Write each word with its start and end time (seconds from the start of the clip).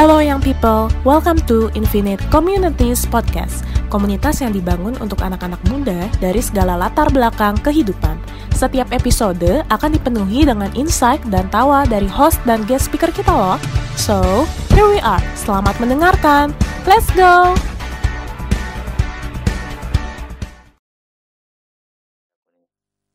Hello 0.00 0.16
young 0.16 0.40
people, 0.40 0.88
welcome 1.04 1.36
to 1.44 1.68
Infinite 1.76 2.24
Communities 2.32 3.04
Podcast, 3.04 3.68
komunitas 3.92 4.40
yang 4.40 4.48
dibangun 4.48 4.96
untuk 4.96 5.20
anak-anak 5.20 5.60
muda 5.68 6.08
dari 6.24 6.40
segala 6.40 6.72
latar 6.72 7.12
belakang 7.12 7.60
kehidupan. 7.60 8.16
Setiap 8.56 8.88
episode 8.96 9.60
akan 9.68 9.90
dipenuhi 9.92 10.48
dengan 10.48 10.72
insight 10.72 11.20
dan 11.28 11.52
tawa 11.52 11.84
dari 11.84 12.08
host 12.08 12.40
dan 12.48 12.64
guest 12.64 12.88
speaker 12.88 13.12
kita 13.12 13.28
loh. 13.28 13.60
So, 14.00 14.48
here 14.72 14.88
we 14.88 15.04
are. 15.04 15.20
Selamat 15.36 15.76
mendengarkan. 15.76 16.56
Let's 16.88 17.12
go! 17.12 17.52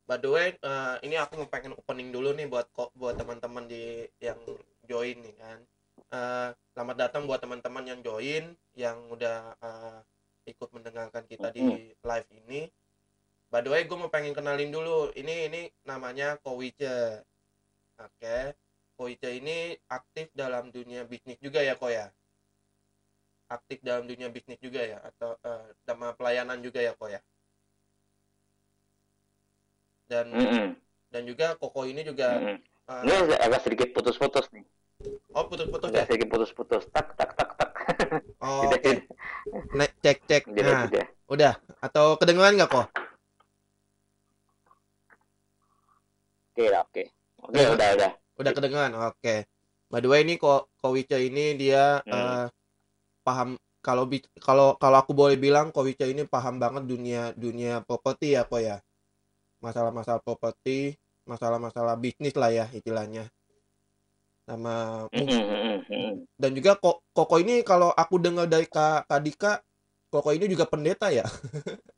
By 0.06 0.22
the 0.22 0.30
way, 0.30 0.54
eh, 0.54 0.96
ini 1.02 1.18
aku 1.18 1.42
mau 1.42 1.50
pengen 1.50 1.74
opening 1.74 2.14
dulu 2.14 2.38
nih 2.38 2.46
buat 2.46 2.70
buat 2.94 3.18
teman-teman 3.18 3.66
di 3.66 4.06
yang 4.22 4.38
join 4.86 5.18
nih 5.26 5.34
kan. 5.42 5.66
Eh, 6.14 6.50
selamat 6.74 6.96
datang 7.02 7.24
buat 7.26 7.42
teman-teman 7.42 7.86
yang 7.86 8.00
join, 8.06 8.54
yang 8.78 8.98
udah 9.10 9.58
eh, 9.58 9.98
ikut 10.54 10.70
mendengarkan 10.70 11.26
kita 11.26 11.50
di 11.50 11.66
live 11.92 12.30
ini. 12.46 12.70
By 13.50 13.62
the 13.66 13.72
way, 13.74 13.84
gue 13.90 13.98
mau 13.98 14.10
pengen 14.12 14.34
kenalin 14.38 14.70
dulu. 14.70 15.10
Ini 15.18 15.50
ini 15.50 15.62
namanya 15.86 16.38
Kowice. 16.42 17.26
Oke. 18.00 18.38
Kowice 18.96 19.30
ini 19.40 19.76
aktif 19.92 20.30
dalam 20.38 20.70
dunia 20.72 21.04
bisnis 21.10 21.40
juga 21.42 21.60
ya, 21.66 21.76
Ko 21.76 21.90
ya? 21.90 22.08
Aktif 23.50 23.82
dalam 23.82 24.06
dunia 24.10 24.30
bisnis 24.30 24.58
juga 24.62 24.82
ya 24.86 24.98
atau 25.02 25.38
eh, 25.42 25.68
sama 25.86 26.14
pelayanan 26.18 26.62
juga 26.62 26.82
ya, 26.82 26.94
Ko 26.98 27.10
ya? 27.10 27.22
Dan 30.06 30.30
Mm-mm. 30.30 30.78
dan 31.10 31.24
juga 31.26 31.58
Koko 31.58 31.90
ini 31.90 32.06
juga 32.06 32.38
Mm-mm. 32.38 32.58
eh, 32.62 33.02
Ini 33.06 33.38
agak 33.42 33.62
sedikit 33.66 33.90
putus-putus 33.96 34.46
nih. 34.54 34.66
Oh 35.36 35.44
putus-putus 35.46 35.92
ya? 35.92 36.04
Sedikit 36.08 36.28
putus-putus. 36.32 36.84
Tak 36.90 37.14
tak 37.20 37.30
tak 37.36 37.50
tak. 37.60 37.70
Oh, 38.42 38.66
oke. 38.76 38.92
Nek 39.78 39.92
cek 40.02 40.18
cek. 40.26 40.44
Nah, 40.50 40.88
tidak. 40.90 41.08
udah. 41.30 41.54
Atau 41.80 42.16
kedengeran 42.18 42.56
nggak 42.58 42.72
kok? 42.72 42.88
Oke 46.56 46.66
lah, 46.72 46.82
oke. 46.88 47.04
Oke, 47.46 47.52
Udah. 47.52 47.68
udah, 47.76 47.90
udah. 48.00 48.12
Udah 48.40 48.52
kedengeran. 48.56 48.92
Oke. 49.12 49.36
By 49.92 50.00
the 50.02 50.10
way 50.10 50.24
ini 50.26 50.40
kok 50.40 50.72
Kowice 50.82 51.20
ini 51.22 51.54
dia 51.56 52.00
Hmm. 52.02 52.16
eh, 52.16 52.46
paham 53.22 53.50
kalau 53.86 54.10
kalau 54.42 54.74
kalau 54.82 54.98
aku 54.98 55.14
boleh 55.14 55.38
bilang 55.38 55.70
Kowice 55.70 56.10
ini 56.10 56.26
paham 56.26 56.58
banget 56.58 56.90
dunia 56.90 57.36
dunia 57.38 57.84
properti 57.86 58.34
ya 58.34 58.48
kok 58.48 58.64
ya. 58.64 58.80
Masalah-masalah 59.62 60.22
properti, 60.26 60.98
masalah-masalah 61.28 61.96
bisnis 62.00 62.34
lah 62.34 62.50
ya 62.50 62.66
istilahnya. 62.74 63.30
Mm-mm. 64.46 66.14
dan 66.38 66.52
juga 66.54 66.78
kok 66.78 67.02
Koko 67.16 67.36
ini 67.42 67.66
kalau 67.66 67.90
aku 67.96 68.22
dengar 68.22 68.46
dari 68.46 68.70
Kak, 68.70 69.10
Kak 69.10 69.22
Dika, 69.26 69.54
Koko 70.14 70.30
ini 70.36 70.46
juga 70.46 70.70
pendeta 70.70 71.10
ya? 71.10 71.26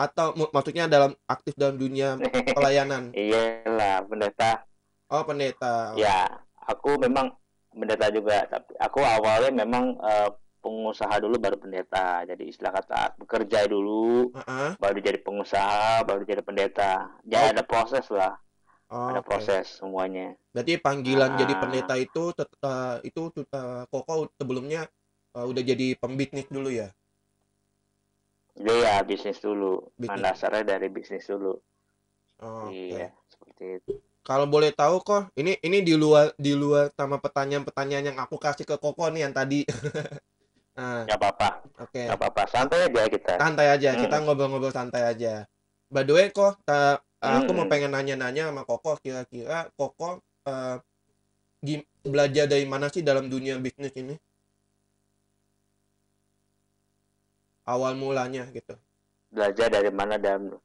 Atau 0.00 0.32
maksudnya 0.50 0.88
dalam 0.88 1.12
aktif 1.28 1.52
dalam 1.54 1.76
dunia 1.76 2.16
pelayanan? 2.56 3.12
Iyalah, 3.12 4.00
pendeta. 4.08 4.64
Oh, 5.12 5.22
pendeta. 5.28 5.92
Ya, 5.98 6.40
aku 6.64 6.96
memang 6.96 7.36
pendeta 7.70 8.08
juga, 8.08 8.48
tapi 8.48 8.72
aku 8.80 9.04
awalnya 9.04 9.52
memang 9.52 10.00
eh, 10.00 10.30
pengusaha 10.64 11.20
dulu 11.20 11.36
baru 11.36 11.60
pendeta. 11.60 12.24
Jadi 12.24 12.48
istilah 12.48 12.72
kata 12.80 13.20
bekerja 13.20 13.68
dulu, 13.68 14.32
Heeh. 14.32 14.70
baru 14.80 14.98
jadi 15.04 15.20
pengusaha, 15.20 16.00
baru 16.08 16.24
jadi 16.24 16.40
pendeta. 16.40 17.12
Ya 17.28 17.44
Oh. 17.44 17.48
ada 17.52 17.60
proses 17.60 18.08
lah, 18.08 18.40
Oh, 18.90 19.14
ada 19.14 19.22
proses 19.22 19.78
semuanya. 19.78 20.34
Berarti 20.50 20.74
panggilan 20.82 21.30
jadi 21.38 21.54
Ah. 21.54 21.60
pendeta 21.62 21.94
itu 21.94 22.34
eh, 22.34 22.96
itu 23.06 23.20
eh, 23.38 23.82
Koko 23.86 24.26
sebelumnya 24.34 24.90
eh, 25.38 25.46
udah 25.46 25.62
jadi 25.62 25.94
pembisnis 25.94 26.50
dulu 26.50 26.74
ya? 26.74 26.90
Jadi 28.58 28.74
ya 28.82 28.98
bisnis 29.06 29.38
dulu. 29.38 29.78
Bisnis. 29.94 30.20
Dasarnya 30.26 30.74
dari 30.76 30.90
bisnis 30.90 31.22
dulu. 31.30 31.54
Oh. 32.42 32.66
Iya, 32.66 33.14
seperti 33.30 33.64
itu. 33.78 33.92
Kalau 34.26 34.44
boleh 34.50 34.74
tahu 34.74 35.00
kok, 35.00 35.32
ini 35.38 35.56
ini 35.64 35.80
di 35.80 35.94
luar 35.96 36.34
di 36.36 36.52
luar 36.52 36.92
sama 36.92 37.16
pertanyaan-pertanyaan 37.22 38.10
yang 38.12 38.18
aku 38.20 38.36
kasih 38.36 38.66
ke 38.68 38.76
Koko 38.76 39.06
nih 39.08 39.30
yang 39.30 39.32
tadi. 39.32 39.64
nah, 40.76 41.06
Gak 41.08 41.14
apa-apa, 41.16 41.48
oke. 41.78 42.02
gak 42.10 42.18
apa-apa. 42.18 42.42
Santai 42.50 42.90
aja 42.90 43.02
kita. 43.06 43.32
santai 43.38 43.66
aja 43.70 43.90
kita 43.96 44.16
Mm. 44.20 44.24
ngobrol-ngobrol 44.26 44.74
santai 44.74 45.02
aja 45.06 45.46
by 45.88 46.04
the 46.04 46.12
way 46.12 46.28
kok 46.28 46.60
ta- 47.20 47.44
aku 47.44 47.50
mau 47.52 47.68
pengen 47.68 47.92
nanya-nanya 47.92 48.48
sama 48.48 48.64
Koko 48.64 48.96
kira-kira 48.98 49.68
Koko 49.76 50.24
gim- 51.60 51.86
belajar 52.00 52.48
dari 52.48 52.64
mana 52.64 52.88
sih 52.88 53.04
dalam 53.04 53.28
dunia 53.28 53.60
bisnis 53.60 53.92
ini 53.94 54.16
awal 57.68 57.94
mulanya 57.94 58.48
gitu 58.50 58.74
Belajar 59.30 59.70
dari 59.70 59.92
mana 59.94 60.18
dalam 60.18 60.58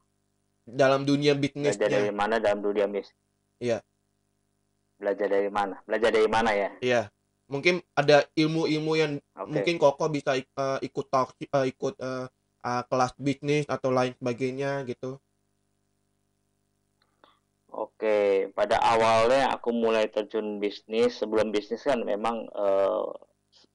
dalam 0.65 1.05
dunia 1.05 1.37
belajar 1.37 1.85
dari 1.85 2.09
mana 2.09 2.41
dalam 2.41 2.65
dunia 2.65 2.89
bisnis. 2.89 3.13
Iya. 3.61 3.85
Belajar 4.97 5.29
dari 5.29 5.49
mana? 5.53 5.77
Belajar 5.85 6.09
dari 6.09 6.25
mana 6.25 6.49
ya? 6.57 6.69
iya 6.81 7.01
mungkin 7.45 7.77
ada 7.93 8.25
ilmu-ilmu 8.33 8.93
yang 8.97 9.21
Oke. 9.37 9.49
mungkin 9.53 9.75
Koko 9.77 10.09
bisa 10.09 10.33
eh, 10.33 10.79
ikut 10.81 11.05
talk 11.13 11.37
eh, 11.37 11.69
ikut 11.69 11.93
eh, 12.01 12.25
eh, 12.65 12.83
kelas 12.89 13.13
bisnis 13.21 13.69
atau 13.69 13.93
lain 13.93 14.17
sebagainya 14.17 14.81
gitu 14.89 15.21
Oke, 17.75 18.47
pada 18.55 18.79
awalnya 18.79 19.51
aku 19.51 19.75
mulai 19.75 20.07
terjun 20.07 20.63
bisnis. 20.63 21.19
Sebelum 21.19 21.51
bisnis 21.51 21.83
kan 21.83 21.99
memang 22.07 22.47
eh, 22.47 23.07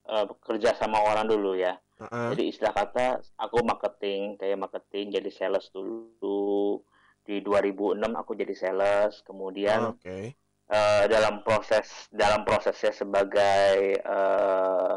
eh, 0.09 0.25
kerja 0.41 0.73
sama 0.73 0.97
orang 1.05 1.29
dulu 1.29 1.53
ya. 1.53 1.77
Heeh. 2.01 2.33
Jadi 2.33 2.43
istilah 2.49 2.73
kata 2.73 3.21
aku 3.37 3.61
marketing, 3.61 4.41
kayak 4.41 4.57
marketing 4.57 5.13
jadi 5.13 5.29
sales 5.29 5.69
dulu. 5.69 6.81
Di 7.21 7.45
2006 7.45 8.01
aku 8.17 8.33
jadi 8.33 8.55
sales, 8.57 9.21
kemudian 9.21 9.93
oke 9.93 10.33
eh, 10.71 11.03
dalam 11.11 11.45
proses 11.45 12.07
dalam 12.09 12.41
prosesnya 12.47 12.95
sebagai 12.95 14.01
eh, 14.01 14.95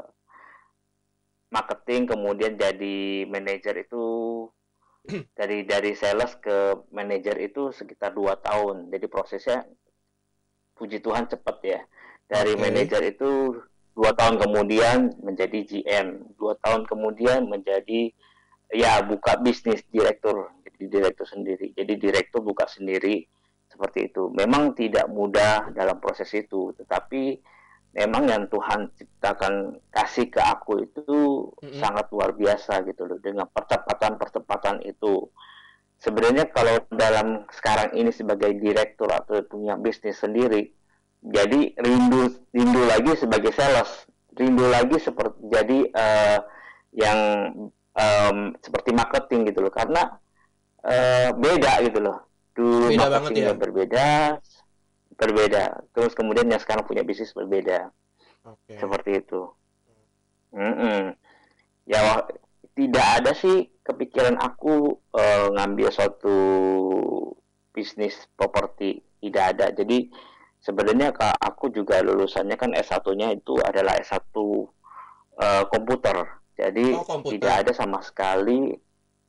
marketing 1.50 2.10
kemudian 2.10 2.58
jadi 2.58 3.28
manajer 3.30 3.86
itu 3.86 4.04
dari 5.38 5.68
dari 5.68 5.92
sales 5.92 6.36
ke 6.40 6.88
manajer 6.92 7.36
itu 7.40 7.70
sekitar 7.70 8.16
dua 8.16 8.40
tahun. 8.40 8.88
Jadi 8.88 9.06
prosesnya 9.08 9.64
puji 10.74 11.04
Tuhan 11.04 11.28
cepat 11.28 11.56
ya. 11.64 11.80
Dari 12.24 12.56
Oke. 12.56 12.60
manajer 12.60 13.02
itu 13.04 13.60
dua 13.94 14.10
tahun 14.16 14.40
kemudian 14.42 15.22
menjadi 15.22 15.60
GM 15.62 16.34
dua 16.34 16.58
tahun 16.58 16.88
kemudian 16.88 17.46
menjadi 17.46 18.10
ya 18.72 19.04
buka 19.04 19.38
bisnis 19.44 19.84
direktur. 19.92 20.50
Jadi 20.64 20.88
direktur 20.88 21.26
sendiri. 21.28 21.70
Jadi 21.76 21.92
direktur 22.00 22.40
buka 22.40 22.64
sendiri. 22.66 23.28
Seperti 23.68 24.08
itu. 24.08 24.30
Memang 24.30 24.72
tidak 24.78 25.10
mudah 25.10 25.74
dalam 25.74 25.98
proses 25.98 26.30
itu, 26.30 26.70
tetapi 26.78 27.42
memang 27.94 28.26
yang 28.26 28.44
Tuhan 28.50 28.90
ciptakan 28.98 29.78
kasih 29.94 30.26
ke 30.26 30.42
aku 30.42 30.82
itu 30.82 31.06
Mm-mm. 31.62 31.78
sangat 31.78 32.10
luar 32.10 32.34
biasa 32.34 32.82
gitu 32.90 33.06
loh 33.06 33.22
dengan 33.22 33.46
percepatan-percepatan 33.46 34.82
itu. 34.82 35.30
Sebenarnya 36.02 36.50
kalau 36.50 36.84
dalam 36.90 37.46
sekarang 37.54 37.94
ini 37.96 38.10
sebagai 38.10 38.52
direktur 38.58 39.08
atau 39.08 39.40
punya 39.46 39.78
bisnis 39.78 40.20
sendiri, 40.20 40.68
jadi 41.22 41.72
rindu 41.80 42.28
rindu 42.52 42.82
lagi 42.84 43.16
sebagai 43.16 43.54
sales, 43.54 44.04
rindu 44.36 44.68
lagi 44.68 45.00
seperti 45.00 45.38
jadi 45.48 45.78
eh, 45.88 46.38
yang 46.98 47.18
em, 47.94 48.36
seperti 48.60 48.90
marketing 48.92 49.48
gitu 49.48 49.64
loh, 49.64 49.72
karena 49.72 50.18
eh, 50.84 51.32
beda 51.32 51.80
gitu 51.88 52.02
loh. 52.04 52.18
Dulu 52.54 52.86
Beda 52.92 53.10
banget 53.10 53.34
marketingnya 53.34 53.54
ya? 53.54 53.58
berbeda, 53.58 54.08
berbeda. 55.14 55.86
Terus 55.94 56.12
kemudian 56.14 56.46
yang 56.50 56.60
sekarang 56.60 56.84
punya 56.86 57.02
bisnis 57.06 57.34
berbeda, 57.34 57.90
oke 58.46 58.74
seperti 58.78 59.22
itu. 59.22 59.42
Mm-mm. 60.54 61.14
Ya 61.84 62.00
wah, 62.00 62.20
tidak 62.74 63.06
ada 63.20 63.32
sih 63.34 63.70
kepikiran 63.82 64.38
aku 64.38 64.98
eh, 65.14 65.46
ngambil 65.52 65.90
suatu 65.90 66.36
bisnis 67.74 68.14
properti, 68.38 69.02
tidak 69.18 69.44
ada. 69.58 69.66
Jadi 69.74 70.08
sebenarnya 70.62 71.10
kak 71.12 71.36
aku 71.38 71.68
juga 71.74 72.00
lulusannya 72.00 72.56
kan 72.56 72.70
S1-nya 72.72 73.34
itu 73.34 73.58
adalah 73.60 73.98
S1 73.98 74.22
eh, 75.42 75.64
komputer. 75.70 76.16
Jadi 76.54 76.94
Oh, 76.94 77.02
komputer. 77.02 77.34
tidak 77.34 77.54
ada 77.66 77.72
sama 77.74 77.98
sekali 77.98 78.70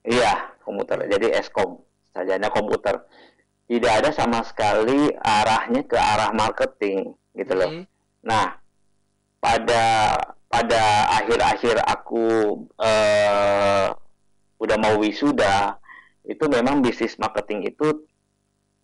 iya, 0.06 0.54
komputer. 0.62 1.10
Jadi 1.10 1.34
Eskom, 1.34 1.82
sarjana 2.14 2.54
komputer. 2.54 3.02
Tidak 3.66 3.94
ada 4.02 4.14
sama 4.14 4.46
sekali 4.46 5.10
arahnya 5.18 5.82
ke 5.90 5.98
arah 5.98 6.30
marketing 6.32 7.18
gitu 7.34 7.54
loh. 7.58 7.72
Mm-mm. 7.82 7.86
Nah, 8.22 8.62
pada 9.42 9.84
pada 10.46 10.84
akhir-akhir 11.22 11.82
aku 11.82 12.26
eh, 12.78 13.88
udah 14.62 14.78
mau 14.78 14.96
wisuda, 15.02 15.82
itu 16.26 16.46
memang 16.50 16.82
bisnis 16.82 17.18
marketing 17.18 17.70
itu 17.70 18.06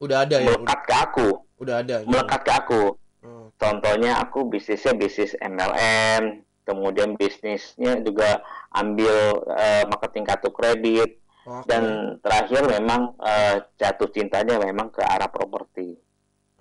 udah 0.02 0.26
ada 0.26 0.42
ya 0.42 0.50
udah, 0.50 0.66
melekat 0.66 0.80
ke 0.86 0.96
aku, 0.98 1.30
udah 1.62 1.76
ada 1.86 1.96
ya. 2.02 2.08
melekat 2.10 2.42
ke 2.42 2.52
aku. 2.52 2.84
Hmm. 3.22 3.48
Contohnya 3.58 4.18
aku 4.18 4.50
bisnisnya 4.50 4.98
bisnis 4.98 5.38
MLM, 5.38 6.42
kemudian 6.66 7.14
bisnisnya 7.14 8.02
juga 8.02 8.42
ambil 8.74 9.46
uh, 9.46 9.84
marketing 9.86 10.26
kartu 10.26 10.50
kredit, 10.50 11.21
Oke. 11.42 11.66
dan 11.66 11.84
terakhir 12.22 12.70
memang 12.70 13.18
uh, 13.18 13.58
jatuh 13.74 14.14
cintanya 14.14 14.62
memang 14.62 14.94
ke 14.94 15.02
arah 15.02 15.26
properti 15.26 15.98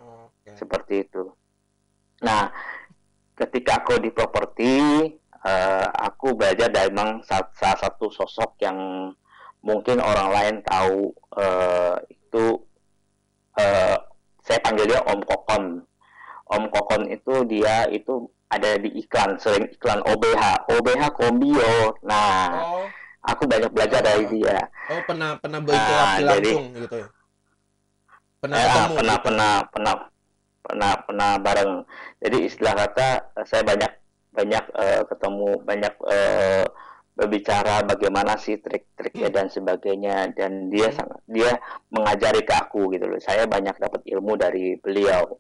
Oke. 0.01 0.57
seperti 0.57 1.05
itu. 1.05 1.29
Nah, 2.25 2.49
ketika 3.37 3.85
aku 3.85 4.01
di 4.01 4.09
properti, 4.09 4.73
uh, 5.45 5.87
aku 6.01 6.33
belajar 6.33 6.73
dari 6.73 6.89
memang 6.89 7.21
sa- 7.25 7.53
salah 7.53 7.77
satu 7.77 8.09
sosok 8.09 8.57
yang 8.61 9.13
mungkin 9.61 10.01
orang 10.01 10.29
lain 10.33 10.55
tahu 10.65 11.13
uh, 11.37 12.01
itu 12.09 12.65
uh, 13.61 13.97
saya 14.41 14.59
panggil 14.65 14.89
dia 14.89 15.05
Om 15.05 15.21
Kokon. 15.21 15.65
Om 16.51 16.65
Kokon 16.73 17.03
itu 17.13 17.45
dia 17.45 17.85
itu 17.93 18.25
ada 18.49 18.81
di 18.81 18.91
iklan, 18.97 19.37
sering 19.37 19.69
iklan 19.69 20.01
OBH, 20.03 20.73
OBH 20.73 21.03
Kombio. 21.15 21.95
Nah, 22.03 22.49
Oh, 22.65 22.85
aku 23.23 23.43
banyak 23.45 23.71
belajar 23.71 24.01
dari 24.01 24.25
dia. 24.29 24.59
oh 24.89 25.03
pernah 25.05 25.37
pernah 25.37 25.61
berinteraksi 25.61 26.23
Ah, 26.23 26.33
jadi- 26.35 26.55
langsung 26.57 26.67
gitu 26.77 26.97
ya. 26.97 27.09
Pernah 28.41 28.57
ah, 28.57 28.65
ketemu 28.65 28.95
pernah 28.97 29.17
gitu. 29.17 29.25
pernah 29.27 29.53
pernah 29.69 29.95
pernah 30.61 30.93
pernah 31.03 31.31
bareng 31.37 31.73
jadi 32.19 32.39
istilah 32.43 32.75
kata 32.75 33.09
eh, 33.35 33.45
saya 33.45 33.63
banyak 33.63 33.93
banyak 34.31 34.65
eh, 34.73 35.03
ketemu 35.05 35.49
banyak 35.61 35.95
eh, 36.07 36.65
berbicara 37.11 37.85
bagaimana 37.85 38.33
sih 38.35 38.57
trik-triknya 38.57 39.29
dan 39.29 39.47
sebagainya 39.47 40.33
dan 40.33 40.71
dia 40.71 40.89
Hmm. 40.89 40.97
sangat 40.97 41.21
dia 41.27 41.51
mengajari 41.89 42.41
ke 42.41 42.55
aku 42.55 42.89
gitu 42.91 43.05
loh 43.05 43.21
saya 43.21 43.45
banyak 43.45 43.77
dapat 43.77 44.01
ilmu 44.07 44.37
dari 44.37 44.79
beliau 44.79 45.37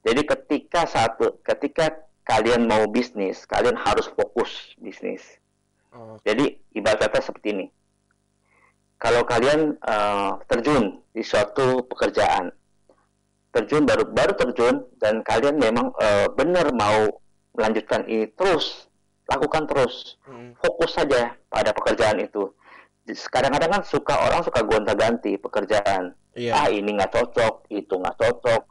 jadi 0.00 0.24
ketika 0.24 0.86
satu 0.86 1.36
ketika 1.42 1.92
kalian 2.22 2.64
mau 2.64 2.86
bisnis 2.86 3.44
kalian 3.44 3.76
harus 3.76 4.08
fokus 4.08 4.72
bisnis 4.78 5.20
Oh, 5.92 6.16
jadi 6.24 6.56
ibarat 6.72 7.04
kata 7.04 7.20
seperti 7.20 7.52
ini. 7.52 7.66
Kalau 8.96 9.26
kalian 9.26 9.76
uh, 9.82 10.38
terjun 10.46 11.02
di 11.12 11.20
suatu 11.26 11.84
pekerjaan, 11.84 12.54
terjun 13.52 13.84
baru 13.84 14.08
baru 14.08 14.32
terjun 14.38 14.86
dan 15.02 15.20
kalian 15.26 15.58
memang 15.58 15.92
uh, 16.00 16.30
benar 16.32 16.70
mau 16.72 17.10
melanjutkan 17.52 18.08
ini 18.08 18.30
terus, 18.32 18.88
lakukan 19.28 19.68
terus, 19.68 20.16
hmm. 20.24 20.56
fokus 20.56 20.96
saja 20.96 21.36
pada 21.52 21.74
pekerjaan 21.76 22.22
itu. 22.24 22.48
Kadang-kadang 23.04 23.80
kan 23.80 23.82
suka 23.82 24.14
orang 24.14 24.46
suka 24.46 24.62
gonta-ganti 24.62 25.36
pekerjaan. 25.36 26.14
Iya. 26.32 26.56
Ah 26.56 26.68
ini 26.72 26.96
nggak 26.96 27.12
cocok, 27.12 27.68
itu 27.68 27.92
nggak 27.92 28.16
cocok, 28.16 28.62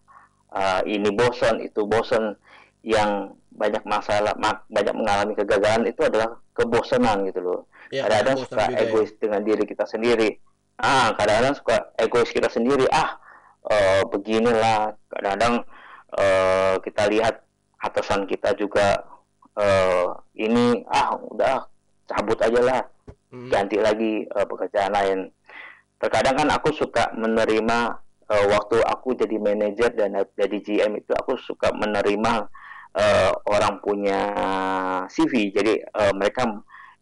ah, 0.56 0.82
ini 0.88 1.14
bosan, 1.14 1.62
itu 1.62 1.86
bosan. 1.86 2.34
Yang 2.82 3.38
banyak 3.54 3.84
masalah, 3.86 4.34
banyak 4.70 4.96
mengalami 4.96 5.34
kegagalan 5.38 5.86
itu 5.86 6.02
adalah 6.02 6.40
kebosanan 6.58 7.28
gitu 7.30 7.42
loh. 7.42 7.60
Iya, 7.92 8.08
kadang-kadang 8.08 8.38
suka 8.48 8.64
ya. 8.72 8.78
egois 8.88 9.12
dengan 9.20 9.42
diri 9.44 9.64
kita 9.68 9.86
sendiri. 9.86 10.30
Ah 10.82 11.14
kadang-kadang 11.14 11.56
suka 11.60 11.76
egois 12.00 12.32
kita 12.32 12.48
sendiri. 12.48 12.88
Ah 12.90 13.20
eh, 13.68 14.02
beginilah. 14.08 14.96
Kadang-kadang 15.12 15.56
eh, 16.16 16.76
kita 16.82 17.04
lihat 17.12 17.36
atasan 17.84 18.26
kita 18.26 18.56
juga 18.56 19.04
eh, 19.60 20.08
ini 20.40 20.88
ah 20.88 21.20
udah 21.20 21.68
cabut 22.08 22.40
aja 22.40 22.62
lah. 22.64 22.82
Hmm. 23.32 23.48
ganti 23.48 23.80
lagi 23.80 24.28
eh, 24.28 24.46
pekerjaan 24.46 24.92
lain. 24.92 25.20
Terkadang 25.96 26.36
kan 26.36 26.50
aku 26.52 26.76
suka 26.76 27.16
menerima 27.16 27.96
eh, 28.28 28.46
waktu 28.52 28.84
aku 28.84 29.16
jadi 29.16 29.40
manajer 29.40 29.96
dan 29.96 30.20
jadi 30.36 30.58
GM 30.60 31.00
itu 31.00 31.16
aku 31.16 31.40
suka 31.40 31.72
menerima 31.72 32.52
eh, 32.92 33.32
orang 33.48 33.80
punya 33.80 34.20
CV 35.08 35.56
jadi 35.56 35.80
eh, 35.84 36.14
mereka 36.16 36.44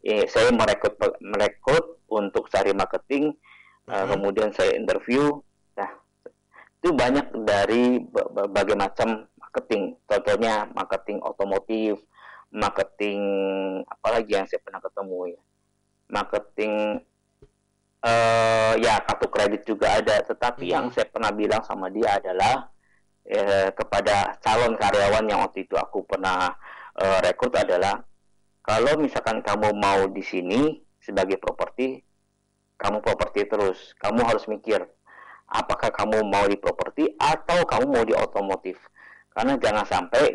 eh, 0.05 0.25
saya 0.29 0.53
merekrut 0.53 0.95
merekrut 1.21 2.05
untuk 2.09 2.49
cari 2.49 2.71
marketing 2.73 3.33
eh, 3.89 4.03
Mhm. 4.05 4.09
kemudian 4.13 4.49
saya 4.53 4.77
interview. 4.77 5.41
Nah 5.77 5.89
itu 6.79 6.93
banyak 6.93 7.33
dari 7.43 7.99
ber- 7.99 8.29
berbagai 8.29 8.77
macam 8.77 9.25
marketing. 9.35 9.97
Contohnya 10.05 10.69
marketing 10.71 11.19
otomotif 11.25 11.97
marketing 12.49 13.21
apalagi 13.85 14.33
yang 14.33 14.45
saya 14.49 14.61
pernah 14.61 14.81
ketemu 14.81 15.37
ya. 15.37 15.41
Marketing 16.09 16.73
eh 17.99 18.73
ya 18.79 18.95
kartu 19.03 19.27
kredit 19.27 19.61
juga 19.67 19.99
ada. 19.99 20.21
Tetapi 20.23 20.65
Mhm. 20.65 20.73
yang 20.73 20.85
saya 20.93 21.05
pernah 21.11 21.29
bilang 21.35 21.61
sama 21.65 21.91
dia 21.91 22.17
adalah 22.17 22.69
eh, 23.29 23.69
kepada 23.77 24.41
calon 24.41 24.73
karyawan 24.73 25.25
yang 25.29 25.45
waktu 25.45 25.69
itu 25.69 25.77
aku 25.77 26.01
pernah 26.03 26.49
eh, 26.97 27.19
rekrut 27.21 27.53
adalah 27.53 28.01
kalau 28.65 28.97
misalkan 28.97 29.45
kamu 29.45 29.77
mau 29.77 30.09
di 30.09 30.25
sini 30.25 30.81
sebagai 30.97 31.37
properti 31.37 32.01
kamu 32.79 33.03
properti 33.03 33.45
terus. 33.45 33.93
Kamu 33.99 34.23
harus 34.25 34.47
mikir 34.49 34.81
apakah 35.49 35.91
kamu 35.91 36.25
mau 36.25 36.45
di 36.47 36.57
properti 36.57 37.13
atau 37.19 37.65
kamu 37.65 37.85
mau 37.89 38.03
di 38.05 38.15
otomotif? 38.17 38.79
Karena 39.29 39.55
jangan 39.61 39.85
sampai 39.85 40.25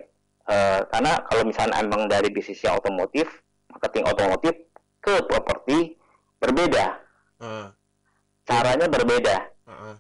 eh, 0.49 0.81
karena 0.89 1.13
kalau 1.27 1.43
misalnya 1.43 1.83
emang 1.83 2.07
dari 2.07 2.31
bisnisnya 2.31 2.79
otomotif 2.79 3.27
marketing 3.75 4.07
otomotif 4.07 4.55
ke 5.03 5.15
properti 5.27 5.99
berbeda. 6.39 6.87
Ah, 7.43 7.69
caranya 8.47 8.87
berbeda. 8.87 9.37
Ah, 9.67 9.73
ah. 9.93 9.97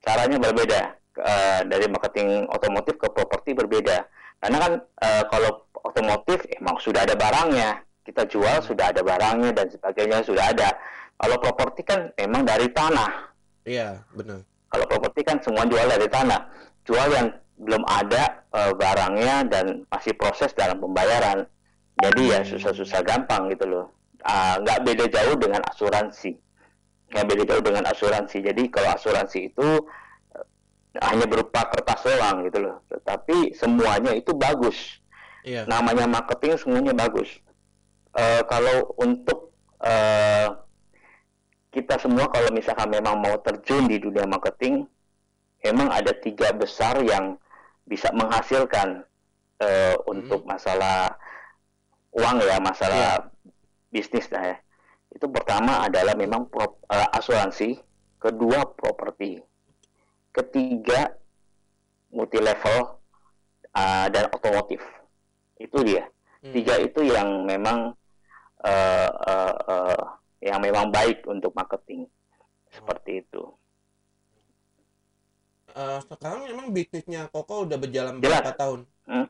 caranya 0.00 0.36
berbeda 0.40 0.99
Eh, 1.20 1.60
dari 1.68 1.84
marketing 1.84 2.48
otomotif 2.48 2.96
ke 2.96 3.12
properti 3.12 3.52
berbeda. 3.52 4.08
Karena 4.40 4.56
kan 4.56 4.72
eh, 4.80 5.24
kalau 5.28 5.68
otomotif 5.84 6.40
emang 6.56 6.80
sudah 6.80 7.04
ada 7.04 7.12
barangnya. 7.12 7.84
Kita 8.00 8.24
jual 8.24 8.64
sudah 8.64 8.88
ada 8.88 9.04
barangnya 9.04 9.52
dan 9.52 9.68
sebagainya 9.68 10.24
sudah 10.24 10.48
ada. 10.48 10.72
Kalau 11.20 11.36
properti 11.36 11.84
kan 11.84 12.08
memang 12.16 12.48
dari 12.48 12.72
tanah. 12.72 13.28
Iya, 13.68 14.00
benar. 14.16 14.40
kalau 14.70 14.86
properti 14.86 15.26
kan 15.26 15.36
semua 15.44 15.66
jual 15.68 15.82
dari 15.84 16.06
tanah. 16.08 16.40
Jual 16.88 17.10
yang 17.12 17.28
belum 17.60 17.84
ada 17.84 18.40
eh, 18.50 18.72
barangnya 18.72 19.44
dan 19.52 19.84
masih 19.92 20.16
proses 20.16 20.56
dalam 20.56 20.80
pembayaran. 20.80 21.44
Jadi 22.00 22.32
ya 22.32 22.40
Hmm. 22.40 22.48
susah-susah 22.48 23.04
gampang 23.04 23.52
gitu 23.52 23.68
loh. 23.68 23.86
Ah, 24.24 24.56
nggak 24.56 24.88
beda 24.88 25.04
jauh 25.12 25.36
dengan 25.36 25.60
asuransi. 25.68 26.32
Nggak 27.12 27.26
beda 27.28 27.42
jauh 27.44 27.62
dengan 27.62 27.84
asuransi. 27.92 28.40
Jadi 28.40 28.62
kalau 28.72 28.88
asuransi 28.96 29.52
itu 29.52 29.68
hanya 30.98 31.26
berupa 31.30 31.70
kertas 31.70 32.02
doang 32.02 32.42
gitu 32.50 32.58
loh. 32.58 32.76
Tetapi 32.90 33.54
semuanya 33.54 34.10
itu 34.16 34.34
bagus. 34.34 34.98
Iya. 35.40 35.64
namanya 35.64 36.04
marketing 36.04 36.60
semuanya 36.60 36.92
bagus. 36.92 37.40
Eh, 38.12 38.42
kalau 38.44 38.92
untuk 39.00 39.56
eh, 39.80 40.52
kita 41.72 41.96
semua 41.96 42.28
kalau 42.28 42.52
misalkan 42.52 42.92
memang 42.92 43.16
mau 43.22 43.40
terjun 43.40 43.88
di 43.88 43.96
dunia 43.96 44.26
marketing 44.28 44.84
memang 45.64 45.88
ada 45.88 46.12
tiga 46.12 46.52
besar 46.52 47.00
yang 47.00 47.40
bisa 47.88 48.12
menghasilkan 48.12 49.00
eh, 49.64 49.96
untuk 50.04 50.44
masalah 50.44 51.16
uang 52.12 52.36
ya 52.44 52.60
masalah 52.60 53.32
bisnis 53.88 54.28
lah 54.28 54.44
ya. 54.44 54.56
Itu 55.10 55.26
pertama 55.32 55.88
adalah 55.88 56.12
memang 56.20 56.52
pro- 56.52 56.84
eh, 56.90 57.08
asuransi. 57.16 57.80
Kedua 58.20 58.68
properti 58.76 59.40
ketiga 60.30 61.14
multi 62.10 62.38
level 62.38 62.98
uh, 63.72 64.06
dan 64.10 64.30
otomotif 64.30 64.82
itu 65.58 65.78
dia 65.84 66.06
Hmm. 66.40 66.56
tiga 66.56 66.80
itu 66.80 67.04
yang 67.04 67.44
memang 67.44 67.92
eh, 68.64 69.10
eh, 69.12 69.54
eh, 69.60 70.02
yang 70.40 70.56
memang 70.64 70.88
baik 70.88 71.20
untuk 71.28 71.52
marketing 71.52 72.08
seperti 72.72 73.20
itu 73.20 73.44
Eh, 75.70 76.00
sekarang 76.08 76.50
memang 76.50 76.72
bisnisnya 76.74 77.30
Koko 77.30 77.62
udah 77.68 77.78
berjalan 77.78 78.18
Jelas. 78.18 78.42
berapa 78.42 78.50
tahun? 78.58 78.80
Hmm? 79.06 79.26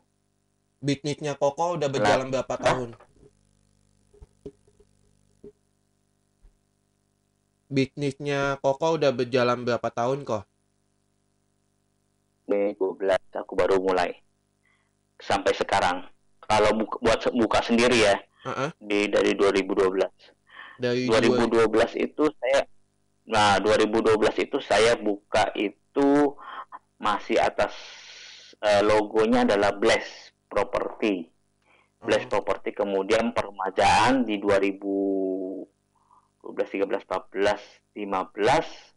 Bisnisnya 0.80 1.36
Koko 1.36 1.76
udah 1.76 1.88
berjalan 1.92 2.32
berapa 2.32 2.54
tahun? 2.56 2.88
Bisnisnya 7.68 8.56
Koko 8.64 8.96
udah 8.96 9.10
berjalan 9.12 9.68
berapa 9.68 9.88
tahun 9.92 10.24
kok? 10.24 10.48
2012 12.50 13.06
aku 13.32 13.52
baru 13.54 13.78
mulai. 13.78 14.10
Sampai 15.16 15.54
sekarang. 15.54 16.02
Kalau 16.42 16.74
buka, 16.74 16.98
buat 16.98 17.20
buka 17.30 17.62
sendiri 17.62 18.02
ya. 18.02 18.16
Heeh. 18.40 18.72
di 18.80 19.04
dari 19.06 19.36
2012 19.36 20.08
Dari 20.80 21.04
dua- 21.04 21.20
2012 21.20 21.92
itu 21.94 22.24
saya 22.40 22.64
nah 23.28 23.60
2012 23.60 24.16
itu 24.40 24.56
saya 24.64 24.96
buka 24.96 25.52
itu 25.52 26.32
masih 26.96 27.36
atas 27.36 27.76
eh, 28.58 28.80
logonya 28.80 29.44
adalah 29.44 29.76
Bless 29.76 30.32
Property. 30.48 31.28
Bless 32.00 32.24
Oh, 32.26 32.30
Property. 32.32 32.72
Kemudian 32.72 33.36
permajaan 33.36 34.24
di 34.24 34.40
2012 34.40 35.68
13 36.48 37.04
14 37.04 37.60
15 37.92 38.89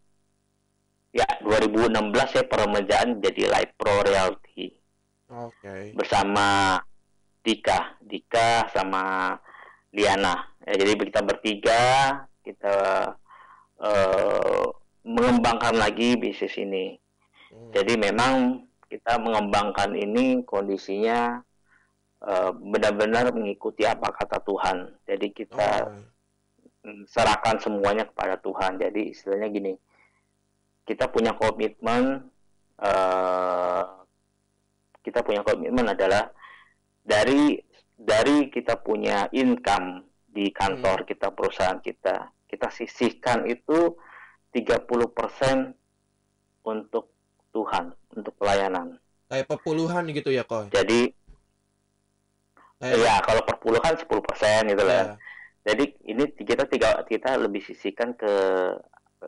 ya 1.14 1.28
2016 1.46 1.94
saya 2.34 2.46
permajaan 2.50 3.22
jadi 3.22 3.48
Light 3.48 3.78
Pro 3.78 4.02
Realty 4.02 4.74
Oke. 5.30 5.94
bersama 5.94 6.78
Dika, 7.44 8.00
Dika 8.02 8.72
sama 8.74 9.36
Liana. 9.94 10.50
Ya, 10.66 10.74
jadi 10.80 10.96
kita 10.96 11.22
bertiga 11.22 11.82
kita 12.42 12.76
eh, 13.84 14.66
mengembangkan 15.06 15.76
lagi 15.78 16.16
bisnis 16.18 16.56
ini. 16.58 16.98
Hmm. 17.52 17.70
Jadi 17.76 17.94
memang 18.00 18.64
kita 18.90 19.20
mengembangkan 19.22 19.94
ini 19.94 20.42
kondisinya 20.48 21.44
eh, 22.26 22.52
benar-benar 22.58 23.30
mengikuti 23.36 23.86
apa 23.86 24.10
kata 24.12 24.42
Tuhan. 24.42 24.98
Jadi 25.06 25.28
kita 25.30 25.94
Oh, 26.84 27.02
serahkan 27.08 27.64
semuanya 27.64 28.04
kepada 28.04 28.36
Tuhan. 28.44 28.76
Jadi 28.76 29.16
istilahnya 29.16 29.48
gini, 29.48 29.74
kita 30.84 31.08
punya 31.08 31.32
komitmen, 31.34 32.28
eh, 32.80 33.84
kita 35.04 35.20
punya 35.24 35.42
komitmen 35.44 35.88
adalah 35.90 36.32
dari 37.04 37.60
dari 37.94 38.48
kita 38.48 38.80
punya 38.80 39.28
income 39.32 40.04
di 40.28 40.50
kantor 40.50 41.06
kita 41.06 41.30
perusahaan 41.32 41.80
kita, 41.80 42.32
kita 42.50 42.68
sisihkan 42.68 43.46
itu 43.46 43.96
30% 44.52 45.74
untuk 46.64 47.14
Tuhan, 47.54 47.94
untuk 48.18 48.34
pelayanan. 48.38 48.98
kayak 49.30 49.50
perpuluhan 49.50 50.06
gitu 50.14 50.30
ya 50.30 50.46
kok. 50.46 50.70
Jadi 50.70 51.10
Kayak, 52.78 53.00
ya 53.00 53.16
kalau 53.24 53.42
per 53.48 53.58
puluhan 53.64 53.94
10% 53.96 54.70
gitu 54.70 54.84
lah. 54.84 55.16
ya. 55.16 55.16
Jadi 55.64 55.96
ini 56.12 56.24
kita 56.36 56.68
tiga 56.68 57.00
kita 57.08 57.40
lebih 57.40 57.64
sisihkan 57.64 58.12
ke 58.14 58.34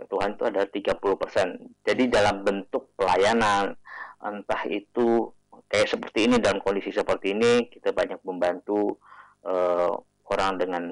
Tuhan 0.10 0.36
itu 0.36 0.44
ada 0.44 0.64
30%. 0.68 1.56
Jadi 1.88 2.04
dalam 2.12 2.44
bentuk 2.44 2.92
pelayanan 3.00 3.76
entah 4.20 4.64
itu 4.68 5.32
kayak 5.72 5.90
seperti 5.92 6.28
ini 6.28 6.36
dalam 6.42 6.60
kondisi 6.60 6.92
seperti 6.92 7.32
ini 7.36 7.68
kita 7.72 7.96
banyak 7.96 8.20
membantu 8.28 9.00
eh, 9.46 9.92
orang 10.28 10.58
dengan 10.58 10.84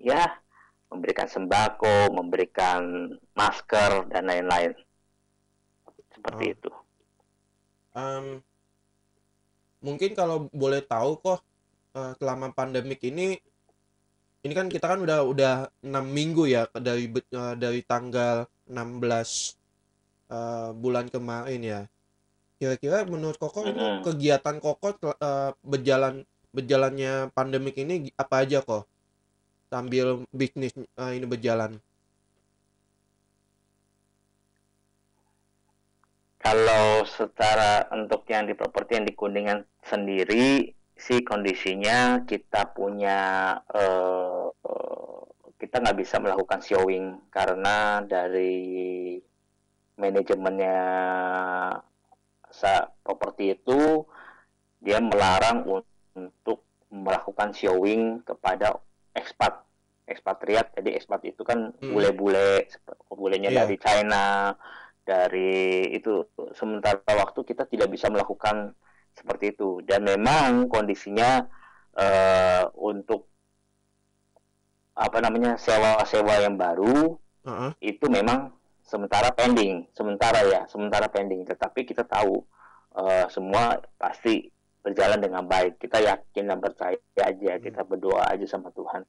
ya 0.00 0.24
memberikan 0.88 1.28
sembako, 1.28 2.16
memberikan 2.16 3.12
masker 3.36 4.08
dan 4.08 4.24
lain-lain. 4.24 4.72
Seperti 6.16 6.44
Oh. 6.48 6.54
itu. 6.56 6.70
Em, 7.92 8.26
mungkin 9.84 10.10
kalau 10.16 10.48
boleh 10.50 10.80
tahu 10.82 11.20
kok 11.20 11.40
eh, 11.94 12.12
selama 12.16 12.52
pandemik 12.56 13.04
ini 13.04 13.36
ini 14.46 14.52
kan 14.54 14.70
kita 14.70 14.86
kan 14.86 15.02
udah 15.02 15.26
udah 15.26 15.54
enam 15.82 16.04
minggu 16.06 16.46
ya 16.46 16.70
dari 16.70 17.10
eh, 17.10 17.54
dari 17.58 17.80
tanggal 17.82 18.46
16 18.70 19.58
eh, 20.30 20.70
bulan 20.78 21.06
kemarin 21.10 21.60
ya. 21.62 21.80
Kira-kira 22.58 23.06
menurut 23.06 23.38
Koko 23.38 23.66
ini 23.66 23.74
Mm-mm. 23.78 24.02
kegiatan 24.06 24.56
Koko 24.62 24.94
eh, 24.94 25.50
berjalan 25.62 26.22
berjalannya 26.54 27.34
pandemik 27.34 27.76
ini 27.82 28.14
apa 28.14 28.46
aja 28.46 28.62
kok? 28.62 28.86
Sambil 29.70 30.22
bisnis 30.30 30.72
eh, 30.78 31.12
ini 31.18 31.26
berjalan. 31.26 31.82
Kalau 36.38 37.02
secara 37.04 37.90
untuk 37.92 38.22
yang 38.30 38.46
di 38.46 38.54
properti 38.54 38.96
yang 38.96 39.04
di 39.04 39.12
Kuningan 39.12 39.66
sendiri 39.84 40.77
sih 40.98 41.22
kondisinya 41.22 42.26
kita 42.26 42.74
punya 42.74 43.18
eh, 43.70 44.46
kita 45.58 45.78
nggak 45.78 45.98
bisa 45.98 46.18
melakukan 46.18 46.60
showing 46.60 47.18
karena 47.30 48.02
dari 48.02 49.18
manajemennya 49.96 50.78
sa 52.48 52.72
properti 53.02 53.54
itu 53.54 54.06
dia 54.78 54.98
melarang 54.98 55.66
un- 55.66 55.90
untuk 56.14 56.62
melakukan 56.88 57.52
showing 57.52 58.22
kepada 58.22 58.78
ekspat 59.12 59.66
ekspatriat 60.08 60.72
jadi 60.72 60.96
ekspat 60.96 61.20
itu 61.26 61.42
kan 61.44 61.74
Hmm. 61.74 61.92
bule-bule 61.92 62.64
bulenya 63.12 63.50
Iya. 63.52 63.58
dari 63.66 63.76
China 63.76 64.54
dari 65.04 65.84
itu 65.92 66.24
sementara 66.54 67.02
waktu 67.04 67.40
kita 67.42 67.66
tidak 67.66 67.90
bisa 67.90 68.08
melakukan 68.08 68.72
seperti 69.14 69.54
itu. 69.56 69.80
Dan 69.84 70.04
memang 70.04 70.66
kondisinya 70.66 71.46
eh, 71.96 72.64
untuk 72.76 73.28
apa 74.98 75.22
namanya 75.22 75.54
sewa-sewa 75.54 76.42
yang 76.42 76.58
baru 76.58 77.14
Heeh. 77.46 77.94
itu 77.94 78.06
memang 78.10 78.50
sementara 78.82 79.30
pending. 79.30 79.86
Sementara 79.94 80.42
ya 80.44 80.66
sementara 80.66 81.06
pending. 81.08 81.46
Tetapi 81.46 81.86
kita 81.86 82.04
tahu 82.04 82.42
eh, 82.98 83.26
semua 83.30 83.78
pasti 83.96 84.48
berjalan 84.82 85.20
dengan 85.20 85.44
baik. 85.44 85.76
Kita 85.78 86.00
yakin 86.00 86.44
dan 86.48 86.58
percaya 86.58 86.98
aja. 87.20 87.52
Kita 87.60 87.84
berdoa 87.84 88.32
aja 88.32 88.46
sama 88.48 88.72
Tuhan. 88.72 89.04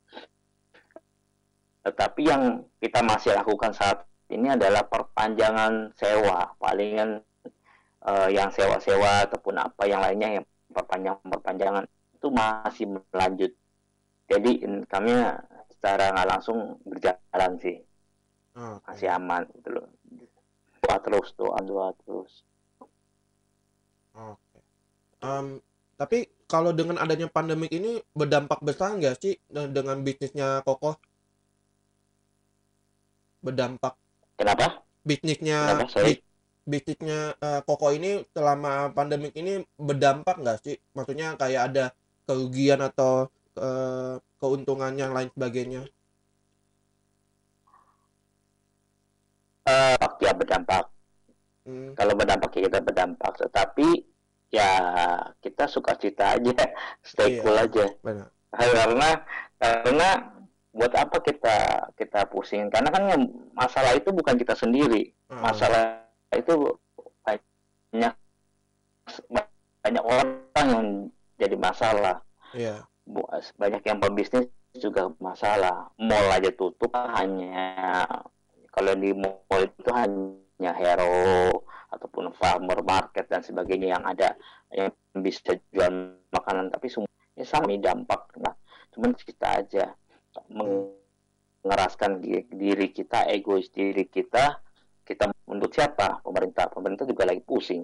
Tetapi 1.79 2.21
yang 2.27 2.67
kita 2.83 2.99
masih 3.01 3.33
lakukan 3.33 3.71
saat 3.71 4.03
ini 4.29 4.51
adalah 4.51 4.85
perpanjangan 4.85 5.95
sewa. 5.97 6.53
Palingan 6.59 7.23
eh, 8.05 8.29
yang 8.37 8.49
sewa-sewa 8.53 9.27
ataupun 9.27 9.55
apa 9.59 9.83
yang 9.89 10.01
lainnya 10.03 10.41
yang 10.41 10.45
perpanjang 10.71 11.17
perpanjangan 11.25 11.85
itu 12.15 12.27
masih 12.31 12.85
berlanjut. 12.87 13.51
Jadi 14.29 14.51
income-nya 14.61 15.41
secara 15.73 16.13
nggak 16.13 16.29
langsung 16.29 16.77
berjalan 16.85 17.51
sih. 17.59 17.77
Oke. 18.59 18.83
masih 18.91 19.07
aman 19.07 19.47
gitu 19.55 19.69
loh. 19.71 19.87
Doa 20.83 20.97
terus 20.99 21.31
doa 21.39 21.59
doa 21.63 21.87
terus. 22.03 22.43
Oke. 24.15 24.59
Em, 25.23 25.63
tapi 25.95 26.27
kalau 26.49 26.71
dengan 26.75 26.99
adanya 26.99 27.27
pandemik 27.31 27.71
ini 27.71 28.03
berdampak 28.11 28.59
besar 28.59 28.95
nggak 28.99 29.15
sih 29.21 29.33
de- 29.47 29.71
dengan 29.71 30.01
bisnisnya 30.03 30.59
Koko? 30.67 30.99
Berdampak. 33.39 33.95
Kenapa? 34.35 34.83
Bisnisnya 35.07 35.59
kenapa? 35.79 35.91
Sorry 35.91 36.28
bisnisnya 36.69 37.19
eh, 37.41 37.61
Koko 37.67 37.89
ini 37.91 38.21
selama 38.31 38.93
pandemik 38.93 39.33
ini 39.35 39.53
berdampak 39.75 40.37
nggak 40.37 40.57
sih? 40.63 40.75
Maksudnya 40.95 41.33
kayak 41.41 41.61
ada 41.73 41.85
kerugian 42.29 42.79
atau 42.79 43.27
eh, 43.57 44.15
keuntungan 44.39 44.93
yang 44.95 45.11
lain 45.17 45.29
sebagainya? 45.33 45.83
Ya 50.19 50.31
berdampak 50.35 50.85
Hmm, 51.67 51.91
kalau 51.93 52.15
berdampak 52.17 52.49
ya 52.55 52.65
kita 52.65 52.79
berdampak 52.81 53.35
tetapi 53.35 54.01
ya 54.49 54.71
kita 55.43 55.67
suka 55.69 55.93
cita 55.99 56.33
aja 56.39 56.55
stay 57.05 57.37
Iya. 57.37 57.39
cool 57.45 57.57
aja 57.59 57.85
benar. 58.01 58.27
karena 58.49 59.09
karena 59.59 60.07
buat 60.73 60.93
apa 60.95 61.17
kita 61.21 61.57
kita 61.93 62.25
pusing 62.31 62.71
karena 62.73 62.89
kan 62.89 63.03
masalah 63.53 63.93
itu 63.93 64.09
bukan 64.09 64.39
kita 64.39 64.55
sendiri 64.57 65.13
Ah, 65.29 65.51
masalah 65.51 66.08
itu 66.35 66.53
banyak 67.25 68.13
banyak 69.79 70.03
orang 70.03 70.29
yang 70.55 70.87
jadi 71.39 71.55
masalah. 71.57 72.21
Iya. 72.53 72.85
Bu- 73.09 73.25
banyak 73.57 73.81
yang 73.81 73.97
pebisnis 73.97 74.51
juga 74.77 75.09
masalah. 75.17 75.89
Mall 75.97 76.29
aja 76.29 76.53
tutup 76.53 76.93
hanya 76.93 78.05
kalau 78.69 78.93
di 78.93 79.09
mall 79.17 79.61
itu 79.65 79.89
hanya 79.89 80.71
hero 80.77 81.49
ataupun 81.89 82.29
farmer 82.37 82.85
market 82.85 83.25
dan 83.25 83.41
sebagainya 83.41 83.97
yang 83.97 84.05
ada 84.05 84.37
yang 84.69 84.93
bisa 85.17 85.57
jual 85.73 86.13
makanan 86.29 86.69
tapi 86.69 86.85
semua 86.85 87.09
ya 87.33 87.45
sama 87.47 87.73
dampak. 87.81 88.29
Nah 88.37 88.53
cuman 88.93 89.17
kita 89.17 89.65
aja 89.65 89.85
mengeraskan 90.53 92.21
di- 92.21 92.45
diri 92.53 92.93
kita 92.93 93.25
egois 93.25 93.73
diri 93.73 94.05
kita 94.05 94.61
untuk 95.49 95.73
siapa? 95.73 96.21
Pemerintah. 96.21 96.69
Pemerintah 96.69 97.09
juga 97.09 97.25
lagi 97.25 97.41
pusing. 97.41 97.83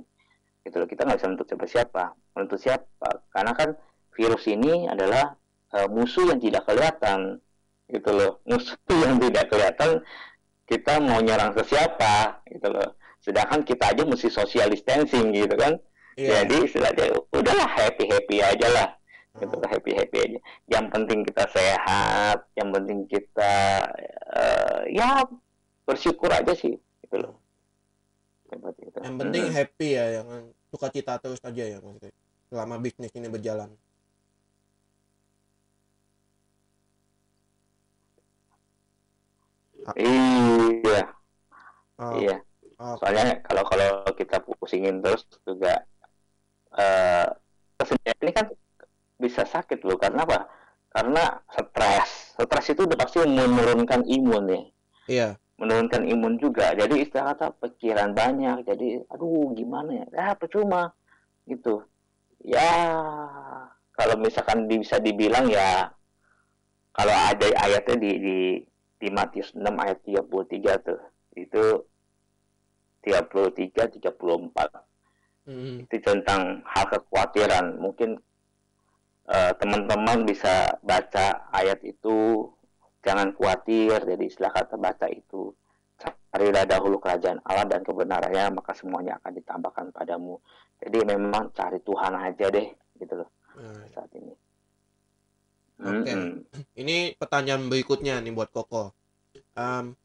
Gitu 0.66 0.76
loh 0.82 0.90
kita 0.90 1.06
nggak 1.06 1.18
bisa 1.22 1.30
untuk 1.30 1.46
siapa 1.46 1.66
siapa 1.70 2.04
untuk 2.36 2.60
siapa? 2.60 3.10
Karena 3.32 3.56
kan 3.56 3.70
virus 4.14 4.46
ini 4.48 4.88
adalah 4.92 5.34
eh, 5.74 5.88
musuh 5.90 6.28
yang 6.30 6.40
tidak 6.40 6.68
kelihatan. 6.68 7.40
Gitu 7.86 8.10
loh. 8.10 8.42
Musuh 8.50 8.78
yang 8.90 9.22
tidak 9.22 9.46
kelihatan 9.50 10.02
kita 10.66 10.98
mau 10.98 11.22
nyerang 11.22 11.54
ke 11.54 11.62
siapa 11.70 12.42
gitu 12.50 12.74
loh. 12.74 12.98
Sedangkan 13.22 13.62
kita 13.62 13.94
aja 13.94 14.02
mesti 14.02 14.30
social 14.34 14.70
distancing 14.70 15.30
gitu 15.34 15.54
kan? 15.54 15.78
Iya. 16.16 16.48
jadi 16.48 16.64
istilahnya 16.64 17.12
udahlah 17.36 17.68
happy 17.68 18.08
happy 18.10 18.40
aja 18.42 18.68
lah. 18.72 18.90
Gitu 19.36 19.52
Oh, 19.52 19.68
happy 19.68 19.92
happy 19.94 20.18
aja. 20.18 20.40
Yang 20.66 20.86
penting 20.96 21.20
kita 21.28 21.44
sehat 21.54 22.38
yang 22.58 22.74
penting 22.74 23.06
kita 23.06 23.54
eh, 24.34 24.82
ya 24.96 25.22
bersyukur 25.86 26.34
aja 26.34 26.58
sih. 26.58 26.74
Gitu 27.06 27.16
loh 27.22 27.45
Seperti 28.56 28.82
itu. 28.88 28.98
Yang 29.04 29.16
penting 29.22 29.44
Hmm. 29.46 29.56
happy 29.58 29.88
ya, 30.00 30.06
jangan 30.22 30.42
suka 30.72 30.88
cita 30.96 31.14
terus 31.20 31.42
aja 31.44 31.64
ya 31.68 31.78
maksudnya. 31.84 32.14
Selama 32.50 32.76
bisnis 32.80 33.12
ini 33.20 33.28
berjalan. 33.28 33.70
iya 40.00 41.02
Oh, 42.00 42.20
iya 42.20 42.36
oke. 42.80 43.00
soalnya 43.00 43.26
kalau 43.48 43.64
kalau 43.70 43.90
kita 44.20 44.38
pusingin 44.44 45.00
terus 45.04 45.24
juga 45.48 45.84
eh 46.76 47.26
ini 48.24 48.32
kan 48.36 48.46
bisa 49.20 49.44
sakit 49.48 49.80
loh 49.88 49.98
karena 50.00 50.28
apa 50.28 50.40
karena 50.96 51.24
stres 51.52 52.10
stres 52.36 52.66
itu 52.74 52.82
udah 52.88 52.98
pasti 53.00 53.18
menurunkan 53.24 54.02
imun 54.08 54.46
ya 54.52 54.62
iya 55.08 55.38
menurunkan 55.56 56.04
imun 56.04 56.36
juga. 56.36 56.76
Jadi 56.76 57.08
istilah 57.08 57.36
kata 57.36 57.56
pikiran 57.64 58.12
banyak. 58.12 58.68
Jadi 58.68 59.04
aduh 59.08 59.56
gimana 59.56 60.04
ya? 60.04 60.06
Ya 60.12 60.28
percuma. 60.36 60.92
Gitu. 61.48 61.84
Ya 62.44 62.70
kalau 63.96 64.16
misalkan 64.20 64.68
bisa 64.68 65.00
dibilang 65.00 65.48
ya 65.48 65.90
kalau 66.96 67.16
ada 67.16 67.48
ayatnya 67.64 67.96
di 68.00 68.12
di 68.20 68.38
di 68.96 69.08
Matius 69.12 69.52
6 69.56 69.68
ayat 69.68 70.00
33 70.08 70.88
tuh 70.88 71.02
itu 71.36 71.64
33 73.04 74.00
34 74.00 75.52
hmm. 75.52 75.86
itu 75.88 75.96
tentang 76.00 76.66
hal 76.66 76.86
kekhawatiran. 76.90 77.78
Mungkin 77.80 78.18
uh, 79.30 79.52
teman-teman 79.60 80.26
bisa 80.26 80.80
baca 80.82 81.48
ayat 81.54 81.80
itu 81.86 82.50
jangan 83.06 83.30
khawatir 83.38 84.02
jadi 84.02 84.24
istilah 84.26 84.50
kata 84.50 84.76
baca 84.82 85.06
itu 85.14 85.54
carilah 86.36 86.68
dahulu 86.68 87.00
kerajaan 87.00 87.40
Allah 87.48 87.64
dan 87.70 87.86
kebenarannya 87.86 88.60
maka 88.60 88.76
semuanya 88.76 89.22
akan 89.22 89.32
ditambahkan 89.40 89.86
padamu. 89.96 90.42
Jadi 90.84 91.08
memang 91.08 91.56
cari 91.56 91.80
Tuhan 91.80 92.12
aja 92.12 92.52
deh 92.52 92.68
gitu 93.00 93.24
loh 93.24 93.30
Nah, 93.56 93.88
saat 93.88 94.12
ini. 94.20 94.36
Oke. 95.80 96.12
Mm-mm. 96.12 96.44
ini 96.76 97.16
pertanyaan 97.16 97.72
berikutnya 97.72 98.20
nih 98.20 98.36
buat 98.36 98.52
Koko. 98.52 98.92
Em, 99.56 99.96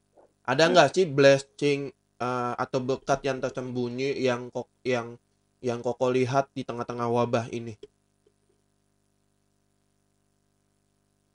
ada 0.47 0.62
nggak 0.71 0.90
sih 0.95 1.07
blessing 1.11 1.90
eh, 2.23 2.54
atau 2.54 2.78
berkat 2.78 3.26
yang 3.26 3.42
tersembunyi 3.42 4.19
yang 4.23 4.54
kok 4.54 4.71
yang 4.87 5.19
yang 5.62 5.83
Koko 5.83 6.14
lihat 6.14 6.50
di 6.54 6.62
tengah-tengah 6.62 7.11
wabah 7.11 7.50
ini 7.50 7.75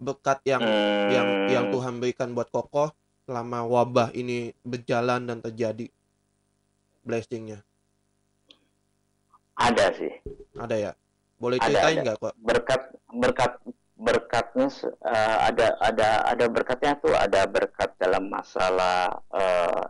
berkat 0.02 0.44
yang 0.44 0.64
yang 1.12 1.28
yang 1.50 1.66
Hmm, 1.70 1.74
Tuhan 1.74 1.94
berikan 2.04 2.30
buat 2.36 2.52
Koko 2.52 2.92
selama 3.26 3.66
wabah 3.66 4.14
ini 4.14 4.54
berjalan 4.62 5.26
dan 5.26 5.40
terjadi. 5.42 5.90
Blessingnya. 7.06 7.62
Ada 9.56 9.94
sih. 9.96 10.14
Ada 10.58 10.76
ya? 10.76 10.92
Boleh 11.36 11.60
ceritain 11.60 12.00
nggak 12.00 12.18
kok 12.18 12.34
berkat 12.40 12.82
berkat 13.12 13.52
berkatnya 13.96 14.68
eh, 15.08 15.38
ada 15.52 15.68
ada 15.80 16.10
ada 16.28 16.46
berkatnya 16.52 16.94
tuh 17.00 17.16
ada 17.16 17.48
berkat 17.48 17.92
dalam 18.00 18.28
masalah 18.28 19.20
eh, 19.32 19.84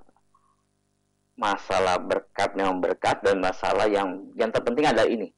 masalah 1.35 1.97
berkat 1.99 2.53
yang 2.55 2.77
berkat 2.81 3.17
dan 3.21 3.41
masalah 3.41 3.85
yang 3.89 4.29
yang 4.37 4.49
terpenting 4.53 4.87
adalah 4.87 5.09
ini 5.09 5.33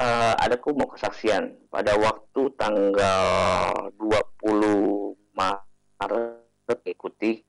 Eh 0.00 0.32
ada 0.32 0.56
mau 0.72 0.88
kesaksian. 0.88 1.68
Pada 1.68 1.92
waktu 2.00 2.48
tanggal 2.56 3.92
20 4.00 5.12
Maret 5.36 6.80
ikuti 6.88 7.44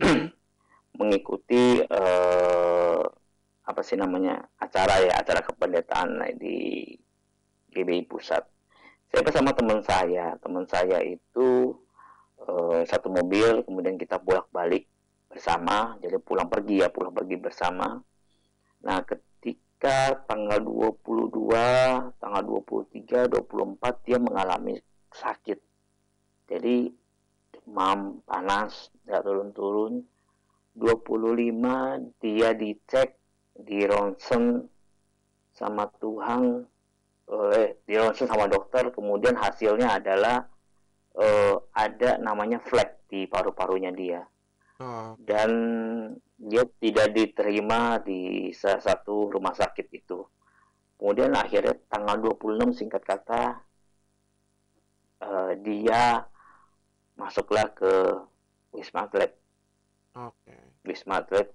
mengikuti 0.98 1.76
eh, 1.84 3.02
apa 3.68 3.80
sih 3.84 4.00
namanya 4.00 4.40
acara 4.56 5.04
ya 5.04 5.12
acara 5.20 5.44
kependetaan 5.44 6.24
di 6.40 6.88
GBI 7.68 8.08
pusat. 8.08 8.48
Saya 9.12 9.20
bersama 9.20 9.52
teman 9.52 9.84
saya. 9.84 10.40
Teman 10.40 10.64
saya 10.64 11.04
itu 11.04 11.76
eh, 12.40 12.80
satu 12.88 13.12
mobil 13.12 13.60
kemudian 13.60 14.00
kita 14.00 14.16
bolak 14.16 14.48
balik 14.48 14.88
bersama. 15.28 16.00
Jadi 16.00 16.16
pulang 16.16 16.48
pergi 16.48 16.80
ya 16.80 16.88
pulang 16.88 17.12
pergi 17.12 17.36
bersama. 17.36 18.00
Nah 18.88 19.04
ketika 19.80 20.28
tanggal 20.28 20.60
22 20.60 21.56
tanggal 22.20 22.42
23 22.44 23.32
24 23.32 24.04
dia 24.04 24.20
mengalami 24.20 24.76
sakit. 25.08 25.56
Jadi 26.52 26.92
demam 27.48 28.20
panas 28.28 28.92
tidak 29.00 29.24
turun-turun. 29.24 30.04
25 30.76 32.12
dia 32.20 32.52
dicek 32.52 33.16
di 33.56 33.88
ronsen 33.88 34.68
sama 35.56 35.88
Tuhan 35.96 36.60
oleh 37.32 37.80
di 37.88 37.96
ronsen 37.96 38.28
sama 38.28 38.52
dokter. 38.52 38.92
Kemudian 38.92 39.32
hasilnya 39.32 39.96
adalah 39.96 40.44
eh, 41.16 41.56
ada 41.72 42.20
namanya 42.20 42.60
flek 42.60 43.08
di 43.08 43.24
paru-parunya 43.24 43.96
dia 43.96 44.20
oh, 44.80 45.18
dan 45.28 45.50
dia 46.50 46.64
tidak 46.82 47.08
diterima 47.16 48.00
di 48.08 48.50
salah 48.56 48.80
satu 48.80 49.28
rumah 49.34 49.52
sakit 49.52 49.86
itu. 49.92 50.18
Kemudian 50.98 51.32
akhirnya 51.36 51.74
tanggal 51.92 52.16
26 52.20 52.70
singkat 52.78 53.02
kata 53.04 53.42
eh, 55.20 55.52
dia 55.64 56.02
masuklah 57.20 57.66
ke 57.78 57.92
Wisma 58.74 59.00
Atlet. 59.06 59.32
oke 60.14 60.56
Wisma 60.86 61.16
Atlet. 61.20 61.48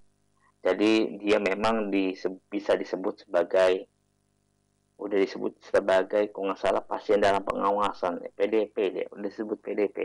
Jadi 0.66 0.92
dia 1.22 1.38
memang 1.50 1.76
dise- 1.94 2.42
bisa 2.50 2.74
disebut 2.82 3.16
sebagai 3.26 3.74
udah 4.96 5.18
disebut 5.20 5.54
sebagai 5.60 6.32
kalau 6.32 6.46
nggak 6.56 6.62
salah 6.64 6.84
pasien 6.92 7.20
dalam 7.20 7.44
pengawasan 7.44 8.14
PDP 8.38 8.76
dia 8.96 9.06
udah 9.12 9.28
disebut 9.28 9.60
PDP 9.60 9.98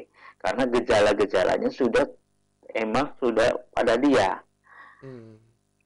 karena 0.42 0.66
gejala-gejalanya 0.66 1.70
sudah 1.70 2.04
emang 2.74 3.12
sudah 3.18 3.54
pada 3.74 3.96
dia. 3.96 4.40
Hmm. 5.00 5.40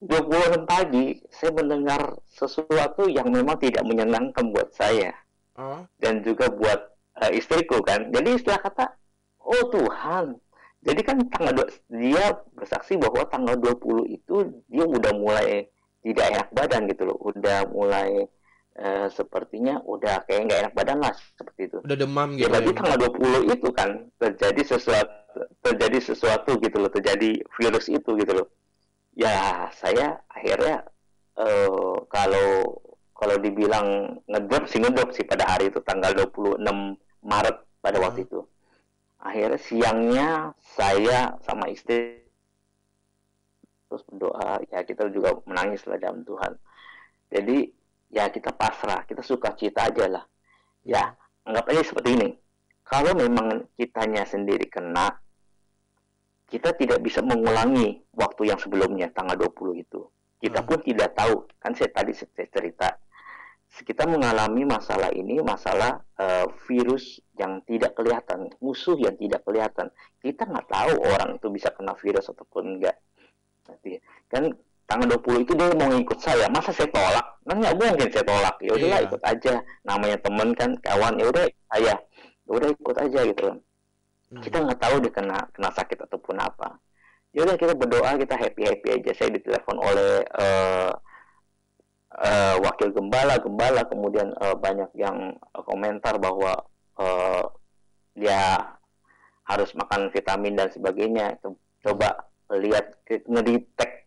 26 0.05 0.69
pagi 0.69 1.17
saya 1.33 1.51
mendengar 1.57 2.21
sesuatu 2.29 3.09
yang 3.09 3.33
memang 3.33 3.57
tidak 3.57 3.81
menyenangkan 3.89 4.53
buat 4.53 4.69
saya. 4.77 5.17
Oh. 5.57 5.81
Dan 5.97 6.21
juga 6.21 6.53
buat 6.53 6.93
eh, 7.25 7.41
istriku 7.41 7.81
kan. 7.81 8.13
Jadi 8.13 8.37
istilah 8.37 8.61
kata 8.61 8.85
oh 9.41 9.65
Tuhan. 9.73 10.37
Jadi 10.85 11.01
kan 11.01 11.17
tanggal 11.33 11.65
dua- 11.65 11.73
dia 11.89 12.25
bersaksi 12.53 13.01
bahwa 13.01 13.25
tanggal 13.33 13.57
20 13.57 14.05
itu 14.05 14.37
dia 14.69 14.85
udah 14.85 15.13
mulai 15.17 15.65
tidak 16.05 16.27
enak 16.37 16.49
badan 16.53 16.85
gitu 16.93 17.09
loh. 17.09 17.17
Udah 17.25 17.65
mulai 17.73 18.29
eh, 18.75 19.07
sepertinya 19.11 19.81
udah 19.83 20.27
kayak 20.27 20.41
nggak 20.47 20.61
enak 20.67 20.75
badan 20.75 20.99
lah 21.03 21.15
seperti 21.39 21.71
itu. 21.71 21.79
Udah 21.83 21.97
demam 21.99 22.35
ya 22.35 22.47
gitu 22.47 22.51
berarti 22.51 22.71
ya? 22.71 22.77
tanggal 22.79 22.99
20 23.47 23.55
itu 23.55 23.69
kan 23.75 23.91
terjadi 24.19 24.63
sesuatu 24.77 25.13
terjadi 25.63 25.99
sesuatu 25.99 26.51
gitu 26.63 26.77
loh 26.79 26.91
terjadi 26.91 27.31
virus 27.59 27.87
itu 27.91 28.11
gitu 28.19 28.33
loh. 28.35 28.49
Ya 29.15 29.67
saya 29.79 30.19
akhirnya 30.31 30.87
eh, 31.39 31.97
kalau 32.11 32.49
kalau 33.15 33.37
dibilang 33.39 34.19
ngedrop 34.27 34.67
sih 34.67 34.83
ngedrop 34.83 35.15
sih 35.15 35.23
pada 35.23 35.47
hari 35.47 35.71
itu 35.71 35.79
tanggal 35.83 36.11
26 36.13 36.59
Maret 37.23 37.57
pada 37.79 37.99
waktu 38.03 38.23
Hmm. 38.23 38.29
itu. 38.29 38.41
Akhirnya 39.25 39.57
siangnya 39.57 40.29
saya 40.77 41.33
sama 41.41 41.71
istri 41.73 42.21
terus 43.89 44.03
berdoa 44.11 44.59
ya 44.69 44.83
kita 44.83 45.07
juga 45.09 45.39
menangis 45.47 45.87
lah 45.87 45.97
dalam 45.97 46.27
Tuhan. 46.27 46.53
Jadi 47.31 47.71
ya 48.15 48.31
kita 48.31 48.55
pasrah 48.55 49.03
kita 49.03 49.27
suka 49.27 49.59
cita 49.59 49.91
aja 49.91 50.07
lah. 50.07 50.25
Ya 50.87 51.19
anggap 51.43 51.67
aja 51.75 51.83
seperti 51.83 52.15
ini. 52.15 52.31
Kalau 52.87 53.11
memang 53.19 53.67
kitanya 53.75 54.23
sendiri 54.23 54.71
kena 54.71 55.11
kita 56.47 56.71
tidak 56.79 57.03
bisa 57.03 57.19
mengulangi 57.27 57.99
waktu 58.15 58.55
yang 58.55 58.61
sebelumnya 58.63 59.11
tanggal 59.11 59.35
20 59.35 59.75
itu. 59.75 60.07
Kita 60.39 60.63
Hmm. 60.63 60.69
pun 60.71 60.79
tidak 60.87 61.19
tahu. 61.19 61.51
Kan 61.59 61.75
saya 61.75 61.91
tadi 61.91 62.15
saya 62.15 62.47
cerita 62.47 62.89
kita 63.75 64.07
mengalami 64.07 64.63
masalah 64.63 65.11
ini 65.11 65.43
masalah 65.43 65.99
eh, 66.15 66.47
virus 66.71 67.19
yang 67.35 67.59
tidak 67.67 67.99
kelihatan 67.99 68.47
musuh 68.63 68.95
yang 68.95 69.19
tidak 69.19 69.43
kelihatan. 69.43 69.91
Kita 70.23 70.47
nggak 70.47 70.71
tahu 70.71 70.95
orang 71.03 71.43
itu 71.43 71.51
bisa 71.51 71.75
kena 71.75 71.99
virus 71.99 72.31
ataupun 72.31 72.79
enggak 72.79 72.95
Nanti, 73.65 73.97
kan 74.29 74.45
tanggal 74.85 75.17
20 75.25 75.49
itu 75.49 75.53
dia 75.57 75.73
mau 75.73 75.89
ikut 75.97 76.21
saya 76.21 76.53
masa 76.53 76.69
saya 76.69 76.93
tolak 76.93 77.34
kan 77.45 77.57
nggak 77.61 77.77
mungkin 77.77 78.09
saya 78.09 78.25
tolak. 78.25 78.57
Ya 78.61 78.73
udahlah 78.73 79.01
Iya. 79.01 79.07
ikut 79.09 79.23
aja. 79.23 79.55
Namanya 79.85 80.17
temen 80.21 80.49
kan 80.57 80.71
kawan 80.81 81.15
ya 81.21 81.27
udah 81.29 81.45
saya 81.69 81.95
ya 82.45 82.51
udah 82.53 82.69
ikut 82.71 82.97
aja 82.99 83.21
gitu 83.25 83.49
Hmm. 84.25 84.41
kita 84.41 84.57
nggak 84.57 84.81
tahu 84.81 85.05
dia 85.05 85.13
kena 85.13 85.39
kena 85.53 85.71
sakit 85.71 85.99
ataupun 86.01 86.41
apa. 86.41 86.81
Ya 87.31 87.45
udah 87.45 87.55
kita 87.55 87.77
berdoa 87.77 88.17
kita 88.17 88.35
happy 88.35 88.63
happy 88.65 88.89
aja. 88.91 89.11
Saya 89.13 89.31
ditelepon 89.31 89.77
oleh 89.79 90.25
eh, 90.25 90.91
eh, 92.25 92.55
wakil 92.59 92.89
gembala. 92.91 93.37
Gembala 93.39 93.85
kemudian 93.85 94.33
eh, 94.33 94.57
banyak 94.57 94.91
yang 94.97 95.37
komentar 95.53 96.17
bahwa 96.19 96.57
eh, 96.99 97.45
dia 98.17 98.59
harus 99.45 99.71
makan 99.77 100.09
vitamin 100.09 100.57
dan 100.57 100.73
sebagainya. 100.73 101.37
Co- 101.45 101.61
coba 101.85 102.17
lihat 102.49 102.97
ngedetect 103.29 104.04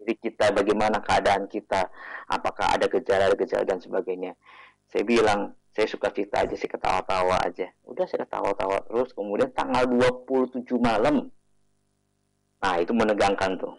diri 0.00 0.16
kita 0.16 0.56
bagaimana 0.56 1.04
keadaan 1.04 1.44
kita 1.44 1.92
apakah 2.24 2.72
ada 2.72 2.88
gejala-gejala 2.88 3.68
dan 3.68 3.78
sebagainya. 3.84 4.32
Saya 4.88 5.04
bilang 5.04 5.52
saya 5.70 5.86
suka 5.86 6.08
cita 6.10 6.48
aja 6.48 6.56
sih 6.56 6.66
ketawa-tawa 6.66 7.36
aja. 7.44 7.68
Udah 7.84 8.08
saya 8.08 8.24
ketawa-tawa 8.24 8.80
terus 8.88 9.12
kemudian 9.12 9.52
tanggal 9.52 9.84
27 9.84 10.64
malam 10.80 11.28
nah 12.60 12.76
itu 12.80 12.96
menegangkan 12.96 13.60
tuh. 13.60 13.76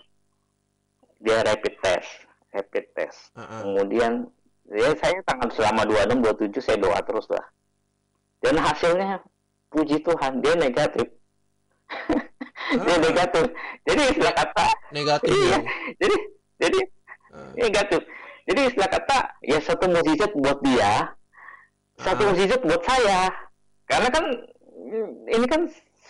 Dia 1.22 1.42
rapid 1.42 1.82
test 1.82 2.30
rapid 2.54 2.86
test. 2.94 3.32
Ah, 3.34 3.42
ah. 3.42 3.62
kemudian 3.66 4.28
ya 4.70 4.94
saya 5.00 5.24
tangan 5.26 5.50
selama 5.52 5.88
26 5.88 6.54
27 6.54 6.62
saya 6.62 6.78
doa 6.78 7.00
terus 7.02 7.28
lah. 7.32 7.46
Dan 8.42 8.58
hasilnya 8.62 9.22
puji 9.72 10.04
Tuhan 10.04 10.44
dia 10.44 10.54
negatif 10.60 11.08
dia 12.72 12.96
Ah. 12.96 13.00
negatif. 13.02 13.46
Jadi 13.84 14.02
istilah 14.16 14.34
kata 14.34 14.66
negatif 14.92 15.34
iya. 15.36 15.50
ya. 15.52 15.60
Jadi 16.00 16.16
jadi 16.62 16.80
Ah. 17.32 17.52
negatif. 17.56 18.02
Jadi 18.48 18.60
istilah 18.68 18.90
kata 18.90 19.18
ya 19.44 19.58
satu 19.62 19.86
mukjizat 19.88 20.32
buat 20.36 20.60
dia 20.64 20.92
satu 22.00 22.22
Ah. 22.24 22.28
mukjizat 22.32 22.62
buat 22.64 22.82
saya. 22.84 23.22
Karena 23.88 24.08
kan 24.08 24.26
ini 25.28 25.46
kan 25.48 25.62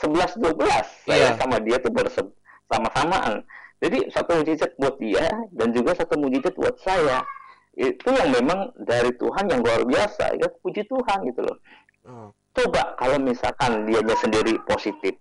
11 0.02 0.38
12 0.38 0.86
saya 1.06 1.34
Iya. 1.34 1.38
sama 1.38 1.58
dia 1.62 1.78
tuh 1.78 1.92
bersama 1.94 2.88
samaan 2.96 3.44
jadi 3.82 4.10
satu 4.10 4.42
mukjizat 4.42 4.72
buat 4.78 4.96
dia 5.02 5.26
dan 5.58 5.74
juga 5.74 5.98
satu 5.98 6.18
mukjizat 6.18 6.54
buat 6.54 6.78
saya. 6.86 7.26
Itu 7.74 8.12
yang 8.14 8.30
memang 8.36 8.76
dari 8.84 9.10
Tuhan 9.16 9.48
yang 9.48 9.64
luar 9.64 9.82
biasa. 9.88 10.38
Ya 10.38 10.48
puji 10.62 10.86
Tuhan 10.86 11.20
gitu 11.26 11.42
loh. 11.42 11.58
Oh. 12.02 12.30
coba 12.52 13.00
kalau 13.00 13.16
misalkan 13.16 13.88
dia 13.88 14.04
sendiri 14.20 14.60
positif 14.68 15.16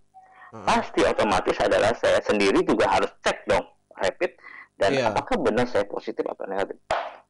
Ah. 0.51 0.67
pasti 0.67 1.01
otomatis 1.07 1.55
adalah 1.63 1.95
saya 1.95 2.19
sendiri 2.27 2.61
juga 2.67 2.91
harus 2.91 3.11
cek 3.23 3.47
dong 3.47 3.63
rapid 3.95 4.35
dan 4.75 4.91
Iya. 4.97 5.13
apakah 5.13 5.37
benar 5.39 5.69
saya 5.71 5.87
positif 5.87 6.25
atau 6.27 6.49
negatif 6.51 6.75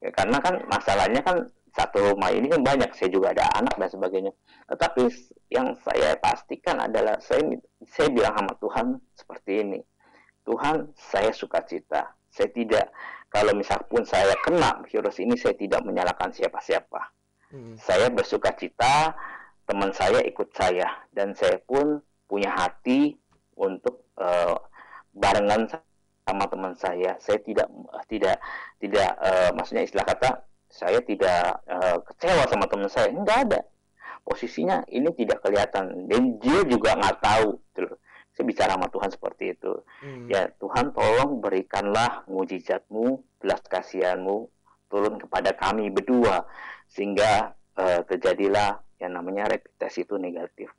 ya, 0.00 0.08
karena 0.14 0.38
kan 0.40 0.54
masalahnya 0.70 1.20
kan 1.20 1.36
satu 1.70 2.02
rumah 2.02 2.32
ini 2.32 2.50
kan 2.50 2.64
banyak 2.64 2.90
saya 2.96 3.12
juga 3.12 3.30
ada 3.30 3.46
anak 3.54 3.76
dan 3.78 3.88
sebagainya 3.92 4.32
tetapi 4.72 5.06
yang 5.52 5.76
saya 5.84 6.16
pastikan 6.18 6.80
adalah 6.80 7.20
saya 7.20 7.42
saya 7.86 8.08
bilang 8.10 8.34
sama 8.34 8.52
Tuhan 8.58 8.86
seperti 9.14 9.52
ini 9.62 9.80
Tuhan 10.48 10.90
saya 10.96 11.30
suka 11.30 11.60
cita 11.68 12.10
saya 12.32 12.48
tidak 12.50 12.88
kalau 13.30 13.54
misal 13.54 13.78
pun 13.86 14.02
saya 14.02 14.34
kena 14.42 14.82
virus 14.88 15.18
ini 15.22 15.36
saya 15.38 15.54
tidak 15.54 15.84
menyalahkan 15.84 16.32
siapa-siapa 16.32 17.12
Hmm. 17.50 17.74
saya 17.74 18.06
bersuka 18.14 18.54
cita 18.54 19.10
teman 19.66 19.90
saya 19.90 20.22
ikut 20.22 20.54
saya 20.54 20.86
dan 21.10 21.34
saya 21.34 21.58
pun 21.66 21.98
punya 22.30 22.54
hati 22.54 23.18
untuk 23.58 24.06
eh, 24.14 24.56
barengan 25.10 25.66
sama 26.22 26.44
teman 26.46 26.78
saya 26.78 27.18
saya 27.18 27.42
tidak 27.42 27.66
tidak 28.06 28.38
tidak 28.78 29.10
eh, 29.18 29.50
maksudnya 29.50 29.82
istilah 29.82 30.06
kata 30.06 30.46
saya 30.70 31.02
tidak 31.02 31.58
eh, 31.66 31.98
kecewa 32.06 32.46
sama 32.46 32.70
teman 32.70 32.86
saya 32.86 33.10
enggak 33.10 33.50
ada 33.50 33.60
posisinya 34.22 34.86
ini 34.94 35.10
tidak 35.18 35.42
kelihatan 35.42 36.06
dan 36.06 36.38
dia 36.38 36.62
juga 36.62 36.94
nggak 36.94 37.18
tahu 37.18 37.58
gitu 37.74 37.98
saya 38.30 38.44
bicara 38.46 38.78
sama 38.78 38.86
Tuhan 38.86 39.10
seperti 39.10 39.44
itu 39.58 39.74
Hmm. 40.00 40.32
Ya 40.32 40.48
Tuhan 40.56 40.96
tolong 40.96 41.44
berikanlah 41.44 42.24
mujizatmu, 42.24 43.20
belas 43.36 43.60
kasihanmu 43.68 44.48
turun 44.88 45.20
kepada 45.20 45.52
kami 45.52 45.92
berdua 45.92 46.48
sehingga 46.88 47.52
eh, 47.76 48.00
terjadilah 48.08 48.80
yang 48.96 49.12
namanya 49.12 49.52
rapid 49.52 49.76
test 49.76 50.00
itu 50.00 50.16
negatif. 50.16 50.72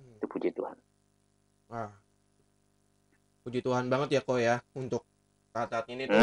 Hmm. 0.00 0.16
Itu 0.16 0.24
puji 0.24 0.56
Tuhan. 0.56 0.76
Wah. 1.72 1.90
Puji 3.42 3.58
Tuhan 3.66 3.90
banget 3.92 4.08
ya 4.16 4.20
kok 4.22 4.38
ya 4.38 4.56
untuk 4.78 5.02
saat-saat 5.52 5.86
ini 5.90 6.04
tuh 6.06 6.22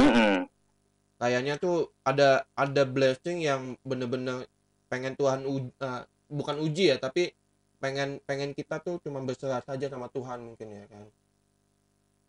kayaknya 1.19 1.55
tuh 1.59 1.91
ada 2.09 2.47
ada 2.55 2.83
blessing 2.95 3.37
yang 3.43 3.75
bener-bener 3.83 4.47
pengen 4.91 5.13
Tuhan 5.19 5.43
u- 5.45 5.75
eh, 5.87 6.01
bukan 6.31 6.55
uji 6.65 6.95
ya 6.95 6.97
tapi 7.05 7.23
pengen 7.83 8.09
pengen 8.27 8.51
kita 8.55 8.79
tuh 8.85 8.95
cuma 9.03 9.19
berserah 9.27 9.61
saja 9.63 9.87
sama 9.91 10.07
Tuhan 10.15 10.39
mungkin 10.47 10.67
ya 10.79 10.85
kan 10.91 11.05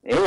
Iya, 0.00 0.18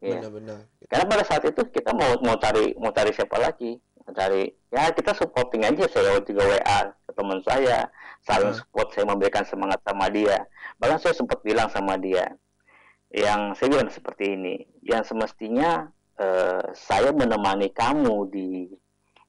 iya. 0.00 0.18
bener-bener 0.18 0.58
gitu. 0.80 0.88
Karena 0.88 1.04
pada 1.04 1.24
saat 1.28 1.44
itu 1.44 1.62
kita 1.68 1.90
mau 1.92 2.16
mau 2.24 2.36
cari 2.40 2.72
mau 2.80 2.90
cari 2.96 3.10
siapa 3.12 3.36
lagi? 3.36 3.76
Cari 4.16 4.48
ya 4.72 4.88
kita 4.92 5.12
supporting 5.12 5.64
aja 5.64 5.84
saya 5.88 6.16
juga 6.24 6.44
WA 6.48 6.80
ke 7.06 7.12
teman 7.12 7.40
saya. 7.44 7.88
Saling 8.24 8.52
Hmm. 8.52 8.60
support 8.60 8.92
saya 8.92 9.04
memberikan 9.08 9.44
semangat 9.44 9.80
sama 9.84 10.08
dia. 10.08 10.44
Bahkan 10.80 10.98
saya 11.00 11.14
sempat 11.16 11.40
bilang 11.44 11.68
sama 11.68 11.96
dia 12.00 12.28
yang 13.08 13.56
saya 13.56 13.72
bilang 13.72 13.88
seperti 13.88 14.36
ini 14.36 14.68
yang 14.84 15.00
semestinya 15.04 15.88
eh, 16.18 16.64
saya 16.74 17.14
menemani 17.14 17.70
kamu 17.72 18.28
di 18.32 18.68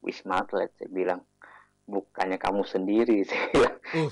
Wisma 0.03 0.43
Atlet 0.43 0.71
saya 0.79 0.89
bilang. 0.91 1.21
Bukannya 1.89 2.37
kamu 2.37 2.61
sendiri 2.69 3.25
saya 3.29 3.49
bilang, 3.49 3.75
Uh, 3.89 4.05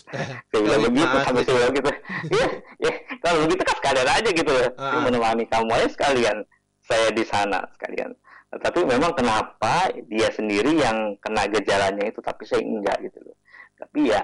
saya 0.49 0.61
bilang 0.65 0.81
begitu 0.89 1.15
sampai 1.21 1.43
saya 1.45 1.55
bilang 1.61 1.73
gitu. 1.77 1.91
Ya, 2.33 2.47
ya 2.81 2.91
kalau 3.21 3.37
begitu 3.45 3.61
kan 3.61 3.75
sekalian 3.77 4.09
aja 4.09 4.29
gitu. 4.33 4.53
Saya 4.73 4.99
menemani 5.05 5.43
kamu 5.45 5.69
aja 5.77 5.87
sekalian. 5.93 6.37
Saya 6.81 7.07
di 7.13 7.21
sana 7.21 7.61
sekalian 7.77 8.17
tapi 8.47 8.87
memang 8.87 9.11
kenapa 9.11 9.91
dia 10.07 10.31
sendiri 10.31 10.79
yang 10.79 11.19
kena 11.19 11.51
gejalanya 11.51 12.07
itu 12.07 12.23
tapi 12.23 12.47
saya 12.47 12.63
enggak 12.63 12.97
gitu 13.03 13.19
loh. 13.27 13.37
Tapi 13.75 14.07
ya 14.11 14.23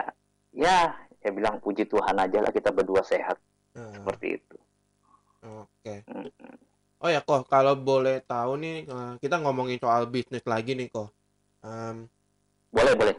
ya 0.56 0.96
saya 1.20 1.32
bilang 1.36 1.60
puji 1.60 1.84
Tuhan 1.86 2.16
aja 2.16 2.40
lah 2.40 2.52
kita 2.52 2.72
berdua 2.72 3.04
sehat 3.04 3.36
eh, 3.76 3.92
seperti 3.96 4.40
itu. 4.40 4.58
Oke. 5.44 6.08
Mm-mm. 6.08 6.56
oh 7.04 7.10
ya 7.12 7.20
kok 7.20 7.52
kalau 7.52 7.76
boleh 7.76 8.24
tahu 8.24 8.56
nih 8.64 8.88
eh, 8.88 9.14
kita 9.20 9.44
ngomongin 9.44 9.76
soal 9.76 10.08
bisnis 10.08 10.44
lagi 10.48 10.72
nih 10.72 10.88
kok 10.88 11.12
Em, 11.64 12.08
boleh 12.72 12.96
boleh. 12.96 13.16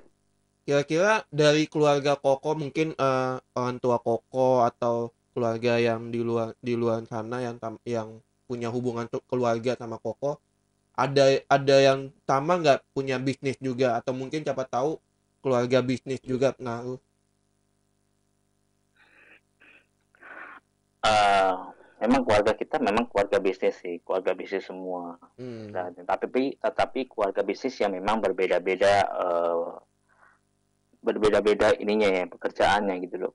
kira-kira 0.64 1.24
dari 1.32 1.64
keluarga 1.68 2.16
Koko 2.16 2.56
mungkin 2.56 2.96
eh, 2.96 3.36
orang 3.56 3.76
tua 3.80 4.00
Koko 4.00 4.64
atau 4.64 5.12
keluarga 5.36 5.76
yang 5.80 6.08
di 6.08 6.20
luar 6.24 6.56
di 6.60 6.76
luar 6.76 7.04
sana 7.08 7.44
yang 7.44 7.56
tam- 7.60 7.80
yang 7.84 8.20
punya 8.48 8.68
hubungan 8.72 9.04
keluarga 9.28 9.76
sama 9.76 9.96
Koko 10.00 10.40
ada 10.94 11.42
ada 11.50 11.76
yang 11.82 12.14
sama 12.22 12.58
nggak 12.62 12.86
punya 12.94 13.18
bisnis 13.18 13.58
juga? 13.58 13.98
Atau 13.98 14.14
mungkin 14.14 14.46
siapa 14.46 14.62
tahu 14.66 15.02
keluarga 15.42 15.82
bisnis 15.82 16.22
juga 16.22 16.54
pengaruh? 16.54 16.98
Eh, 21.04 21.54
memang 22.00 22.24
keluarga 22.24 22.56
kita 22.56 22.80
memang 22.80 23.04
keluarga 23.10 23.36
bisnis 23.36 23.76
sih 23.76 24.00
keluarga 24.06 24.32
bisnis 24.32 24.64
semua. 24.64 25.20
Hmm. 25.36 25.68
Dan, 25.68 26.06
tapi 26.06 26.56
tetapi 26.56 27.10
keluarga 27.10 27.44
bisnis 27.44 27.76
yang 27.76 27.92
memang 27.92 28.22
berbeda-beda 28.24 28.94
eh, 29.04 29.68
berbeda-beda 31.04 31.76
ininya 31.76 32.08
ya 32.08 32.24
pekerjaannya 32.30 32.94
gitu 33.04 33.28
loh. 33.28 33.34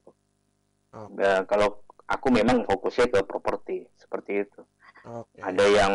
Oh. 0.95 1.13
Eh, 1.13 1.45
kalau 1.45 1.85
aku 2.09 2.27
memang 2.33 2.65
fokusnya 2.65 3.13
ke 3.13 3.19
properti 3.21 3.85
seperti 3.93 4.47
itu. 4.47 4.61
Oke. 5.05 5.37
Ada 5.37 5.65
yang 5.69 5.93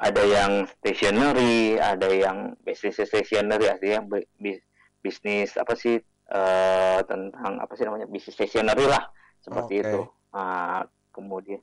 ada 0.00 0.22
yang 0.24 0.64
stationery 0.80 1.76
ada 1.76 2.08
yang 2.08 2.56
bisnis 2.64 2.96
stationery 2.96 3.68
ada 3.68 3.84
yang 3.84 4.08
bi- 4.08 4.28
bi- 4.40 4.64
bisnis 5.04 5.60
apa 5.60 5.76
sih 5.76 6.00
eh, 6.30 6.98
tentang 7.04 7.60
apa 7.60 7.72
sih 7.76 7.84
namanya 7.84 8.08
bisnis 8.08 8.32
stationery 8.32 8.88
lah 8.88 9.04
seperti 9.44 9.84
Oke. 9.84 9.86
itu 9.86 10.00
Ah, 10.30 10.86
kemudian 11.10 11.58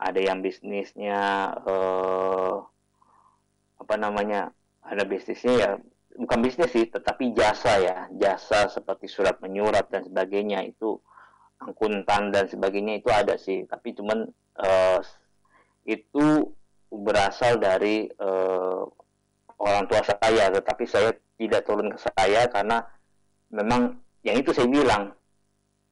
ada 0.00 0.16
yang 0.16 0.40
bisnisnya 0.40 1.52
eh, 1.68 2.56
apa 3.76 3.94
namanya 4.00 4.50
ada 4.80 5.04
bisnisnya 5.04 5.52
ya 5.52 5.70
bukan 6.16 6.40
bisnis 6.40 6.72
sih 6.72 6.88
tetapi 6.88 7.36
jasa 7.36 7.76
ya 7.76 8.08
jasa 8.16 8.72
seperti 8.72 9.04
surat 9.04 9.36
menyurat 9.44 9.84
dan 9.92 10.00
sebagainya 10.08 10.64
itu 10.64 10.96
angkutan 11.60 12.32
dan 12.32 12.48
sebagainya 12.48 13.04
itu 13.04 13.12
ada 13.12 13.36
sih 13.36 13.68
tapi 13.68 13.92
cuman 13.92 14.24
eh, 14.64 15.00
itu 15.84 16.56
berasal 17.00 17.60
dari 17.60 18.08
eh, 18.08 18.82
orang 19.56 19.84
tua 19.88 20.02
saya 20.04 20.52
tetapi 20.52 20.84
saya 20.84 21.12
tidak 21.36 21.64
turun 21.64 21.92
ke 21.92 21.98
saya 22.00 22.48
karena 22.48 22.84
memang 23.52 23.96
yang 24.24 24.36
itu 24.40 24.50
saya 24.50 24.66
bilang 24.66 25.14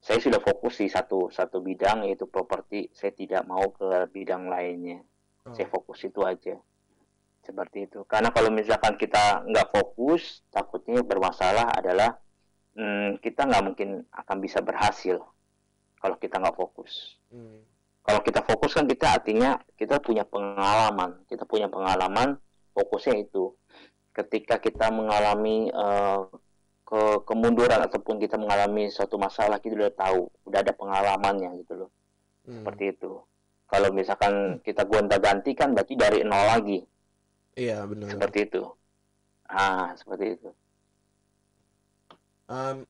saya 0.05 0.21
sudah 0.21 0.37
fokus 0.37 0.85
di 0.85 0.89
satu 0.93 1.33
satu 1.33 1.65
bidang 1.65 2.05
yaitu 2.05 2.29
properti. 2.29 2.93
Saya 2.93 3.17
tidak 3.17 3.49
mau 3.49 3.73
ke 3.73 4.05
bidang 4.13 4.53
lainnya. 4.53 5.01
Oh. 5.45 5.53
saya 5.53 5.69
fokus 5.69 6.05
itu 6.05 6.21
aja. 6.25 6.57
Seperti 7.45 7.89
itu. 7.89 8.05
Karena 8.09 8.33
kalau 8.33 8.53
misalkan 8.53 8.97
kita 9.01 9.45
nggak 9.49 9.73
fokus 9.73 10.45
takutnya 10.53 11.01
bermasalah 11.05 11.73
adalah 11.73 12.17
hmm, 12.77 13.21
kita 13.21 13.49
nggak 13.49 13.65
mungkin 13.65 14.05
akan 14.13 14.37
bisa 14.45 14.61
berhasil 14.61 15.21
kalau 16.01 16.17
kita 16.21 16.37
nggak 16.37 16.57
fokus. 16.57 17.17
Hmm. 17.33 17.65
Kalau 18.05 18.21
kita 18.21 18.45
fokus 18.45 18.77
kan 18.77 18.85
kita 18.85 19.17
artinya 19.17 19.57
kita 19.81 19.97
punya 19.99 20.29
pengalaman. 20.29 21.25
Kita 21.25 21.49
punya 21.49 21.73
pengalaman 21.73 22.37
fokusnya 22.77 23.17
itu. 23.25 23.57
Ketika 24.13 24.61
kita 24.61 24.93
mengalami 24.93 25.73
eh, 25.73 26.21
ke 26.85 27.25
kemunduran 27.25 27.81
ataupun 27.81 28.21
kita 28.21 28.37
mengalami 28.37 28.93
suatu 28.93 29.17
masalah 29.17 29.57
kita 29.57 29.73
udah 29.75 29.95
tahu 29.97 30.29
udah 30.45 30.61
ada 30.61 30.73
pengalamannya 30.77 31.65
gitu 31.65 31.75
loh. 31.85 31.91
Hmm. 32.45 32.61
seperti 32.61 32.93
itu. 32.93 33.25
Kalau 33.65 33.89
misalkan 33.89 34.61
kita 34.61 34.85
gonta 34.85 35.17
ganti 35.17 35.57
kan 35.57 35.73
berarti 35.73 35.97
dari 35.97 36.21
nol 36.21 36.45
lagi. 36.45 36.85
Iya 37.57 37.89
benar. 37.89 38.13
Seperti 38.13 38.39
itu. 38.45 38.63
Ah 39.49 39.97
seperti 39.97 40.37
itu. 40.37 40.51
Em, 42.53 42.85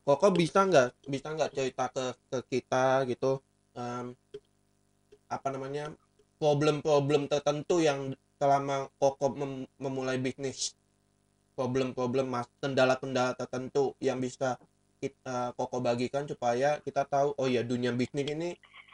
Koko 0.00 0.32
bisa 0.32 0.64
nggak 0.64 1.04
bisa 1.04 1.28
nggak 1.36 1.52
cerita 1.52 1.84
ke 1.92 2.04
ke 2.32 2.38
kita 2.56 3.04
gitu? 3.04 3.44
Em, 3.76 4.16
apa 5.30 5.48
namanya 5.54 5.94
problem-problem 6.42 7.30
tertentu 7.30 7.78
yang 7.80 8.12
selama 8.40 8.88
Koko 8.98 9.32
mem- 9.36 9.68
memulai 9.78 10.18
bisnis. 10.18 10.74
Problem-problem 11.54 12.26
mas 12.26 12.48
kendala-kendala 12.62 13.36
tertentu 13.36 13.92
yang 14.00 14.18
bisa 14.18 14.56
kita 15.00 15.56
koko 15.56 15.80
bagikan 15.80 16.24
supaya 16.28 16.76
kita 16.84 17.08
tahu 17.08 17.32
oh 17.40 17.48
ya 17.48 17.64
dunia 17.64 17.92
bisnis 17.92 18.28
ini 18.28 18.50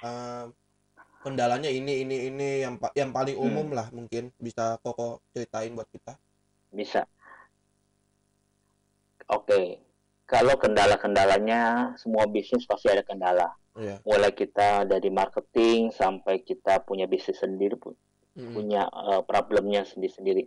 uh, 0.07 0.47
kendalanya 1.23 1.67
ini 1.71 2.07
ini 2.07 2.17
ini 2.31 2.49
yang 2.63 2.79
yang 2.95 3.11
paling 3.11 3.35
Hmm. 3.43 3.47
umum 3.51 3.75
lah 3.75 3.91
mungkin 3.91 4.31
bisa 4.39 4.79
koko 4.83 5.19
ceritain 5.35 5.75
buat 5.75 5.91
kita. 5.91 6.15
Bisa. 6.71 7.07
Oke. 9.31 9.83
Kalau 10.27 10.55
kendala-kendalanya 10.59 11.95
semua 12.03 12.27
bisnis 12.27 12.67
pasti 12.67 12.91
ada 12.91 13.03
kendala 13.07 13.47
Iya. 13.77 14.01
mulai 14.09 14.33
kita 14.33 14.89
dari 14.89 15.13
marketing 15.13 15.93
sampai 15.93 16.41
kita 16.41 16.81
punya 16.81 17.05
bisnis 17.05 17.37
sendiri 17.37 17.77
pun 17.77 17.93
Mm-mm. 18.37 18.53
punya 18.53 18.89
eh, 18.89 19.23
problemnya 19.25 19.85
sendiri-sendiri. 19.85 20.45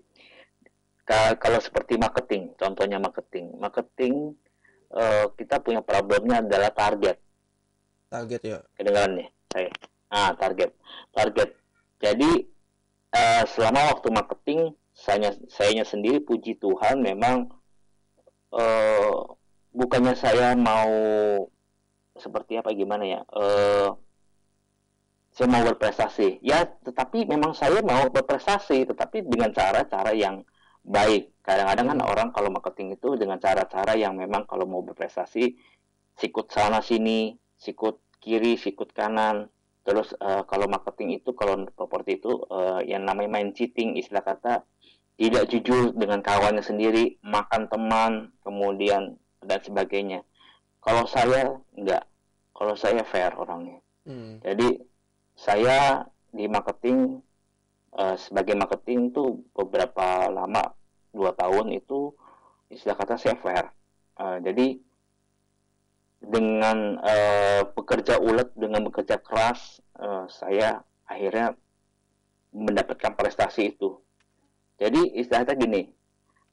Ka- 1.05 1.37
kalau 1.41 1.57
seperti 1.57 1.97
marketing 1.97 2.53
contohnya 2.53 3.01
marketing. 3.01 3.53
Marketing 3.57 4.33
eh, 4.93 5.25
kita 5.33 5.57
punya 5.61 5.81
problemnya 5.81 6.41
adalah 6.45 6.69
target. 6.69 7.17
Target 8.09 8.41
ya. 8.45 8.57
Kedengaran 8.77 9.17
nih 9.17 9.27
saya. 9.49 9.69
Ah 10.09 10.33
target. 10.37 10.73
Target. 11.13 11.49
Jadi 12.01 12.31
eh, 13.13 13.43
selama 13.45 13.93
waktu 13.93 14.07
marketing 14.09 14.61
saya 14.93 15.33
saya 15.49 15.81
sendiri 15.85 16.21
puji 16.21 16.57
Tuhan 16.61 17.01
memang 17.01 17.49
eh, 18.53 19.17
bukannya 19.69 20.13
saya 20.17 20.57
mau 20.57 20.89
seperti 22.19 22.60
apa 22.60 22.75
gimana 22.75 23.03
ya 23.08 23.19
eh, 23.34 23.89
saya 25.39 25.47
mau 25.47 25.63
berprestasi. 25.63 26.43
Ya 26.43 26.67
tetapi 26.67 27.23
memang 27.29 27.55
saya 27.55 27.79
mau 27.86 28.10
berprestasi 28.12 28.84
tetapi 28.89 29.23
dengan 29.23 29.53
cara-cara 29.55 30.12
yang 30.12 30.43
baik. 30.84 31.32
Kadang-kadang 31.45 31.95
kan 31.95 31.99
Hmm. 32.03 32.12
orang 32.12 32.29
kalau 32.36 32.49
marketing 32.51 32.97
itu 32.97 33.15
dengan 33.15 33.39
cara-cara 33.39 33.95
yang 33.95 34.19
memang 34.19 34.43
kalau 34.49 34.67
mau 34.67 34.82
berprestasi 34.84 35.55
sikut 36.19 36.51
sana 36.51 36.84
sini 36.84 37.39
sikut 37.55 38.03
kiri 38.19 38.60
sikut 38.60 38.91
kanan. 38.91 39.47
Terus 39.88 40.12
eh, 40.17 40.43
kalau 40.43 40.67
marketing 40.67 41.23
itu 41.23 41.32
kalau 41.38 41.63
properti 41.71 42.19
itu 42.19 42.43
eh, 42.51 42.91
yang 42.91 43.08
namanya 43.08 43.39
main 43.39 43.55
cheating 43.55 43.95
istilah 43.95 44.25
kata 44.25 44.65
tidak 45.15 45.47
jujur 45.51 45.95
dengan 45.95 46.19
kawannya 46.19 46.63
sendiri 46.63 47.19
makan 47.23 47.71
teman 47.71 48.36
kemudian 48.43 49.15
dan 49.43 49.60
sebagainya. 49.63 50.19
Kalau 50.79 51.08
saya 51.08 51.60
enggak 51.75 52.08
kalau 52.60 52.76
saya 52.76 53.08
fair 53.08 53.32
orangnya. 53.39 53.80
Hmm. 54.04 54.41
jadi 54.41 54.80
saya 55.36 56.08
di 56.34 56.50
marketing 56.52 57.24
eh, 57.95 58.15
sebagai 58.19 58.56
marketing 58.60 59.15
tuh 59.15 59.43
beberapa 59.56 60.28
lama 60.28 60.76
dua 61.15 61.32
tahun 61.36 61.72
itu 61.72 62.12
istilah 62.69 63.00
kata 63.00 63.15
saya 63.15 63.36
fair. 63.39 63.72
Eh, 64.19 64.38
jadi 64.43 64.67
dengan 66.19 67.00
eh, 67.00 67.63
bekerja 67.72 68.19
ulet 68.19 68.52
dengan 68.60 68.84
bekerja 68.91 69.24
keras 69.24 69.80
eh, 69.95 70.26
saya 70.28 70.84
akhirnya 71.08 71.56
mendapatkan 72.52 73.15
prestasi 73.15 73.72
itu. 73.72 73.95
Jadi 74.80 75.15
istilahnya 75.15 75.56
gini 75.56 75.88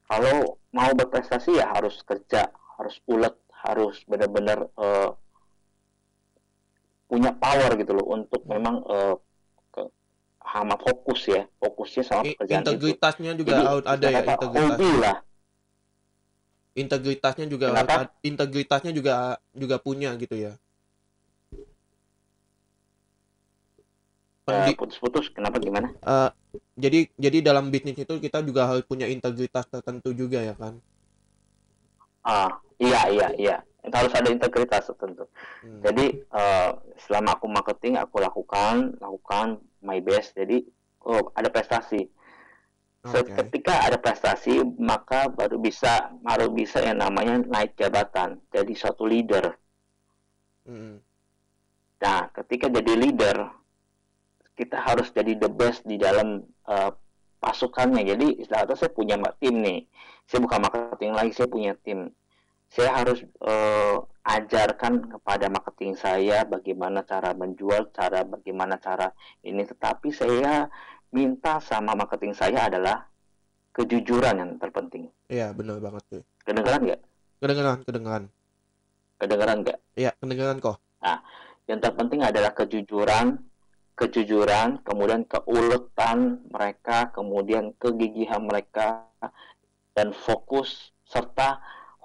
kalau 0.07 0.55
mau 0.71 0.91
berprestasi 0.95 1.59
ya 1.59 1.75
harus 1.75 1.99
kerja 2.07 2.47
harus 2.79 2.95
ulet 3.11 3.35
harus 3.51 3.99
benar-benar 4.07 4.71
eh, 4.79 5.11
punya 7.07 7.31
power 7.35 7.71
gitu 7.79 7.91
loh 7.95 8.05
untuk 8.13 8.43
memang 8.45 8.83
eh, 8.85 9.15
ke 9.73 9.81
sama 10.43 10.75
fokus 10.79 11.21
ya. 11.27 11.43
Fokusnya 11.59 12.03
sama 12.03 12.21
pekerjaan 12.23 12.61
itu. 12.63 12.69
integritasnya 12.71 13.31
juga 13.39 13.55
Jadi, 13.57 13.65
out- 13.71 13.87
ada 13.87 14.07
ya 14.07 14.19
istilah 14.19 14.23
kata 14.23 14.45
integritas. 14.47 14.77
hobi 14.77 14.91
lah. 14.99 15.17
Integritasnya 16.77 17.45
juga 17.49 17.67
Kenapa? 17.73 17.93
harus 17.97 18.11
integritasnya 18.21 18.91
juga 18.93 19.13
juga 19.57 19.75
punya 19.81 20.13
gitu 20.21 20.35
ya. 20.37 20.53
Eh, 24.47 24.71
putus-putus 24.79 25.27
kenapa 25.35 25.59
gimana? 25.59 25.91
Eh, 25.91 26.29
jadi 26.79 26.99
jadi 27.19 27.37
dalam 27.43 27.67
bisnis 27.67 27.99
itu 27.99 28.13
kita 28.21 28.39
juga 28.45 28.63
harus 28.69 28.85
punya 28.87 29.09
integritas 29.09 29.67
tertentu 29.67 30.15
juga 30.15 30.39
ya 30.39 30.55
kan? 30.55 30.79
Ah 32.23 32.51
iya 32.79 33.01
iya 33.11 33.27
iya 33.35 33.55
harus 33.93 34.13
ada 34.15 34.29
integritas 34.31 34.89
tertentu. 34.91 35.25
Hmm. 35.63 35.81
jadi 35.81 36.05
eh, 36.23 36.71
selama 37.07 37.37
aku 37.39 37.45
marketing 37.47 37.95
aku 37.99 38.19
lakukan 38.19 38.97
lakukan 38.99 39.61
my 39.83 39.99
best. 40.03 40.35
Jadi 40.35 40.63
oh 41.05 41.31
ada 41.33 41.47
prestasi. 41.47 42.07
Oke. 43.07 43.31
ketika 43.39 43.87
ada 43.87 43.95
prestasi 43.95 44.59
maka 44.75 45.31
baru 45.31 45.55
bisa 45.63 46.11
baru 46.19 46.51
bisa 46.51 46.83
yang 46.83 46.99
namanya 46.99 47.39
naik 47.39 47.79
jabatan 47.79 48.43
jadi 48.51 48.73
suatu 48.75 49.07
leader. 49.07 49.55
Hmm. 50.67 50.99
nah 52.03 52.27
ketika 52.35 52.67
jadi 52.67 52.99
leader 52.99 53.47
kita 54.59 54.75
harus 54.75 55.07
jadi 55.15 55.39
the 55.39 55.47
best 55.47 55.87
di 55.87 55.95
dalam 55.95 56.43
eh, 56.67 56.91
pasukannya. 57.37 58.03
Jadi 58.03 58.41
istilah 58.43 58.65
kata 58.65 58.75
saya 58.75 58.91
punya 58.91 59.15
tim 59.37 59.61
nih. 59.61 59.85
Saya 60.27 60.43
bukan 60.43 60.59
marketing 60.59 61.13
lagi 61.15 61.31
saya 61.31 61.47
punya 61.47 61.77
tim 61.85 62.11
saya 62.67 62.91
harus 62.99 63.23
eh, 63.23 63.97
ajarkan 64.27 65.07
kepada 65.07 65.47
marketing 65.47 65.95
saya 65.95 66.43
bagaimana 66.43 67.01
cara 67.07 67.31
menjual 67.31 67.89
cara 67.95 68.27
bagaimana 68.27 68.75
cara 68.77 69.15
ini. 69.43 69.63
Tetapi 69.63 70.11
saya 70.11 70.67
minta 71.15 71.63
sama 71.63 71.95
marketing 71.95 72.35
saya 72.35 72.67
adalah 72.67 73.07
kejujuran 73.71 74.35
yang 74.35 74.51
terpenting. 74.59 75.07
Iya 75.31 75.55
benar 75.55 75.79
banget 75.79 76.03
tuh 76.11 76.23
kedengaran 76.43 76.81
nggak? 76.83 77.01
Kedengeran 77.37 77.77
kedengeran 77.85 78.23
kedengaran 79.17 79.57
nggak? 79.63 79.79
Iya 79.95 80.11
kedengeran 80.19 80.57
kok. 80.59 80.77
Yang 81.67 81.79
terpenting 81.83 82.21
adalah 82.23 82.51
kejujuran 82.55 83.43
kejujuran 83.97 84.85
kemudian 84.85 85.25
keuletan 85.25 86.45
mereka 86.53 87.09
kemudian 87.11 87.73
kegigihan 87.81 88.45
mereka 88.45 89.09
dan 89.97 90.13
fokus 90.13 90.93
serta 91.09 91.57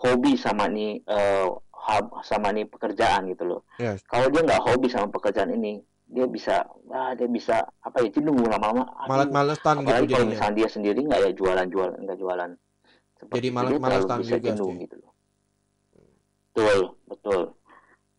hobi 0.02 0.34
sama 0.34 0.66
nih 0.66 0.98
eh, 1.00 1.48
hab- 1.70 2.22
sama 2.22 2.50
nih 2.50 2.66
pekerjaan 2.66 3.30
gitu 3.30 3.46
loh. 3.46 3.60
Yes. 3.78 4.02
kalau 4.04 4.26
dia 4.28 4.42
nggak 4.42 4.62
hobi 4.62 4.90
sama 4.90 5.06
pekerjaan 5.08 5.54
ini 5.54 5.78
dia 6.12 6.26
bisa 6.28 6.66
ah, 6.92 7.16
dia 7.16 7.24
bisa 7.24 7.62
apa 7.80 8.04
ya 8.04 8.12
jenuh 8.12 8.36
lama-lama. 8.36 8.84
Aduh, 8.84 9.08
malas-malesan 9.08 9.74
gitu 9.80 10.12
kalau 10.12 10.26
misalnya 10.28 10.56
dia 10.60 10.68
sendiri 10.68 11.00
nggak 11.00 11.20
ya 11.22 11.30
jualan 11.32 11.66
jualan 11.70 11.96
nggak 12.02 12.18
jualan. 12.18 12.50
Seperti 13.16 13.34
Jadi 13.38 13.48
itu, 13.48 13.54
malas- 13.56 13.70
dia 13.70 13.78
terlalu 13.78 13.88
malasan 14.04 14.18
bisa 14.20 14.34
juga 14.36 14.46
jenuh 14.50 14.68
sih. 14.68 14.76
gitu 14.84 14.94
loh. 15.00 15.12
Betul 16.52 16.78
betul. 17.08 17.42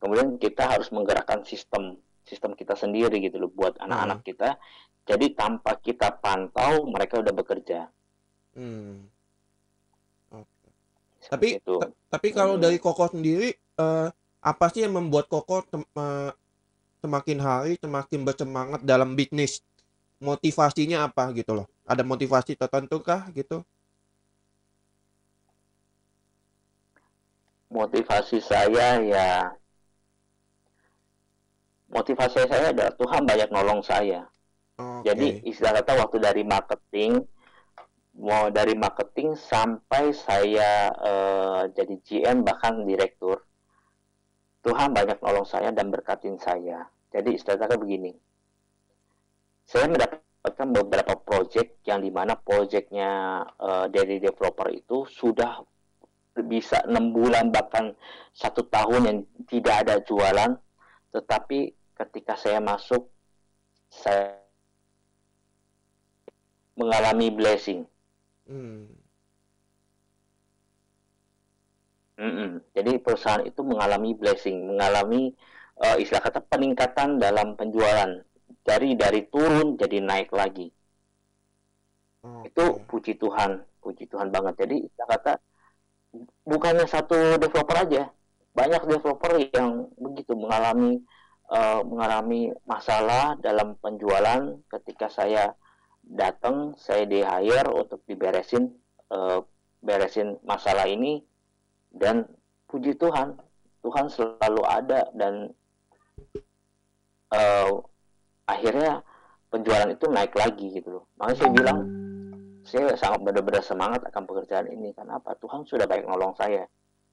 Kemudian 0.02 0.28
kita 0.36 0.64
harus 0.68 0.88
menggerakkan 0.90 1.46
sistem 1.46 1.84
sistem 2.24 2.56
kita 2.56 2.74
sendiri 2.74 3.20
gitu 3.20 3.38
loh 3.38 3.52
buat 3.52 3.78
anak-anak 3.78 4.24
kita. 4.26 4.50
Jadi 5.04 5.36
tanpa 5.36 5.76
kita 5.78 6.16
pantau 6.18 6.88
mereka 6.88 7.20
udah 7.20 7.36
bekerja. 7.36 7.92
Hmm. 8.56 9.12
Tapi 11.30 11.60
itu. 11.60 11.76
tapi 12.12 12.28
kalau 12.32 12.56
Hmm. 12.58 12.64
dari 12.64 12.78
Koko 12.82 13.08
sendiri 13.10 13.54
eh, 13.56 14.08
apa 14.44 14.66
sih 14.72 14.84
yang 14.84 14.94
membuat 14.96 15.28
Koko 15.32 15.64
tem- 15.66 15.88
eh, 15.98 16.32
semakin 17.04 17.38
hari 17.44 17.74
semakin 17.80 18.24
bersemangat 18.24 18.82
dalam 18.88 19.16
bisnis 19.16 19.60
motivasinya 20.24 21.04
apa 21.08 21.36
gitu 21.36 21.52
loh 21.52 21.68
ada 21.84 22.00
motivasi 22.06 22.56
tertentu 22.56 23.04
kah 23.04 23.28
gitu 23.36 23.60
motivasi 27.68 28.40
saya 28.40 29.04
ya 29.04 29.52
motivasi 31.92 32.48
saya 32.48 32.72
adalah 32.72 32.94
Tuhan 32.96 33.22
banyak 33.28 33.50
nolong 33.52 33.82
saya 33.84 34.30
Oke. 34.74 35.06
Jadi 35.06 35.28
istilah 35.46 35.78
kata 35.78 35.94
waktu 36.02 36.18
dari 36.18 36.42
marketing 36.42 37.22
mau 38.14 38.54
dari 38.54 38.78
marketing 38.78 39.34
sampai 39.34 40.14
saya 40.14 40.94
eh, 40.94 41.62
jadi 41.74 41.96
GM 42.06 42.46
bahkan 42.46 42.86
direktur 42.86 43.42
Tuhan 44.64 44.96
banyak 44.96 45.20
nolong 45.20 45.44
saya 45.44 45.76
dan 45.76 45.92
berkatin 45.92 46.40
saya. 46.40 46.88
Jadi 47.12 47.36
istilah 47.36 47.60
kata 47.68 47.76
begini. 47.76 48.16
Saya 49.68 49.92
mendapatkan 49.92 50.68
beberapa 50.72 51.20
project 51.20 51.84
yang 51.84 52.00
di 52.00 52.10
mana 52.10 52.40
projectnya 52.40 53.44
eh, 53.44 53.86
dari 53.92 54.24
developer 54.24 54.72
itu 54.72 55.04
sudah 55.04 55.60
bisa 56.34 56.82
enam 56.90 57.14
bulan 57.14 57.54
bahkan 57.54 57.94
satu 58.34 58.66
tahun 58.66 59.02
yang 59.06 59.20
tidak 59.46 59.86
ada 59.86 60.02
jualan 60.02 60.58
tetapi 61.14 61.78
ketika 61.94 62.34
saya 62.34 62.58
masuk 62.58 63.06
saya 63.94 64.42
mengalami 66.74 67.30
blessing. 67.30 67.86
Hmm. 68.54 68.86
Mm-mm. 72.22 72.62
Jadi 72.78 73.02
perusahaan 73.02 73.42
itu 73.42 73.66
mengalami 73.66 74.14
blessing, 74.14 74.70
mengalami 74.70 75.34
eh, 75.82 75.96
istilah 75.98 76.22
kata 76.22 76.46
peningkatan 76.46 77.18
dalam 77.18 77.58
penjualan 77.58 78.22
dari 78.62 78.94
dari 78.94 79.26
turun 79.34 79.74
jadi 79.82 79.98
naik 80.06 80.30
lagi. 80.30 80.70
Oke. 82.22 82.54
Itu 82.54 82.66
puji 82.86 83.18
Tuhan. 83.18 83.66
puji 83.84 84.08
Tuhan 84.08 84.32
banget 84.32 84.64
jadi 84.64 84.80
kita 84.80 85.04
kata 85.12 85.34
bukannya 86.48 86.88
satu 86.88 87.36
developer 87.36 87.78
aja 87.84 88.08
banyak 88.56 88.80
developer 88.88 89.36
yang 89.52 89.92
begitu 90.00 90.32
mengalami 90.40 91.04
uh, 91.52 91.84
mengalami 91.84 92.54
masalah 92.64 93.36
dalam 93.44 93.76
penjualan 93.84 94.56
ketika 94.72 95.12
saya 95.12 95.52
datang 96.04 96.76
saya 96.76 97.08
di 97.08 97.24
hire 97.24 97.72
untuk 97.72 98.04
diberesin 98.04 98.70
uh, 99.12 99.40
beresin 99.80 100.38
masalah 100.44 100.86
ini. 100.88 101.24
Dan 101.94 102.26
puji 102.66 102.98
Tuhan 102.98 103.38
Tuhan 103.86 104.10
selalu 104.10 104.64
ada 104.66 105.06
dan 105.14 105.54
uh, 107.30 107.74
akhirnya 108.50 109.06
penjualan 109.54 109.90
itu 109.92 110.06
naik 110.10 110.34
lagi 110.34 110.74
gitu 110.74 111.00
loh. 111.00 111.04
Makanya 111.20 111.38
saya 111.38 111.52
bilang 111.52 111.80
saya 112.64 112.96
sangat 112.96 113.20
benar-benar 113.22 113.64
semangat 113.64 114.02
akan 114.08 114.24
pekerjaan 114.24 114.68
ini. 114.72 114.96
Karena 114.96 115.20
apa? 115.20 115.36
Tuhan 115.38 115.68
sudah 115.68 115.86
baik 115.86 116.08
nolong 116.08 116.34
saya. 116.34 116.66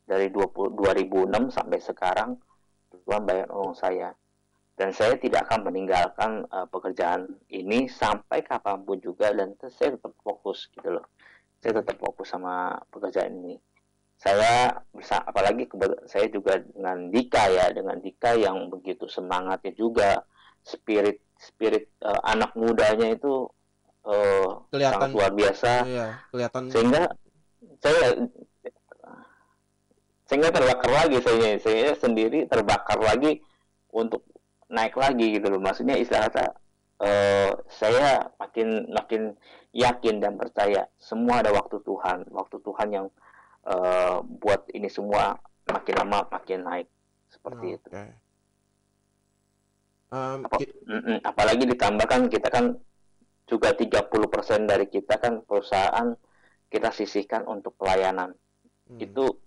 Dari 0.06 0.26
20, 0.32 0.74
2006 0.74 1.54
sampai 1.54 1.78
sekarang 1.78 2.30
Tuhan 2.90 3.22
banyak 3.22 3.46
nolong 3.46 3.78
saya 3.78 4.10
dan 4.80 4.96
saya 4.96 5.12
tidak 5.20 5.44
akan 5.44 5.68
meninggalkan 5.68 6.48
uh, 6.48 6.64
pekerjaan 6.64 7.28
ini 7.52 7.84
sampai 7.84 8.40
kapan 8.40 8.80
pun 8.80 8.96
juga 8.96 9.28
dan 9.28 9.52
saya 9.68 9.92
tetap 9.92 10.16
fokus 10.24 10.72
gitu 10.72 10.96
loh. 10.96 11.04
Saya 11.60 11.84
tetap 11.84 12.00
fokus 12.00 12.32
sama 12.32 12.80
pekerjaan 12.88 13.44
ini. 13.44 13.60
Saya 14.16 14.72
bisa 14.96 15.20
apalagi 15.20 15.68
saya 16.08 16.32
juga 16.32 16.64
dengan 16.64 17.12
Dika 17.12 17.52
ya 17.52 17.68
dengan 17.76 18.00
Dika 18.00 18.32
yang 18.40 18.72
begitu 18.72 19.04
semangatnya 19.04 19.76
juga 19.76 20.24
spirit 20.64 21.20
spirit 21.36 21.92
uh, 22.00 22.24
anak 22.24 22.56
mudanya 22.56 23.12
itu 23.12 23.52
uh, 24.08 24.64
kelihatan. 24.72 24.96
sangat 24.96 25.10
luar 25.12 25.32
biasa. 25.36 25.72
Iya, 25.84 26.08
kelihatan. 26.32 26.62
Sehingga 26.72 27.02
saya 27.84 28.04
sehingga 30.24 30.48
terbakar 30.48 30.88
lagi 31.04 31.20
saya 31.20 31.60
saya 31.60 31.92
sendiri 32.00 32.48
terbakar 32.48 32.96
lagi 32.96 33.44
untuk 33.92 34.29
naik 34.70 34.94
lagi 34.94 35.36
gitu 35.36 35.50
loh 35.50 35.60
maksudnya 35.60 35.98
istilah 35.98 36.30
kata 36.30 36.46
uh, 37.02 37.50
saya 37.66 38.30
makin 38.38 38.88
makin 38.94 39.22
yakin 39.74 40.22
dan 40.22 40.38
percaya 40.38 40.86
semua 40.96 41.42
ada 41.42 41.50
waktu 41.50 41.82
Tuhan 41.82 42.30
waktu 42.30 42.56
Tuhan 42.62 42.88
yang 42.94 43.06
uh, 43.66 44.22
buat 44.22 44.70
ini 44.72 44.86
semua 44.86 45.34
makin 45.66 45.94
lama 45.98 46.26
makin 46.30 46.64
naik 46.66 46.88
seperti 47.30 47.74
okay. 47.74 47.78
itu 47.78 47.88
um, 50.10 50.46
Apa, 50.46 50.56
apalagi 51.24 51.64
ditambahkan 51.70 52.30
kita 52.30 52.48
kan 52.50 52.78
juga 53.50 53.74
30% 53.74 54.70
dari 54.70 54.86
kita 54.86 55.18
kan 55.18 55.42
perusahaan 55.42 56.14
kita 56.70 56.94
sisihkan 56.94 57.50
untuk 57.50 57.74
pelayanan. 57.74 58.30
Hmm. 58.86 58.98
Itu 59.02 59.42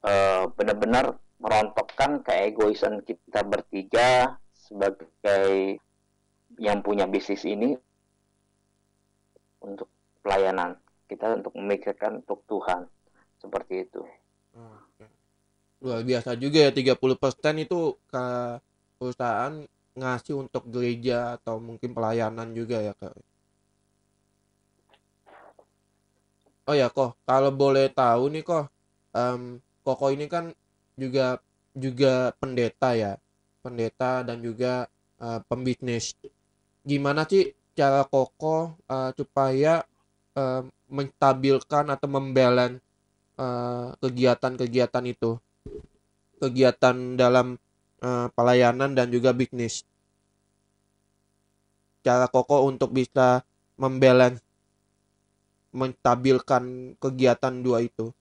uh, 0.00 0.48
benar-benar 0.56 1.20
merontokkan 1.38 2.22
keegoisan 2.26 3.02
kita 3.06 3.46
bertiga 3.46 4.38
sebagai 4.52 5.78
yang 6.58 6.82
punya 6.82 7.06
bisnis 7.06 7.46
ini 7.46 7.78
untuk 9.62 9.88
pelayanan. 10.22 10.78
Kita 11.08 11.40
untuk 11.40 11.56
memikirkan 11.56 12.20
untuk 12.20 12.44
Tuhan. 12.44 12.84
Seperti 13.38 13.86
itu. 13.86 14.02
Luar 15.78 16.02
biasa 16.02 16.34
juga 16.34 16.68
ya 16.68 16.70
30% 16.74 17.64
itu 17.64 17.96
ke 18.10 18.24
perusahaan 18.98 19.54
ngasih 19.98 20.34
untuk 20.46 20.66
gereja 20.70 21.38
atau 21.38 21.58
mungkin 21.58 21.90
pelayanan 21.90 22.54
juga 22.54 22.78
ya 22.78 22.94
kak 22.94 23.14
oh 26.68 26.76
ya 26.76 26.92
kok 26.92 27.18
kalau 27.24 27.50
boleh 27.50 27.90
tahu 27.90 28.30
nih 28.30 28.44
kok 28.46 28.68
um, 29.16 29.58
koko 29.82 30.06
ini 30.12 30.30
kan 30.30 30.54
juga 30.98 31.38
juga 31.72 32.34
pendeta 32.42 32.92
ya 32.98 33.16
pendeta 33.62 34.26
dan 34.26 34.42
juga 34.42 34.90
uh, 35.22 35.38
pembisnis 35.46 36.18
gimana 36.82 37.22
sih 37.24 37.54
cara 37.78 38.02
koko 38.02 38.74
uh, 38.90 39.14
supaya 39.14 39.86
uh, 40.34 40.66
menstabilkan 40.90 41.88
atau 41.94 42.08
membalance 42.10 42.82
kegiatan-kegiatan 44.02 45.04
uh, 45.06 45.12
itu 45.14 45.38
kegiatan 46.38 47.18
dalam 47.18 47.58
uh, 48.00 48.26
pelayanan 48.32 48.94
dan 48.94 49.10
juga 49.10 49.34
bisnis. 49.34 49.82
Cara 52.06 52.30
Koko 52.30 52.64
untuk 52.70 52.94
bisa 52.94 53.42
membalance 53.74 54.40
menstabilkan 55.74 56.96
kegiatan 56.96 57.60
dua 57.60 57.84
itu. 57.84 58.14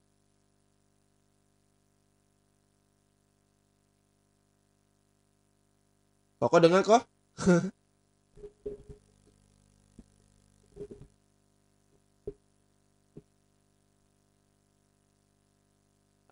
Koko 6.38 6.62
dengar 6.62 6.86
kok? 6.86 7.02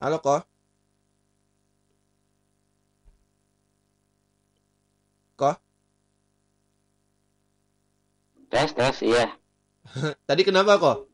Halo 0.02 0.22
kok? 0.22 0.46
Kok? 5.42 5.58
Tes, 8.54 8.70
tes, 8.78 9.02
iya. 9.02 9.34
Tadi 10.30 10.46
kenapa 10.46 10.78
kok? 10.78 11.10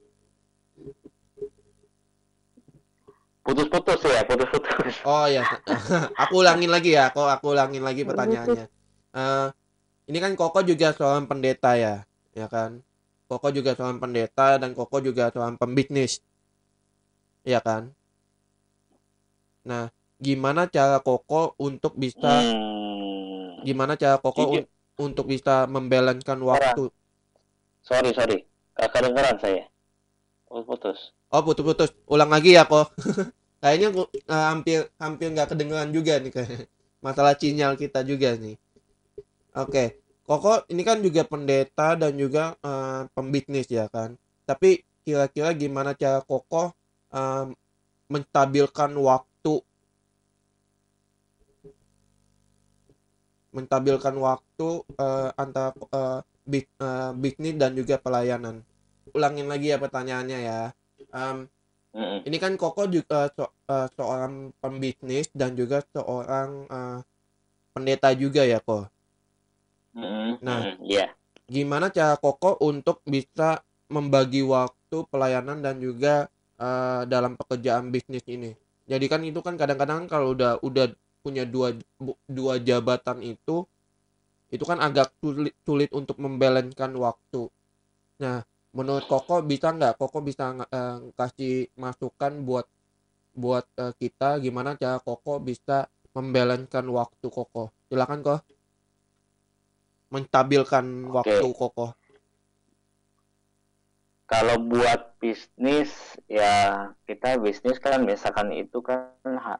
Putus-putus 3.47 4.04
ya, 4.04 4.27
putus-putus. 4.27 4.99
Oh 5.08 5.32
ya, 5.32 5.47
aku 6.27 6.43
ulangin 6.43 6.67
lagi 6.67 6.91
ya, 6.91 7.08
kok 7.15 7.32
aku 7.32 7.56
ulangin 7.56 7.88
lagi 7.88 8.04
pertanyaannya. 8.04 8.81
Uh, 9.12 9.52
ini 10.08 10.17
kan 10.24 10.34
Koko 10.39 10.63
juga 10.63 10.95
seorang 10.95 11.28
pendeta 11.28 11.76
ya, 11.76 12.08
ya 12.32 12.47
kan? 12.47 12.80
Koko 13.28 13.52
juga 13.52 13.76
seorang 13.76 14.00
pendeta 14.00 14.56
dan 14.60 14.71
Koko 14.71 15.04
juga 15.04 15.32
seorang 15.32 15.60
pembisnis, 15.60 16.24
ya 17.43 17.60
kan? 17.60 17.91
Nah, 19.67 19.91
gimana 20.19 20.67
cara 20.71 21.04
Koko 21.04 21.60
untuk 21.60 22.00
bisa 22.00 22.43
hmm. 22.43 23.67
gimana 23.67 23.93
cara 23.93 24.17
koko 24.17 24.58
un 24.58 24.65
untuk 24.97 25.30
bisa 25.30 25.69
membalancekan 25.69 26.41
waktu? 26.41 26.89
Sorry 27.86 28.10
sorry. 28.13 28.47
Kakak 28.74 29.06
dengeran 29.06 29.38
saya? 29.38 29.63
Putus. 30.50 31.13
Oh 31.30 31.45
putus-putus 31.45 31.93
ulang 32.10 32.34
lagi 32.34 32.58
ya 32.58 32.65
kok. 32.65 32.89
Kayaknya 33.62 33.88
uh, 34.02 34.45
hampir 34.50 34.89
hampir 34.97 35.30
nggak 35.30 35.54
kedengeran 35.54 35.93
juga 35.93 36.17
nih 36.17 36.34
kayak 36.34 36.65
masalah 37.06 37.38
sinyal 37.38 37.78
kita 37.78 38.02
juga 38.02 38.34
nih 38.34 38.58
oke 39.55 39.69
okay. 39.71 39.87
koko 40.23 40.65
ini 40.71 40.81
kan 40.85 40.99
juga 41.03 41.27
pendeta 41.27 41.95
dan 41.99 42.13
juga 42.15 42.55
uh, 42.63 43.07
pembisnis 43.11 43.67
ya 43.67 43.87
kan 43.91 44.15
tapi 44.47 44.83
kira-kira 45.01 45.51
gimana 45.57 45.97
cara 45.97 46.21
koko 46.21 46.71
uh, 47.11 47.45
menstabilkan 48.11 48.91
waktu 48.99 49.63
menstabilkan 53.51 54.15
waktu 54.15 54.83
uh, 54.95 55.29
antara 55.35 55.75
uh, 55.91 56.23
big, 56.47 56.65
uh, 56.79 57.11
bisnis 57.15 57.55
dan 57.59 57.75
juga 57.75 57.99
pelayanan. 57.99 58.63
Ulangin 59.11 59.51
lagi 59.51 59.75
ya 59.75 59.77
pertanyaannya 59.77 60.39
ya. 60.39 60.59
Um, 61.11 61.51
mm-hmm. 61.91 62.19
Ini 62.31 62.37
kan 62.39 62.53
Koko 62.55 62.87
juga 62.87 63.27
so, 63.35 63.51
uh, 63.67 63.87
seorang 63.99 64.55
pembisnis 64.63 65.27
dan 65.35 65.53
juga 65.59 65.83
seorang 65.91 66.49
uh, 66.71 66.99
pendeta 67.75 68.15
juga 68.15 68.47
ya 68.47 68.63
kok. 68.63 68.87
Mm-hmm. 69.92 70.29
Nah, 70.39 70.60
yeah. 70.83 71.12
gimana 71.48 71.92
cara 71.92 72.15
Koko 72.15 72.56
untuk 72.63 73.04
bisa 73.04 73.60
membagi 73.92 74.39
waktu 74.44 75.04
pelayanan 75.12 75.60
dan 75.60 75.83
juga 75.83 76.31
uh, 76.56 77.04
dalam 77.08 77.35
pekerjaan 77.35 77.92
bisnis 77.92 78.23
ini? 78.27 78.56
Jadi 78.87 79.06
kan 79.08 79.21
itu 79.23 79.39
kan 79.44 79.56
kadang-kadang 79.60 80.08
kalau 80.08 80.35
udah 80.35 80.60
udah 80.63 80.92
punya 81.21 81.46
dua 81.46 81.75
dua 82.25 82.58
jabatan 82.58 83.21
itu 83.21 83.63
itu 84.52 84.63
kan 84.67 84.83
agak 84.83 85.15
sulit, 85.23 85.56
sulit 85.63 85.87
untuk 85.96 86.19
membalancekan 86.19 86.92
waktu. 87.00 87.48
Nah, 88.19 88.44
menurut 88.75 89.08
Koko 89.08 89.39
bisa 89.44 89.71
nggak 89.71 89.96
Koko 89.96 90.19
bisa 90.19 90.52
uh, 90.56 90.98
kasih 91.15 91.71
masukan 91.79 92.44
buat 92.44 92.67
buat 93.31 93.63
uh, 93.79 93.96
kita 93.96 94.44
gimana 94.44 94.75
cara 94.75 95.00
Koko 95.00 95.39
bisa 95.39 95.87
membalancekan 96.12 96.83
waktu 96.92 97.27
Koko. 97.31 97.71
Silakan 97.87 98.19
kok. 98.23 98.44
Menstabilkan 100.12 101.07
okay. 101.07 101.39
waktu 101.39 101.47
Koko 101.55 101.95
kalau 104.31 104.63
buat 104.63 105.19
bisnis 105.19 105.91
ya 106.31 106.87
kita 107.03 107.35
bisnis 107.43 107.83
kan 107.83 108.07
misalkan 108.07 108.55
itu 108.55 108.79
kan 108.79 109.12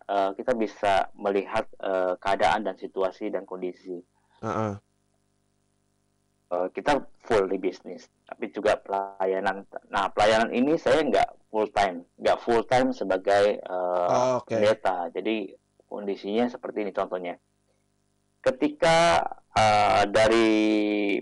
uh, 0.08 0.32
kita 0.32 0.56
bisa 0.56 1.12
melihat 1.20 1.68
uh, 1.84 2.16
keadaan 2.16 2.64
dan 2.64 2.80
situasi 2.80 3.28
dan 3.28 3.44
kondisi. 3.44 4.00
Uh 4.40 4.48
-uh. 4.48 4.74
uh, 6.56 6.68
kita 6.72 7.04
full 7.28 7.52
di 7.52 7.60
bisnis, 7.60 8.08
tapi 8.24 8.48
juga 8.56 8.80
pelayanan. 8.80 9.68
Nah, 9.92 10.08
pelayanan 10.16 10.56
ini 10.56 10.80
saya 10.80 11.04
nggak 11.04 11.52
full 11.52 11.68
time, 11.76 12.08
nggak 12.16 12.40
full 12.40 12.64
time 12.64 12.96
sebagai 12.96 13.60
uh, 13.68 14.08
oh, 14.08 14.34
okay. 14.40 14.56
pendeta. 14.56 15.12
Jadi 15.12 15.52
kondisinya 15.92 16.48
seperti 16.48 16.88
ini 16.88 16.96
contohnya. 16.96 17.36
Ketika 18.40 19.20
uh, 19.56 20.04
dari 20.08 20.50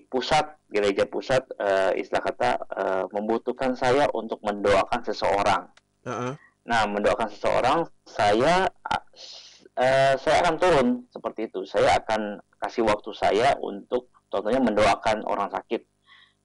pusat 0.10 0.58
gereja 0.70 1.10
pusat 1.10 1.46
uh, 1.58 1.92
istilah 1.98 2.24
kata 2.24 2.50
uh, 2.70 3.06
membutuhkan 3.14 3.74
saya 3.74 4.06
untuk 4.14 4.40
mendoakan 4.46 5.02
seseorang. 5.06 5.70
Uh 6.06 6.12
-uh. 6.12 6.34
Nah, 6.70 6.86
mendoakan 6.86 7.30
seseorang, 7.34 7.80
saya 8.06 8.70
uh, 8.70 10.14
saya 10.18 10.36
akan 10.46 10.56
turun 10.62 10.88
seperti 11.10 11.50
itu. 11.50 11.66
Saya 11.66 11.98
akan 11.98 12.38
kasih 12.62 12.86
waktu 12.86 13.10
saya 13.16 13.58
untuk 13.58 14.12
contohnya 14.30 14.62
mendoakan 14.62 15.26
orang 15.26 15.50
sakit 15.50 15.82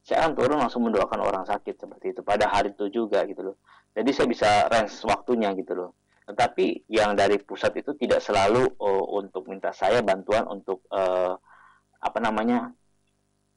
saya 0.05 0.29
akan 0.29 0.33
turun 0.37 0.61
langsung 0.61 0.85
mendoakan 0.85 1.21
orang 1.25 1.45
sakit 1.49 1.81
seperti 1.81 2.13
itu 2.13 2.21
pada 2.21 2.45
hari 2.53 2.77
itu 2.77 2.93
juga 2.93 3.25
gitu 3.25 3.53
loh 3.53 3.57
jadi 3.97 4.11
saya 4.13 4.27
bisa 4.29 4.49
range 4.69 5.01
waktunya 5.09 5.49
gitu 5.57 5.73
loh 5.73 5.91
tetapi 6.25 6.89
yang 6.89 7.17
dari 7.17 7.41
pusat 7.41 7.73
itu 7.77 7.97
tidak 7.97 8.21
selalu 8.21 8.69
uh, 8.81 9.05
untuk 9.17 9.49
minta 9.49 9.73
saya 9.73 10.01
bantuan 10.01 10.45
untuk 10.49 10.85
uh, 10.93 11.37
apa 12.05 12.19
namanya 12.21 12.69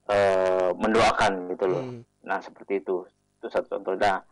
uh, 0.07 0.71
mendoakan 0.79 1.51
gitu 1.51 1.65
loh 1.67 1.83
hmm. 1.83 2.01
nah 2.23 2.39
seperti 2.39 2.79
itu 2.79 3.03
itu 3.37 3.47
satu 3.51 3.75
contoh 3.75 3.99
nah 3.99 4.23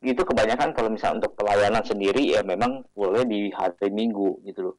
itu 0.00 0.22
kebanyakan 0.24 0.72
kalau 0.72 0.88
misalnya 0.88 1.26
untuk 1.26 1.36
pelayanan 1.36 1.84
sendiri 1.84 2.32
ya 2.32 2.40
memang 2.40 2.86
boleh 2.96 3.28
di 3.28 3.52
hari 3.52 3.92
minggu 3.92 4.40
gitu 4.48 4.72
loh 4.72 4.76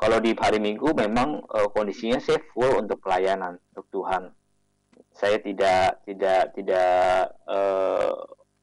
kalau 0.00 0.16
di 0.16 0.32
hari 0.32 0.56
Minggu 0.56 0.96
memang 0.96 1.44
uh, 1.44 1.68
kondisinya 1.76 2.16
saya 2.16 2.40
full 2.56 2.80
untuk 2.80 3.04
pelayanan 3.04 3.60
untuk 3.76 3.84
Tuhan. 3.92 4.32
Saya 5.12 5.36
tidak 5.44 6.00
tidak 6.08 6.56
tidak 6.56 7.36
uh, 7.44 8.16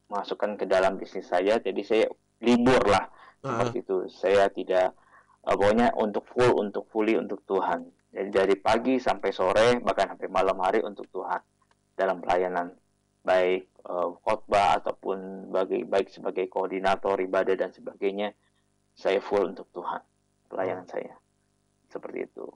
masukkan 0.09 0.57
ke 0.57 0.65
dalam 0.65 0.97
bisnis 0.97 1.29
saya, 1.29 1.61
jadi 1.61 1.81
saya 1.85 2.05
libur 2.41 2.81
lah 2.89 3.05
uh-huh. 3.45 3.69
seperti 3.69 3.77
itu. 3.85 3.97
Saya 4.09 4.49
tidak 4.49 4.97
uh, 5.45 5.53
pokoknya 5.53 5.93
untuk 5.93 6.25
full 6.25 6.57
untuk 6.57 6.89
fully 6.89 7.13
untuk 7.21 7.45
Tuhan. 7.45 7.85
Jadi 8.17 8.29
dari 8.33 8.55
pagi 8.57 8.97
sampai 8.97 9.29
sore 9.29 9.77
bahkan 9.77 10.17
sampai 10.17 10.25
malam 10.25 10.57
hari 10.57 10.81
untuk 10.81 11.05
Tuhan 11.13 11.37
dalam 11.93 12.17
pelayanan 12.17 12.73
baik 13.21 13.69
uh, 13.85 14.17
khotbah 14.25 14.81
ataupun 14.81 15.49
bagi 15.53 15.85
baik 15.85 16.09
sebagai 16.09 16.49
koordinator 16.49 17.21
ibadah 17.21 17.53
dan 17.53 17.69
sebagainya 17.69 18.33
saya 18.97 19.21
full 19.21 19.53
untuk 19.53 19.69
Tuhan 19.69 20.01
pelayanan 20.49 20.89
saya 20.89 21.13
seperti 21.93 22.25
itu. 22.25 22.49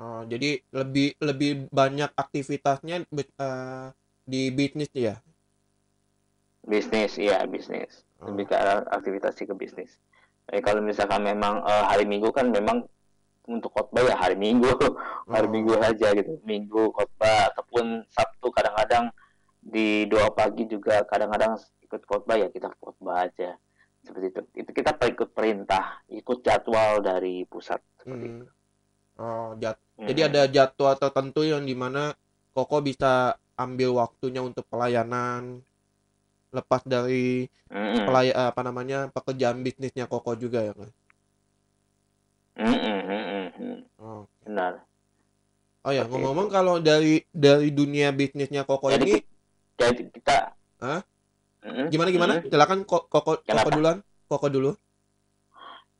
Oh, 0.00 0.24
jadi 0.24 0.64
lebih 0.72 1.16
lebih 1.20 1.68
banyak 1.68 2.16
aktivitasnya 2.16 3.04
uh, 3.12 3.92
di 4.24 4.48
bisnis 4.48 4.88
ya? 4.96 5.20
Bisnis, 6.64 7.20
iya 7.20 7.44
bisnis. 7.44 8.00
Oh. 8.24 8.32
Lebih 8.32 8.48
ke 8.48 8.56
aktivitas 8.88 9.36
ke 9.36 9.52
bisnis. 9.52 10.00
Eh, 10.52 10.64
kalau 10.64 10.80
misalkan 10.80 11.20
memang 11.20 11.60
uh, 11.60 11.84
hari 11.90 12.08
Minggu 12.08 12.32
kan 12.32 12.48
memang 12.48 12.88
untuk 13.46 13.70
khotbah 13.72 14.02
ya 14.02 14.14
hari 14.18 14.34
Minggu, 14.34 14.66
hari 15.32 15.46
oh. 15.48 15.52
Minggu 15.52 15.72
aja 15.78 16.12
gitu. 16.12 16.38
Minggu 16.42 16.90
khotbah 16.92 17.54
ataupun 17.54 18.02
Sabtu 18.10 18.50
kadang-kadang 18.50 19.14
di 19.62 20.06
doa 20.06 20.30
pagi 20.30 20.66
juga 20.66 21.02
kadang-kadang 21.06 21.58
ikut 21.82 22.02
khotbah 22.06 22.38
ya 22.38 22.50
kita 22.50 22.70
khotbah 22.78 23.30
aja 23.30 23.54
seperti 24.02 24.26
itu. 24.34 24.40
Itu 24.66 24.70
kita 24.74 24.98
ikut 24.98 25.30
perintah, 25.32 26.02
ikut 26.10 26.42
jadwal 26.42 27.02
dari 27.02 27.46
pusat 27.46 27.78
seperti 27.98 28.26
hmm. 28.26 28.34
itu. 28.34 28.46
Oh, 29.16 29.56
jat 29.56 29.80
hmm. 29.96 30.06
Jadi 30.12 30.20
ada 30.20 30.42
jadwal 30.46 30.94
tertentu 31.00 31.40
yang 31.46 31.64
di 31.64 31.72
mana 31.72 32.12
Koko 32.56 32.80
bisa 32.80 33.36
ambil 33.60 34.00
waktunya 34.00 34.40
untuk 34.40 34.64
pelayanan 34.72 35.60
lepas 36.52 36.80
dari 36.88 37.44
hmm. 37.68 38.08
pelay 38.08 38.32
apa 38.32 38.60
namanya 38.64 39.12
pekerjaan 39.12 39.60
bisnisnya 39.60 40.08
Koko 40.08 40.36
juga 40.36 40.64
ya 40.64 40.72
kan? 40.72 40.88
Hmm, 42.56 43.52
hmm. 43.52 43.78
Oh. 44.00 44.24
Benar. 44.42 44.82
Oh 45.86 45.92
ya 45.94 46.02
ngomong-ngomong 46.08 46.48
kalau 46.50 46.82
dari 46.82 47.22
dari 47.30 47.70
dunia 47.70 48.10
bisnisnya 48.10 48.66
Koko 48.66 48.90
jadi, 48.90 49.06
ini, 49.06 49.22
jadi 49.78 50.02
kita, 50.10 50.36
Hah? 50.82 51.00
Hmm, 51.62 51.86
gimana 51.94 52.10
gimana? 52.10 52.34
Hmm. 52.42 52.50
Silakan 52.50 52.80
Koko 52.82 53.38
Koko 53.46 53.70
duluan. 53.70 54.02
Koko 54.26 54.46
dulu. 54.50 54.72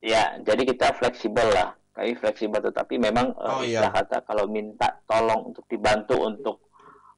Ya, 0.03 0.35
jadi 0.43 0.67
kita 0.67 0.91
fleksibel 0.99 1.47
lah 1.55 1.77
kami 1.97 2.13
fleksibel 2.13 2.61
tetapi 2.61 3.01
memang 3.01 3.33
uh, 3.33 3.57
oh, 3.57 3.61
iya. 3.65 3.89
kata 3.89 4.21
kalau 4.21 4.45
minta 4.45 5.01
tolong 5.09 5.49
untuk 5.49 5.65
dibantu 5.65 6.13
untuk 6.29 6.69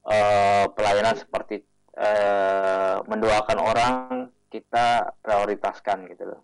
uh, 0.08 0.72
pelayanan 0.72 1.20
seperti 1.20 1.60
uh, 2.00 3.04
mendoakan 3.04 3.60
orang 3.60 3.94
kita 4.48 5.12
prioritaskan 5.20 6.08
gitu 6.16 6.32
loh. 6.32 6.42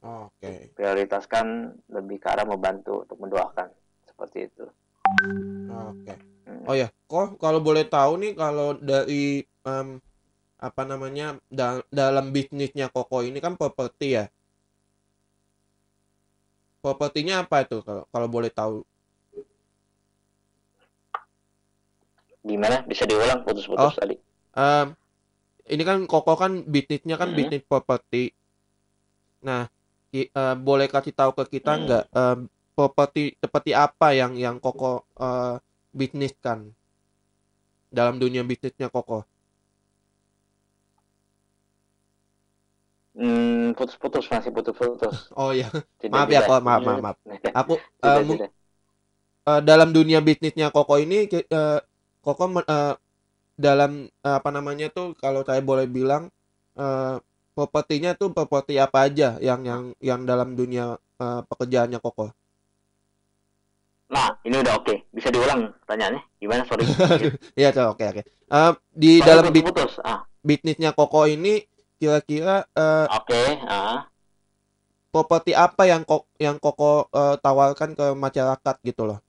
Oke. 0.00 0.32
Okay. 0.40 0.58
Prioritaskan 0.72 1.76
lebih 1.92 2.16
ke 2.20 2.28
arah 2.32 2.48
membantu 2.48 3.04
untuk 3.04 3.18
mendoakan 3.20 3.68
seperti 4.08 4.48
itu. 4.48 4.64
Oke. 4.64 6.04
Okay. 6.04 6.16
Hmm. 6.48 6.64
Oh 6.64 6.76
ya, 6.76 6.88
kok 6.88 7.36
kalau 7.36 7.60
boleh 7.60 7.84
tahu 7.84 8.16
nih 8.20 8.32
kalau 8.32 8.74
dari 8.80 9.44
um, 9.64 10.00
apa 10.60 10.82
namanya 10.84 11.40
da 11.48 11.80
dalam 11.88 12.36
bisnisnya 12.36 12.92
Koko 12.92 13.24
ini 13.24 13.40
kan 13.40 13.56
properti 13.56 14.20
ya 14.20 14.28
propertinya 16.84 17.44
apa 17.44 17.64
itu 17.64 17.80
kalau 17.80 18.04
kalau 18.12 18.28
boleh 18.28 18.52
tahu 18.52 18.84
gimana 22.44 22.84
bisa 22.84 23.08
diulang 23.08 23.40
putus-putus 23.40 23.84
oh, 23.88 23.92
tadi 23.92 24.16
um, 24.56 24.96
ini 25.68 25.82
kan 25.84 26.04
koko 26.08 26.36
kan 26.36 26.64
bisnisnya 26.64 27.16
kan 27.16 27.32
mm 27.32 27.32
-hmm. 27.32 27.40
bisnis 27.40 27.62
properti 27.64 28.32
nah 29.40 29.64
uh, 30.12 30.56
boleh 30.58 30.90
kasih 30.90 31.14
tahu 31.14 31.32
ke 31.36 31.60
kita 31.60 31.78
nggak 31.78 32.04
mm 32.10 32.14
-hmm. 32.14 32.34
um, 32.34 32.38
properti 32.74 33.36
seperti 33.38 33.70
apa 33.76 34.16
yang 34.16 34.34
yang 34.34 34.56
koko 34.58 35.06
uh, 35.20 35.60
bisnis 35.94 36.34
kan 36.38 36.70
dalam 37.90 38.18
dunia 38.18 38.46
bisnisnya 38.46 38.90
koko 38.90 39.26
Hmm, 43.10 43.76
putus-putus 43.76 44.32
masih 44.32 44.48
putus-putus. 44.48 45.28
Oh 45.36 45.52
iya. 45.52 45.68
maaf 46.14 46.30
ya 46.30 46.40
kok, 46.40 46.62
maaf, 46.62 46.80
maaf, 46.80 47.00
maaf. 47.04 47.16
Aku 47.60 47.76
uh, 48.06 48.22
tidak, 48.22 48.48
Uh, 49.40 49.56
dalam 49.64 49.88
dunia 49.90 50.20
bisnisnya 50.20 50.68
Koko 50.68 51.00
ini 51.00 51.24
uh, 51.24 51.80
Koko 52.20 52.44
uh, 52.60 52.94
dalam 53.56 54.06
uh, 54.20 54.36
apa 54.36 54.50
namanya 54.52 54.92
tuh 54.92 55.16
kalau 55.16 55.40
saya 55.48 55.64
boleh 55.64 55.88
bilang 55.88 56.28
uh, 56.76 57.16
propertinya 57.60 58.16
tuh 58.16 58.32
properti 58.32 58.80
apa 58.80 59.04
aja 59.04 59.36
yang 59.44 59.60
yang 59.68 59.92
yang 60.00 60.24
dalam 60.24 60.56
dunia 60.56 60.96
uh, 60.96 61.40
pekerjaannya 61.44 62.00
Koko? 62.00 62.32
Nah, 64.08 64.40
ini 64.48 64.56
udah 64.56 64.80
oke. 64.80 64.88
Okay. 64.88 64.98
Bisa 65.12 65.28
diulang 65.28 65.76
pertanyaannya? 65.84 66.24
Gimana? 66.40 66.64
Sorry. 66.64 66.88
Iya, 67.60 67.76
oke 67.76 67.84
oke. 67.92 68.00
Okay. 68.00 68.24
Uh, 68.48 68.72
di 68.88 69.20
Sorry, 69.20 69.28
dalam 69.28 69.44
putus, 69.52 69.68
-putus. 69.68 69.92
Ah. 70.00 70.24
bisnisnya 70.40 70.96
Koko 70.96 71.28
ini 71.28 71.68
kira-kira 72.00 72.64
uh, 72.72 73.04
oke 73.12 73.28
okay, 73.28 73.60
uh. 73.68 74.08
properti 75.12 75.52
apa 75.52 75.84
yang 75.84 76.00
kok 76.08 76.24
yang 76.40 76.56
koko 76.56 77.12
uh, 77.12 77.36
tawarkan 77.36 77.92
ke 77.92 78.16
masyarakat 78.16 78.76
gitu 78.88 79.04
loh 79.04 79.20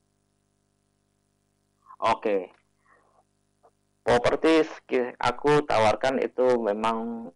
oke 2.00 2.24
okay. 2.24 2.42
properti 4.08 4.64
aku 5.20 5.68
tawarkan 5.68 6.24
itu 6.24 6.56
memang 6.64 7.28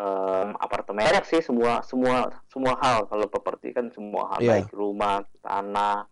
um, 0.00 0.56
apartemen 0.56 1.04
banyak 1.04 1.28
sih 1.28 1.44
semua 1.44 1.84
semua 1.84 2.32
semua 2.48 2.80
hal 2.80 3.04
kalau 3.04 3.28
properti 3.28 3.76
kan 3.76 3.92
semua 3.92 4.32
hal 4.32 4.40
yeah. 4.40 4.50
baik 4.64 4.72
rumah 4.72 5.28
tanah 5.44 6.08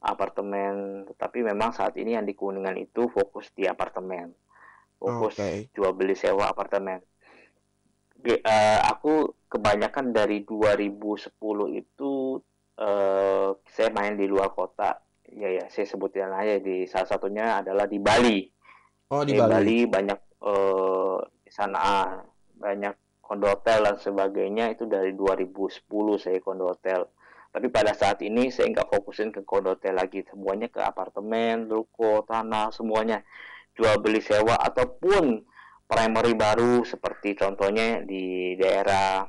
apartemen 0.00 1.04
tetapi 1.12 1.44
memang 1.44 1.76
saat 1.76 1.92
ini 2.00 2.16
yang 2.16 2.24
di 2.24 2.32
kuningan 2.32 2.80
itu 2.80 3.12
fokus 3.12 3.52
di 3.52 3.68
apartemen 3.68 4.32
fokus 4.98 5.38
okay. 5.38 5.70
jual 5.72 5.94
beli 5.94 6.18
sewa 6.18 6.50
apartemen. 6.50 6.98
Uh, 8.18 8.80
aku 8.90 9.30
kebanyakan 9.46 10.10
dari 10.10 10.42
2010 10.42 11.30
itu 11.78 12.42
uh, 12.82 13.50
saya 13.70 13.90
main 13.94 14.18
di 14.18 14.26
luar 14.26 14.50
kota. 14.50 14.98
Ya 15.28 15.54
ya, 15.54 15.64
saya 15.70 15.86
sebutin 15.86 16.34
aja 16.34 16.58
di 16.58 16.88
salah 16.90 17.06
satunya 17.06 17.62
adalah 17.62 17.86
di 17.86 18.02
Bali. 18.02 18.42
Oh 19.14 19.22
di, 19.22 19.32
di 19.32 19.38
Bali. 19.38 19.52
Bali 19.54 19.78
banyak 19.86 20.20
uh, 20.42 21.22
di 21.46 21.50
sana 21.54 22.18
banyak 22.58 23.07
kondo 23.28 23.52
hotel 23.52 23.84
dan 23.84 24.00
sebagainya 24.00 24.72
itu 24.72 24.88
dari 24.88 25.12
2010 25.12 25.84
saya 26.16 26.40
kondo 26.40 26.72
hotel. 26.72 27.04
Tapi 27.52 27.68
pada 27.68 27.92
saat 27.92 28.24
ini 28.24 28.48
saya 28.48 28.72
nggak 28.72 28.88
fokusin 28.88 29.28
ke 29.28 29.44
kondo 29.44 29.76
hotel 29.76 30.00
lagi, 30.00 30.24
semuanya 30.24 30.72
ke 30.72 30.80
apartemen, 30.80 31.68
ruko, 31.68 32.24
tanah, 32.24 32.72
semuanya 32.72 33.20
jual 33.76 34.00
beli 34.00 34.24
sewa 34.24 34.56
ataupun 34.56 35.44
primary 35.84 36.32
baru 36.32 36.88
seperti 36.88 37.36
contohnya 37.36 38.00
di 38.00 38.56
daerah 38.56 39.28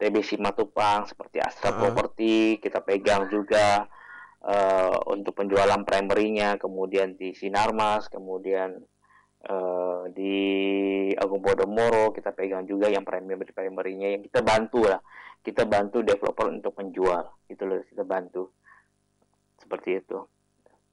TBC 0.00 0.40
Matupang 0.40 1.04
seperti 1.08 1.40
Astra 1.40 1.72
uh 1.72 1.72
-huh. 1.72 1.80
Property 1.88 2.60
kita 2.60 2.80
pegang 2.84 3.28
juga 3.28 3.84
uh, 4.44 4.96
untuk 5.12 5.36
penjualan 5.36 5.80
primernya, 5.84 6.56
kemudian 6.56 7.16
di 7.16 7.36
Sinarmas, 7.36 8.08
kemudian 8.08 8.80
uh, 9.48 10.04
di 10.12 10.36
Agung 11.16 11.40
Podomoro 11.40 12.12
kita 12.12 12.34
pegang 12.34 12.68
juga 12.68 12.92
yang 12.92 13.06
primer 13.06 13.40
primernya 13.48 14.18
yang 14.18 14.22
kita 14.26 14.44
bantu 14.44 14.84
lah, 14.84 15.00
kita 15.40 15.64
bantu 15.64 16.04
developer 16.04 16.52
untuk 16.52 16.76
menjual, 16.76 17.24
itu 17.48 17.62
loh 17.64 17.80
kita 17.88 18.04
bantu 18.04 18.52
seperti 19.56 20.02
itu. 20.02 20.18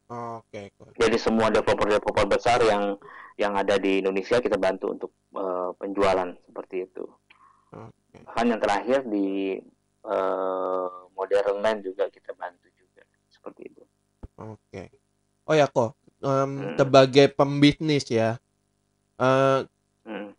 Oke. 0.07 0.71
Okay, 0.71 0.95
Jadi 0.95 1.17
semua 1.19 1.51
developer-developer 1.51 2.31
besar 2.31 2.63
yang 2.63 2.95
yang 3.35 3.59
ada 3.59 3.75
di 3.75 3.99
Indonesia 3.99 4.39
kita 4.39 4.55
bantu 4.55 4.95
untuk 4.95 5.11
uh, 5.35 5.75
penjualan 5.75 6.31
seperti 6.47 6.87
itu. 6.87 7.03
Okay. 7.75 8.23
Bahkan 8.23 8.45
yang 8.55 8.61
terakhir 8.63 8.99
di 9.03 9.59
uh, 10.07 11.11
modern 11.11 11.59
land 11.59 11.83
juga 11.83 12.07
kita 12.07 12.31
bantu 12.39 12.71
juga 12.79 13.03
seperti 13.27 13.67
itu. 13.67 13.83
Oke. 14.39 14.55
Okay. 14.71 14.87
Oh 15.47 15.55
ya 15.55 15.67
kok 15.67 16.06
um, 16.27 16.49
hmm. 16.59 16.75
sebagai 16.75 17.31
pembisnis 17.31 18.05
ya. 18.11 18.35
Uh, 19.15 19.63
hmm. 20.03 20.35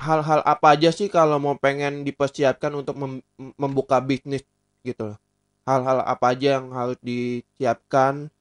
Hal-hal 0.00 0.40
apa 0.46 0.78
aja 0.78 0.94
sih 0.94 1.12
kalau 1.12 1.36
mau 1.36 1.58
pengen 1.58 2.06
dipersiapkan 2.06 2.72
untuk 2.72 2.96
mem 2.96 3.20
membuka 3.60 4.00
bisnis 4.00 4.40
gitu 4.80 5.12
Hal-hal 5.68 6.00
apa 6.00 6.32
aja 6.32 6.56
yang 6.56 6.72
harus 6.72 6.96
disiapkan 7.04 8.32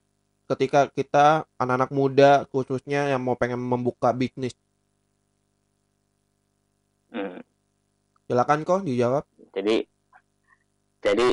ketika 0.48 0.88
kita 0.88 1.44
anak-anak 1.60 1.92
muda 1.92 2.32
khususnya 2.50 3.12
yang 3.12 3.22
mau 3.22 3.36
pengen 3.36 3.60
membuka 3.60 4.16
bisnis? 4.16 4.56
Hmm. 7.12 7.44
Silakan 8.26 8.64
kok 8.64 8.88
dijawab. 8.88 9.28
Jadi 9.52 9.84
jadi 11.04 11.28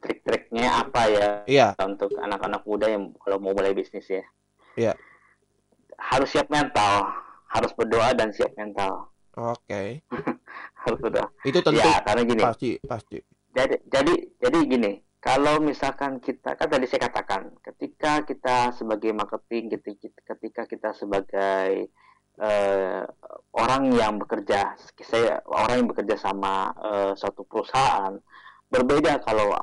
trik-triknya 0.00 0.84
apa 0.84 1.00
ya? 1.08 1.28
Iya. 1.44 1.68
Untuk 1.80 2.12
anak-anak 2.16 2.62
muda 2.64 2.88
yang 2.88 3.12
kalau 3.20 3.38
mau 3.40 3.52
mulai 3.52 3.76
bisnis 3.76 4.08
ya. 4.08 4.24
Iya. 4.74 4.92
Harus 6.00 6.32
siap 6.34 6.50
mental, 6.50 7.10
harus 7.52 7.70
berdoa 7.76 8.12
dan 8.16 8.32
siap 8.34 8.52
mental. 8.58 9.12
Oke. 9.34 9.58
Okay. 9.66 9.88
harus 10.84 10.98
berdoa. 11.00 11.28
Itu 11.46 11.58
tentu. 11.60 11.80
Ya, 11.80 12.00
karena 12.02 12.22
gini. 12.26 12.42
Pasti, 12.42 12.70
pasti. 12.82 13.18
Jadi 13.54 13.76
jadi 13.86 14.14
jadi 14.42 14.58
gini, 14.66 14.92
kalau 15.24 15.56
misalkan 15.62 16.20
kita 16.20 16.52
kan 16.52 16.68
tadi 16.68 16.84
saya 16.84 17.08
katakan 17.08 17.56
ketika 17.64 18.26
kita 18.28 18.76
sebagai 18.76 19.14
marketing 19.16 19.72
ketika 20.20 20.68
kita 20.68 20.92
sebagai 20.92 21.88
uh, 22.36 23.08
orang 23.56 23.88
yang 23.96 24.20
bekerja 24.20 24.76
saya 25.00 25.40
orang 25.48 25.80
yang 25.80 25.88
bekerja 25.88 26.20
sama 26.20 26.76
uh, 26.76 27.12
suatu 27.16 27.40
perusahaan 27.48 28.20
berbeda 28.74 29.22
kalau 29.22 29.54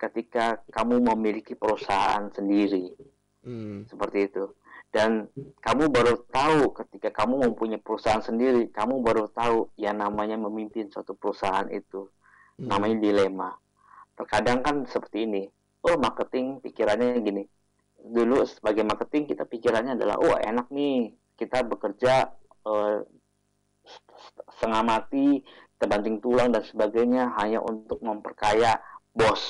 ketika 0.00 0.64
kamu 0.72 1.04
memiliki 1.12 1.52
perusahaan 1.52 2.32
sendiri. 2.32 2.96
Hmm. 3.40 3.88
seperti 3.88 4.28
itu. 4.28 4.52
Dan 4.92 5.32
kamu 5.64 5.88
baru 5.88 6.28
tahu 6.28 6.76
ketika 6.76 7.24
kamu 7.24 7.48
mempunyai 7.48 7.80
perusahaan 7.80 8.20
sendiri 8.20 8.68
kamu 8.68 9.00
baru 9.00 9.30
tahu 9.30 9.70
yang 9.78 10.02
namanya 10.02 10.36
memimpin 10.36 10.92
suatu 10.92 11.16
perusahaan 11.16 11.68
itu. 11.72 12.08
Hmm. 12.60 12.68
namanya 12.68 12.96
dilema. 13.00 13.56
Terkadang 14.16 14.60
kan 14.60 14.76
seperti 14.84 15.24
ini. 15.24 15.42
Oh 15.80 15.96
marketing 15.96 16.60
pikirannya 16.60 17.24
gini. 17.24 17.44
Dulu 18.00 18.44
sebagai 18.44 18.84
marketing 18.84 19.32
kita 19.32 19.48
pikirannya 19.48 19.96
adalah 19.96 20.20
oh 20.20 20.36
enak 20.36 20.68
nih. 20.68 21.16
Kita 21.40 21.64
bekerja 21.64 22.28
uh, 22.68 23.00
setengah 24.60 24.82
mati 24.84 25.40
terbanting 25.80 26.20
tulang 26.20 26.52
dan 26.52 26.60
sebagainya 26.62 27.32
hanya 27.40 27.64
untuk 27.64 27.98
memperkaya 28.04 28.76
bos 29.16 29.40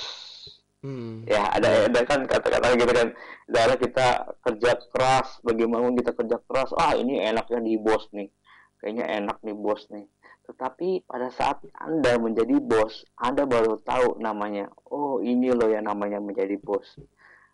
hmm. 0.86 1.26
ya 1.26 1.50
ada 1.50 1.90
ada 1.90 2.00
kan 2.06 2.24
kata-kata 2.24 2.78
gitu 2.78 2.92
kan 2.94 3.08
darah 3.50 3.76
kita 3.76 4.06
kerja 4.46 4.70
keras 4.94 5.42
bagaimana 5.42 5.90
kita 5.98 6.14
kerja 6.14 6.38
keras 6.46 6.70
ah 6.78 6.94
ini 6.94 7.18
enaknya 7.18 7.58
di 7.58 7.74
bos 7.76 8.06
nih 8.14 8.30
kayaknya 8.78 9.04
enak 9.20 9.42
nih 9.42 9.58
bos 9.58 9.84
nih 9.90 10.06
tetapi 10.50 11.06
pada 11.06 11.30
saat 11.30 11.62
Anda 11.78 12.18
menjadi 12.18 12.58
bos, 12.58 13.06
Anda 13.14 13.46
baru 13.46 13.78
tahu 13.86 14.18
namanya. 14.18 14.66
Oh, 14.90 15.22
ini 15.22 15.54
loh 15.54 15.70
yang 15.70 15.86
namanya 15.86 16.18
menjadi 16.18 16.58
bos. 16.58 16.98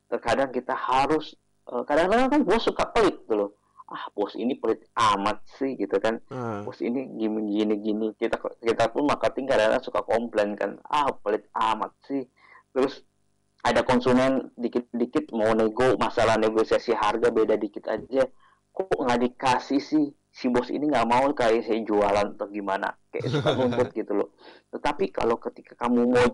Terkadang 0.08 0.48
kita 0.48 0.72
harus, 0.72 1.36
eh, 1.68 1.84
kadang-kadang 1.84 2.32
kan 2.32 2.40
bos 2.48 2.64
suka 2.64 2.88
pelit 2.88 3.20
tuh 3.28 3.36
loh. 3.36 3.50
Ah, 3.86 4.10
bos 4.10 4.34
ini 4.34 4.58
pelit 4.58 4.82
amat 4.98 5.46
sih 5.58 5.78
gitu 5.78 5.96
kan. 6.02 6.18
Hmm. 6.26 6.66
Bos 6.66 6.82
ini 6.82 7.06
gini 7.14 7.54
gini 7.54 7.74
gini. 7.78 8.06
Kita 8.18 8.38
kita 8.58 8.90
pun 8.90 9.06
marketing 9.06 9.46
kadang-kadang 9.46 9.84
suka 9.86 10.00
komplain 10.02 10.58
kan. 10.58 10.82
Ah, 10.90 11.14
pelit 11.14 11.46
amat 11.54 11.94
sih. 12.06 12.26
Terus 12.74 13.06
ada 13.62 13.86
konsumen 13.86 14.50
dikit-dikit 14.58 15.30
mau 15.34 15.54
nego 15.54 15.94
masalah 15.98 16.34
negosiasi 16.38 16.94
harga 16.94 17.30
beda 17.30 17.54
dikit 17.54 17.86
aja. 17.86 18.26
Kok 18.74 19.06
nggak 19.06 19.20
dikasih 19.22 19.82
sih? 19.82 20.06
si 20.36 20.52
bos 20.52 20.68
ini 20.68 20.92
nggak 20.92 21.08
mau 21.08 21.32
kayak 21.32 21.64
saya 21.64 21.80
jualan 21.80 22.36
atau 22.36 22.44
gimana 22.52 22.92
kayak 23.08 23.32
suka 23.32 23.56
nuntut 23.56 23.88
gitu 23.96 24.12
loh 24.12 24.36
tetapi 24.68 25.08
kalau 25.08 25.40
ketika 25.40 25.72
kamu 25.80 26.12
mau 26.12 26.28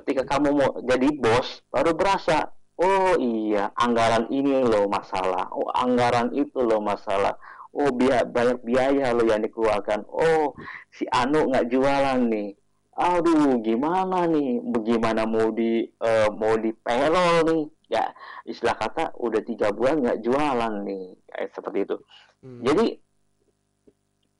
ketika 0.00 0.24
kamu 0.24 0.56
mau 0.56 0.80
jadi 0.80 1.12
bos 1.20 1.60
baru 1.68 1.92
berasa 1.92 2.48
oh 2.80 3.16
iya 3.16 3.72
anggaran 3.76 4.28
ini 4.28 4.64
loh 4.64 4.88
masalah. 4.88 5.48
Oh 5.52 5.68
anggaran 5.72 6.32
itu 6.36 6.60
loh 6.60 6.80
masalah. 6.80 7.36
Oh 7.76 7.92
biaya 7.92 8.24
banyak 8.24 8.64
biaya 8.64 9.12
loh 9.12 9.26
yang 9.28 9.44
dikeluarkan. 9.44 10.04
Oh 10.08 10.56
si 10.92 11.04
Anu 11.12 11.48
nggak 11.52 11.68
jualan 11.72 12.20
nih. 12.28 12.56
Aduh 12.96 13.60
gimana 13.60 14.24
nih? 14.24 14.64
Bagaimana 14.64 15.28
mau 15.28 15.52
di 15.52 15.84
uh, 16.00 16.32
mau 16.32 16.56
di 16.56 16.72
payroll 16.72 17.44
nih? 17.44 17.64
Ya 17.92 18.12
istilah 18.48 18.76
kata 18.76 19.14
udah 19.20 19.44
tiga 19.44 19.72
bulan 19.72 20.00
nggak 20.00 20.20
jualan 20.24 20.74
nih. 20.84 21.16
Kayak 21.28 21.52
seperti 21.52 21.78
itu. 21.84 21.96
Hmm. 22.44 22.60
jadi 22.64 22.86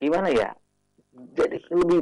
gimana 0.00 0.28
ya? 0.32 0.52
Jadi 1.36 1.56
lebih 1.72 2.00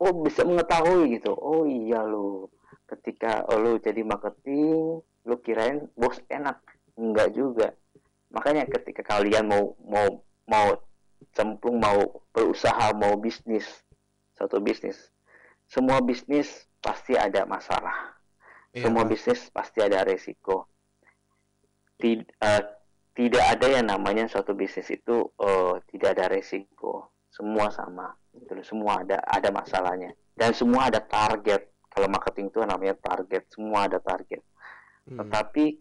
oh 0.00 0.12
bisa 0.24 0.44
mengetahui 0.44 1.20
gitu. 1.20 1.32
Oh 1.36 1.64
iya 1.68 2.04
lo 2.04 2.48
ketika 2.88 3.48
oh, 3.48 3.60
lo 3.60 3.78
jadi 3.80 4.02
marketing 4.04 5.00
lo 5.24 5.40
kirain 5.40 5.88
bos 5.96 6.20
enak? 6.28 6.60
Enggak 6.96 7.32
juga. 7.36 7.68
Makanya 8.30 8.68
ketika 8.68 9.02
kalian 9.02 9.48
mau 9.48 9.74
mau 9.84 10.22
mau 10.46 10.68
cemplung 11.36 11.78
mau 11.78 12.24
berusaha 12.32 12.90
mau 12.96 13.14
bisnis 13.20 13.66
satu 14.34 14.58
bisnis 14.58 15.12
semua 15.70 16.02
bisnis 16.02 16.66
pasti 16.82 17.14
ada 17.14 17.46
masalah. 17.46 18.18
Iya, 18.74 18.90
semua 18.90 19.06
bisnis 19.06 19.46
pasti 19.54 19.78
ada 19.78 20.02
resiko. 20.02 20.66
Tid, 21.94 22.26
uh, 22.42 22.62
tidak 23.14 23.44
ada 23.54 23.66
yang 23.78 23.86
namanya 23.86 24.26
suatu 24.26 24.50
bisnis 24.50 24.90
itu 24.90 25.30
uh, 25.38 25.78
tidak 25.94 26.18
ada 26.18 26.26
resiko. 26.34 27.14
Semua 27.30 27.70
sama 27.70 28.10
gitu 28.34 28.58
semua 28.66 29.06
ada 29.06 29.22
ada 29.22 29.54
masalahnya. 29.54 30.10
Dan 30.34 30.50
semua 30.50 30.90
ada 30.90 30.98
target. 30.98 31.70
Kalau 31.86 32.10
marketing 32.10 32.50
itu 32.50 32.58
namanya 32.66 32.98
target. 32.98 33.46
Semua 33.54 33.86
ada 33.86 34.02
target 34.02 34.42
hmm. 35.10 35.18
tetapi 35.18 35.76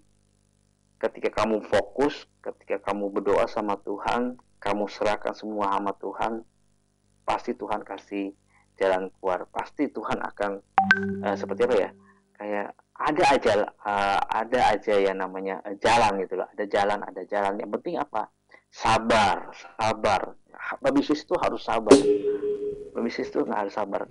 ketika 1.00 1.46
kamu 1.46 1.64
fokus 1.70 2.28
ketika 2.44 2.92
kamu 2.92 3.08
berdoa 3.14 3.48
sama 3.48 3.80
Tuhan 3.86 4.36
kamu 4.60 4.92
serahkan 4.92 5.32
semua 5.32 5.72
sama 5.72 5.96
Tuhan 5.96 6.44
pasti 7.24 7.54
Tuhan 7.54 7.86
kasih 7.86 8.34
jalan 8.80 9.12
keluar. 9.20 9.46
Pasti 9.52 9.92
Tuhan 9.92 10.18
akan 10.24 10.52
uh, 11.28 11.36
seperti 11.36 11.68
apa 11.68 11.76
ya? 11.76 11.90
Kayak 12.40 12.68
ada 13.00 13.24
aja 13.36 13.52
uh, 13.84 14.20
ada 14.32 14.60
aja 14.74 14.96
yang 14.96 15.20
namanya 15.20 15.60
uh, 15.68 15.76
jalan 15.78 16.24
gitu 16.24 16.40
loh. 16.40 16.48
Ada 16.56 16.66
jalan 16.66 17.00
ada 17.04 17.22
jalan. 17.28 17.60
Yang 17.60 17.70
penting 17.78 17.96
apa? 18.00 18.32
Sabar 18.72 19.52
sabar. 19.78 20.34
Bisnis 20.96 21.28
itu 21.28 21.36
harus 21.38 21.62
sabar. 21.62 22.00
Bisnis 22.96 23.28
itu 23.28 23.44
nggak 23.44 23.60
harus 23.68 23.76
sabar. 23.76 24.08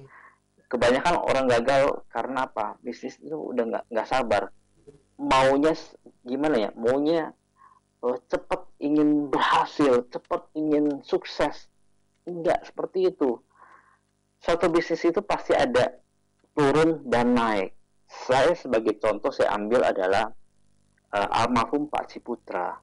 Kebanyakan 0.69 1.17
orang 1.17 1.49
gagal 1.49 2.05
karena 2.13 2.45
apa? 2.45 2.77
Bisnis 2.85 3.17
itu 3.19 3.35
udah 3.35 3.65
nggak 3.65 3.85
nggak 3.89 4.09
sabar 4.09 4.53
maunya 5.19 5.75
gimana 6.23 6.57
ya 6.57 6.71
maunya 6.79 7.35
uh, 8.07 8.19
cepat 8.31 8.65
ingin 8.79 9.29
berhasil 9.29 10.07
cepat 10.09 10.47
ingin 10.55 11.03
sukses 11.03 11.67
enggak 12.25 12.63
seperti 12.65 13.11
itu 13.11 13.43
suatu 14.39 14.71
bisnis 14.71 15.03
itu 15.03 15.19
pasti 15.21 15.53
ada 15.53 15.99
turun 16.55 17.03
dan 17.11 17.35
naik 17.35 17.75
saya 18.09 18.57
sebagai 18.57 18.97
contoh 18.97 19.29
saya 19.29 19.53
ambil 19.53 19.85
adalah 19.85 20.33
uh, 21.13 21.29
almarhum 21.45 21.89
Pak 21.89 22.17
Ciputra. 22.17 22.77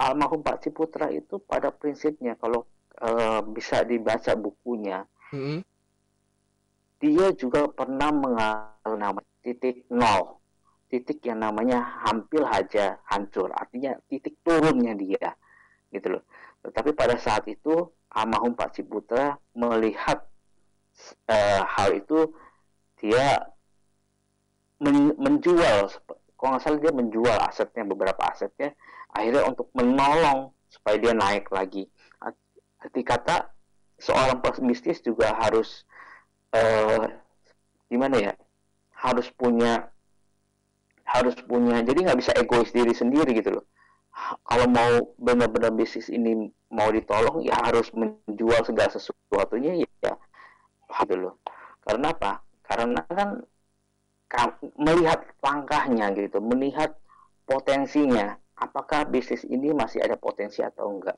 Almarhum 0.00 0.40
Pak 0.40 0.64
Ciputra 0.64 1.12
itu 1.12 1.42
pada 1.42 1.68
prinsipnya 1.74 2.38
kalau 2.38 2.64
uh, 3.02 3.44
bisa 3.44 3.84
dibaca 3.84 4.32
bukunya, 4.38 5.04
mm-hmm. 5.34 5.60
dia 7.04 7.26
juga 7.36 7.68
pernah 7.68 8.08
mengalami 8.08 9.22
titik 9.44 9.84
nol, 9.92 10.39
titik 10.90 11.22
yang 11.22 11.40
namanya 11.40 11.80
hampir 12.04 12.42
saja 12.42 12.98
hancur, 13.06 13.48
artinya 13.54 13.94
titik 14.10 14.42
turunnya 14.42 14.98
dia, 14.98 15.32
gitu 15.94 16.18
loh. 16.18 16.22
Tetapi 16.66 16.92
pada 16.92 17.14
saat 17.16 17.46
itu 17.46 17.88
almarhum 18.10 18.58
Pak 18.58 18.74
Ciputra 18.74 19.38
melihat 19.54 20.26
uh, 21.30 21.62
hal 21.64 21.94
itu, 21.94 22.34
dia 22.98 23.38
men 24.80 25.12
menjual 25.20 25.92
kalau 26.40 26.56
nggak 26.56 26.62
salah 26.64 26.80
dia 26.80 26.92
menjual 26.96 27.36
asetnya 27.44 27.84
beberapa 27.84 28.22
asetnya 28.32 28.72
akhirnya 29.12 29.44
untuk 29.44 29.68
menolong 29.76 30.56
supaya 30.72 30.96
dia 30.96 31.12
naik 31.12 31.52
lagi 31.52 31.84
arti 32.80 33.04
kata 33.04 33.52
seorang 34.00 34.40
pebisnis 34.40 35.04
juga 35.04 35.36
harus 35.36 35.84
uh, 36.56 37.04
gimana 37.92 38.32
ya 38.32 38.32
harus 38.96 39.28
punya 39.36 39.92
harus 41.10 41.34
punya. 41.42 41.82
Jadi 41.82 42.06
nggak 42.06 42.18
bisa 42.18 42.32
egois 42.38 42.70
diri 42.70 42.94
sendiri 42.94 43.34
gitu 43.34 43.58
loh. 43.58 43.64
Kalau 44.46 44.66
mau 44.70 45.14
benar-benar 45.18 45.74
bisnis 45.74 46.10
ini 46.10 46.50
mau 46.70 46.90
ditolong 46.90 47.42
ya 47.42 47.56
harus 47.66 47.90
menjual 47.94 48.62
segala 48.62 48.90
sesuatunya 48.90 49.82
ya 49.82 50.14
gitu 51.02 51.14
loh. 51.18 51.34
Karena 51.82 52.14
apa? 52.14 52.42
Karena 52.62 53.00
kan 53.10 53.42
melihat 54.78 55.26
langkahnya 55.42 56.14
gitu 56.14 56.38
melihat 56.38 56.94
potensinya. 57.46 58.38
Apakah 58.60 59.08
bisnis 59.08 59.48
ini 59.48 59.72
masih 59.72 60.04
ada 60.04 60.20
potensi 60.20 60.60
atau 60.60 60.92
enggak? 60.92 61.16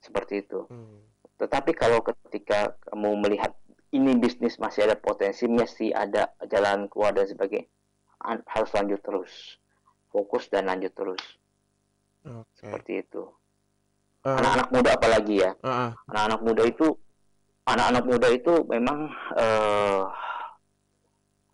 Seperti 0.00 0.46
itu. 0.46 0.64
Hmm. 0.70 1.02
tetapi 1.40 1.72
kalau 1.72 2.04
ketika 2.04 2.76
kamu 2.84 3.16
melihat 3.16 3.56
ini 3.96 4.12
bisnis 4.12 4.60
masih 4.60 4.84
ada 4.84 4.92
potensi 4.92 5.48
masih 5.48 5.88
ada 5.96 6.28
jalan 6.44 6.84
keluar 6.92 7.16
dan 7.16 7.24
sebagainya 7.24 7.64
harus 8.24 8.70
lanjut 8.76 9.00
terus. 9.00 9.32
Fokus 10.10 10.50
dan 10.50 10.68
lanjut 10.68 10.92
terus. 10.92 11.22
Okay. 12.20 12.68
seperti 12.68 12.92
itu. 13.00 13.22
Eh. 14.20 14.36
anak-anak 14.36 14.68
uh, 14.68 14.72
muda 14.76 14.90
apalagi 14.92 15.34
ya? 15.40 15.50
Anak-anak 16.12 16.40
uh, 16.40 16.44
muda 16.44 16.62
itu 16.68 16.86
anak-anak 17.64 18.04
muda 18.04 18.28
itu 18.28 18.54
memang 18.68 19.08
uh, 19.40 20.04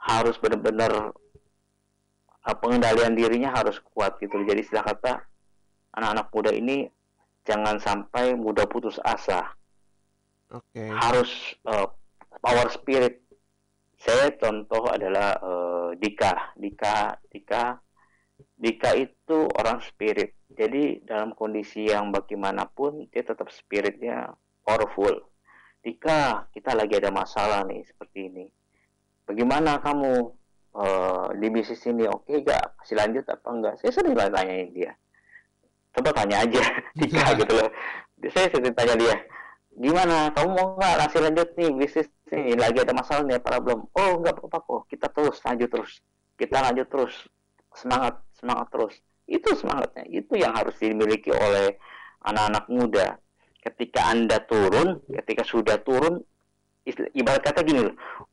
harus 0.03 0.35
benar-benar 0.43 1.15
uh, 2.43 2.57
pengendalian 2.59 3.15
dirinya 3.15 3.55
harus 3.55 3.79
kuat 3.95 4.19
gitu. 4.19 4.35
Jadi 4.43 4.67
istilah 4.67 4.83
kata 4.83 5.23
anak-anak 5.95 6.27
muda 6.35 6.51
ini 6.51 6.91
jangan 7.47 7.79
sampai 7.79 8.35
mudah 8.35 8.67
putus 8.67 8.99
asa. 9.07 9.55
Okay. 10.47 10.87
harus 10.87 11.59
uh, 11.67 11.91
power 12.39 12.71
spirit 12.71 13.26
saya 13.97 14.29
contoh 14.37 14.85
adalah 14.93 15.41
uh, 15.41 15.91
Dika. 15.97 16.53
Dika 16.57 17.17
Dika. 17.33 17.81
Dika 18.57 18.91
itu 18.93 19.49
orang 19.57 19.81
spirit. 19.81 20.37
Jadi 20.53 21.05
dalam 21.05 21.33
kondisi 21.33 21.89
yang 21.89 22.13
bagaimanapun 22.13 23.09
dia 23.09 23.25
tetap 23.25 23.49
spiritnya 23.49 24.37
powerful. 24.61 25.17
Dika 25.81 26.49
kita 26.53 26.77
lagi 26.77 27.01
ada 27.01 27.09
masalah 27.09 27.65
nih 27.65 27.85
seperti 27.89 28.29
ini. 28.29 28.45
Bagaimana 29.27 29.81
kamu 29.81 30.13
uh, 30.77 31.29
di 31.33 31.49
bisnis 31.49 31.83
ini? 31.89 32.05
Oke 32.07 32.37
okay 32.37 32.53
gak 32.53 32.65
masih 32.79 32.97
lanjut 33.01 33.25
apa 33.27 33.49
enggak 33.49 33.75
saya 33.81 33.91
sering 33.97 34.15
tanyain 34.15 34.71
dia. 34.77 34.93
Coba 35.97 36.13
tanya 36.13 36.45
aja 36.45 36.63
Dika 37.01 37.33
gitu 37.41 37.53
loh. 37.57 37.71
Saya 38.29 38.53
sering 38.53 38.77
tanya 38.77 38.95
dia 39.01 39.17
gimana? 39.77 40.33
Kamu 40.33 40.49
mau 40.57 40.67
nggak? 40.81 40.95
Masih 41.05 41.21
lanjut 41.21 41.49
nih 41.57 41.71
bisnis 41.77 42.09
ini 42.35 42.59
lagi 42.59 42.83
ada 42.83 42.91
masalah 42.91 43.23
nih 43.23 43.39
para 43.39 43.63
belum. 43.63 43.87
Oh 43.95 44.13
nggak 44.19 44.35
apa-apa 44.35 44.59
kok. 44.67 44.83
Kita 44.91 45.07
terus 45.15 45.39
lanjut 45.47 45.69
terus. 45.71 45.93
Kita 46.35 46.59
lanjut 46.59 46.87
terus. 46.91 47.15
Semangat 47.71 48.19
semangat 48.35 48.67
terus. 48.75 48.95
Itu 49.27 49.55
semangatnya. 49.55 50.05
Itu 50.11 50.35
yang 50.35 50.55
harus 50.55 50.75
dimiliki 50.83 51.31
oleh 51.31 51.79
anak-anak 52.27 52.65
muda. 52.67 53.07
Ketika 53.63 54.11
anda 54.11 54.43
turun 54.43 55.03
ketika 55.07 55.43
sudah 55.47 55.79
turun 55.83 56.23
ibarat 57.15 57.43
kata 57.43 57.67
gini 57.67 57.83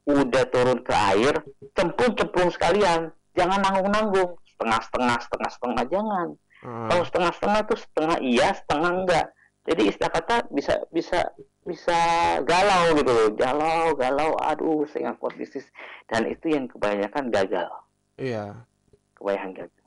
udah 0.05 0.45
turun 0.53 0.85
ke 0.85 0.93
air 0.93 1.41
cemplung-cemplung 1.77 2.49
sekalian. 2.49 3.13
Jangan 3.33 3.61
nanggung-nanggung. 3.61 4.37
Setengah-setengah 4.53 5.17
setengah-setengah 5.25 5.85
jangan. 5.89 6.27
Hmm. 6.63 6.87
kalau 6.87 7.03
setengah-setengah 7.03 7.59
itu 7.67 7.75
setengah 7.75 8.17
iya 8.23 8.47
setengah 8.55 8.91
enggak 9.03 9.25
jadi 9.63 9.81
istilah 9.87 10.11
kata 10.11 10.35
bisa 10.51 10.83
bisa 10.91 11.31
bisa 11.63 11.99
galau 12.43 12.91
gitu 12.99 13.11
loh. 13.11 13.29
Galau 13.31 13.95
galau 13.95 14.35
aduh 14.35 14.83
saya 14.91 15.15
kuat 15.15 15.39
bisnis. 15.39 15.63
Dan 16.11 16.27
itu 16.27 16.51
yang 16.51 16.67
kebanyakan 16.67 17.31
gagal. 17.31 17.71
Iya. 18.19 18.67
Kebanyakan 19.15 19.51
gagal. 19.55 19.81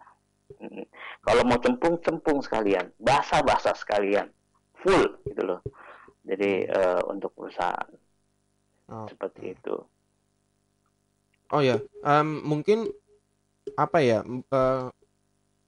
Hmm. 0.46 0.86
kalau 1.26 1.42
mau 1.44 1.60
cempung 1.60 2.00
cempung 2.00 2.40
sekalian. 2.40 2.88
Basah 2.96 3.44
basah 3.44 3.76
sekalian. 3.76 4.32
Full 4.80 5.20
gitu 5.28 5.42
loh. 5.44 5.60
Jadi 6.24 6.64
uh, 6.72 7.04
untuk 7.12 7.36
perusahaan. 7.36 7.92
Oh. 8.86 9.02
seperti 9.10 9.58
itu. 9.58 9.76
Oh 11.50 11.58
ya 11.58 11.82
um, 12.06 12.38
mungkin 12.46 12.86
apa 13.74 13.98
ya 13.98 14.22
uh, 14.54 14.94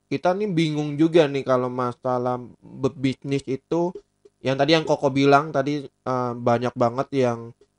kita 0.09 0.33
nih 0.33 0.49
bingung 0.49 0.97
juga 0.97 1.29
nih 1.29 1.45
kalau 1.45 1.69
masalah 1.69 2.41
berbisnis 2.61 3.45
itu 3.45 3.93
yang 4.41 4.57
tadi 4.57 4.73
yang 4.75 4.89
Koko 4.89 5.13
bilang 5.13 5.53
tadi 5.53 5.85
uh, 5.85 6.33
banyak 6.33 6.73
banget 6.73 7.09
yang 7.13 7.39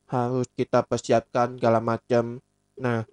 harus 0.10 0.50
kita 0.54 0.86
persiapkan 0.86 1.58
segala 1.58 1.80
macam. 1.82 2.42
Nah, 2.78 3.06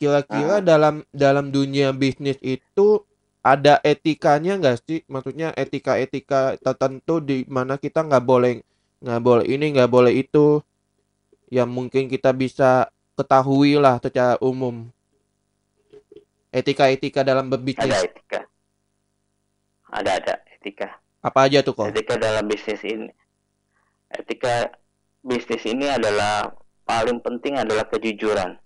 kira-kira 0.00 0.60
uh. 0.60 0.64
dalam 0.64 1.04
dalam 1.12 1.52
dunia 1.52 1.90
bisnis 1.92 2.38
itu 2.40 3.02
ada 3.42 3.80
etikanya 3.84 4.56
nggak 4.56 4.78
sih? 4.84 5.00
Maksudnya 5.08 5.52
etika-etika 5.56 6.56
tertentu 6.60 7.20
di 7.20 7.44
mana 7.48 7.76
kita 7.76 8.04
nggak 8.06 8.24
boleh 8.24 8.62
nggak 8.98 9.22
boleh 9.22 9.44
ini 9.46 9.66
nggak 9.74 9.90
boleh 9.90 10.12
itu 10.14 10.58
yang 11.48 11.70
mungkin 11.70 12.10
kita 12.10 12.34
bisa 12.34 12.90
ketahui 13.14 13.78
lah 13.78 13.98
secara 13.98 14.36
umum 14.42 14.90
etika-etika 16.52 17.20
dalam 17.24 17.52
berbisnis? 17.52 17.88
Ada 17.88 18.04
etika. 18.04 18.40
Ada 19.88 20.10
ada 20.20 20.34
etika. 20.52 20.88
Apa 21.24 21.50
aja 21.50 21.60
tuh 21.60 21.74
kok 21.74 21.90
etika 21.90 22.14
dalam 22.16 22.46
bisnis 22.46 22.80
ini 22.84 23.10
etika 24.14 24.72
bisnis 25.20 25.60
ini 25.68 25.90
adalah 25.90 26.48
paling 26.88 27.20
penting 27.20 27.60
adalah 27.60 27.84
kejujuran. 27.88 28.56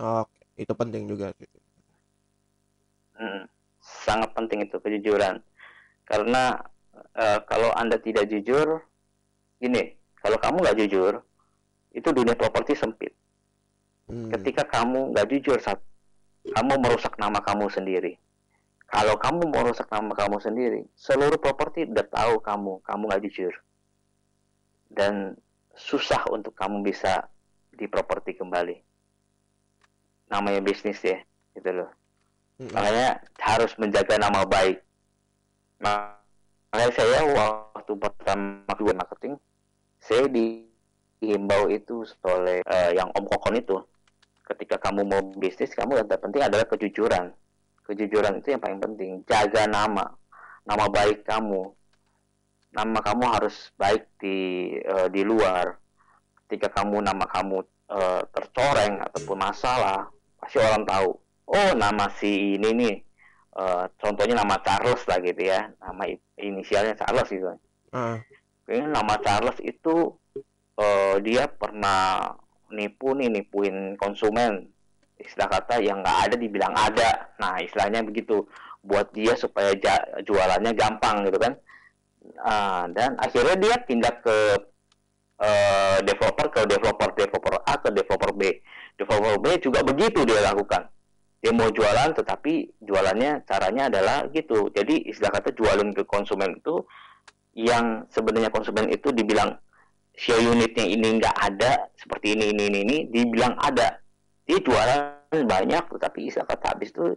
Oh 0.00 0.24
itu 0.56 0.72
penting 0.72 1.04
juga. 1.10 1.34
Hmm, 3.18 3.44
sangat 3.82 4.32
penting 4.32 4.64
itu 4.64 4.78
kejujuran. 4.80 5.42
Karena 6.08 6.56
uh, 7.18 7.38
kalau 7.44 7.74
anda 7.76 8.00
tidak 8.00 8.30
jujur 8.32 8.80
ini 9.60 9.92
kalau 10.22 10.38
kamu 10.40 10.64
nggak 10.64 10.78
jujur 10.86 11.20
itu 11.92 12.08
dunia 12.14 12.34
properti 12.38 12.78
sempit. 12.78 13.12
Hmm. 14.08 14.32
ketika 14.32 14.64
kamu 14.64 15.12
nggak 15.12 15.28
jujur 15.36 15.60
saat 15.60 15.84
kamu 16.52 16.74
merusak 16.80 17.14
nama 17.20 17.40
kamu 17.42 17.68
sendiri. 17.68 18.16
Kalau 18.88 19.20
kamu 19.20 19.52
merusak 19.52 19.84
nama 19.92 20.16
kamu 20.16 20.40
sendiri, 20.40 20.80
seluruh 20.96 21.36
properti 21.36 21.84
udah 21.84 22.08
tahu 22.08 22.40
kamu, 22.40 22.80
kamu 22.80 23.02
nggak 23.04 23.22
jujur. 23.28 23.52
Dan 24.88 25.36
susah 25.76 26.24
untuk 26.32 26.56
kamu 26.56 26.80
bisa 26.80 27.28
di 27.68 27.84
properti 27.84 28.32
kembali. 28.32 28.80
Namanya 30.32 30.64
bisnis 30.64 31.04
ya, 31.04 31.20
gitu 31.52 31.84
loh. 31.84 31.90
Makanya 32.58 33.22
harus 33.38 33.76
menjaga 33.76 34.16
nama 34.16 34.48
baik. 34.48 34.80
Makanya 35.84 36.90
saya 36.96 37.20
waktu 37.28 37.92
pertama 37.92 38.72
dua 38.74 38.96
marketing, 38.96 39.36
saya 40.00 40.24
dihimbau 40.32 41.68
itu 41.68 42.08
oleh 42.24 42.64
uh, 42.64 42.90
yang 42.96 43.12
Om 43.12 43.24
Kokon 43.28 43.60
itu 43.60 43.76
ketika 44.48 44.80
kamu 44.80 45.04
mau 45.04 45.20
bisnis 45.36 45.76
kamu 45.76 46.00
yang 46.00 46.08
terpenting 46.08 46.40
adalah 46.40 46.64
kejujuran. 46.64 47.36
Kejujuran 47.84 48.40
itu 48.40 48.56
yang 48.56 48.62
paling 48.64 48.80
penting. 48.80 49.20
Jaga 49.28 49.68
nama. 49.68 50.08
Nama 50.64 50.84
baik 50.88 51.28
kamu. 51.28 51.72
Nama 52.72 52.98
kamu 53.00 53.24
harus 53.28 53.72
baik 53.76 54.08
di 54.20 54.36
uh, 54.84 55.08
di 55.12 55.24
luar. 55.24 55.76
Ketika 56.48 56.80
kamu 56.80 57.04
nama 57.04 57.28
kamu 57.28 57.60
uh, 57.92 58.22
tercoreng 58.32 59.04
ataupun 59.04 59.36
masalah 59.36 60.08
pasti 60.38 60.62
orang 60.62 60.86
tahu 60.86 61.18
oh 61.48 61.70
nama 61.74 62.06
si 62.14 62.54
ini 62.54 62.70
nih 62.72 62.96
uh, 63.58 63.90
contohnya 63.98 64.40
nama 64.40 64.60
Charles 64.64 65.04
lah 65.04 65.18
gitu 65.20 65.42
ya. 65.44 65.68
Nama 65.80 66.02
inisialnya 66.40 66.96
Charles 66.96 67.28
gitu. 67.28 67.52
Uh. 67.92 68.20
nama 68.68 69.16
Charles 69.24 69.56
itu 69.64 70.12
uh, 70.76 71.16
dia 71.24 71.48
pernah 71.48 72.36
nipu 72.72 73.16
nih 73.16 73.28
nipuin 73.32 73.96
konsumen. 74.00 74.68
Istilah 75.18 75.50
kata 75.50 75.82
yang 75.82 76.00
nggak 76.00 76.18
ada 76.30 76.36
dibilang 76.38 76.74
ada. 76.74 77.32
Nah 77.42 77.58
istilahnya 77.60 78.04
begitu. 78.04 78.46
Buat 78.78 79.10
dia 79.10 79.34
supaya 79.34 79.74
jualannya 80.22 80.72
gampang 80.72 81.26
gitu 81.26 81.38
kan. 81.42 81.52
Uh, 82.38 82.84
dan 82.94 83.18
akhirnya 83.18 83.56
dia 83.58 83.74
tindak 83.82 84.22
ke 84.22 84.36
uh, 85.42 85.98
developer 86.06 86.46
ke 86.52 86.60
developer 86.70 87.08
developer 87.18 87.54
A 87.66 87.74
ke 87.82 87.90
developer 87.90 88.30
B. 88.34 88.42
Developer 88.94 89.36
B 89.42 89.46
juga 89.58 89.80
begitu 89.82 90.22
dia 90.22 90.42
lakukan. 90.46 90.86
Dia 91.38 91.54
mau 91.54 91.70
jualan 91.70 92.14
tetapi 92.14 92.82
jualannya 92.82 93.46
caranya 93.46 93.86
adalah 93.90 94.26
gitu. 94.30 94.70
Jadi 94.74 95.10
istilah 95.10 95.30
kata 95.38 95.54
jualin 95.54 95.94
ke 95.94 96.02
konsumen 96.06 96.58
itu 96.58 96.82
yang 97.58 98.06
sebenarnya 98.10 98.50
konsumen 98.54 98.90
itu 98.90 99.10
dibilang 99.10 99.58
show 100.18 100.34
unitnya 100.34 100.82
ini 100.82 101.22
nggak 101.22 101.36
ada 101.38 101.86
seperti 101.94 102.34
ini 102.34 102.50
ini 102.50 102.62
ini 102.66 102.78
ini 102.82 102.96
dibilang 103.06 103.54
ada. 103.62 104.02
Dia 104.42 104.58
jualan 104.58 105.46
banyak 105.46 105.84
tetapi 105.94 106.34
kata 106.34 106.66
habis 106.74 106.90
itu 106.90 107.14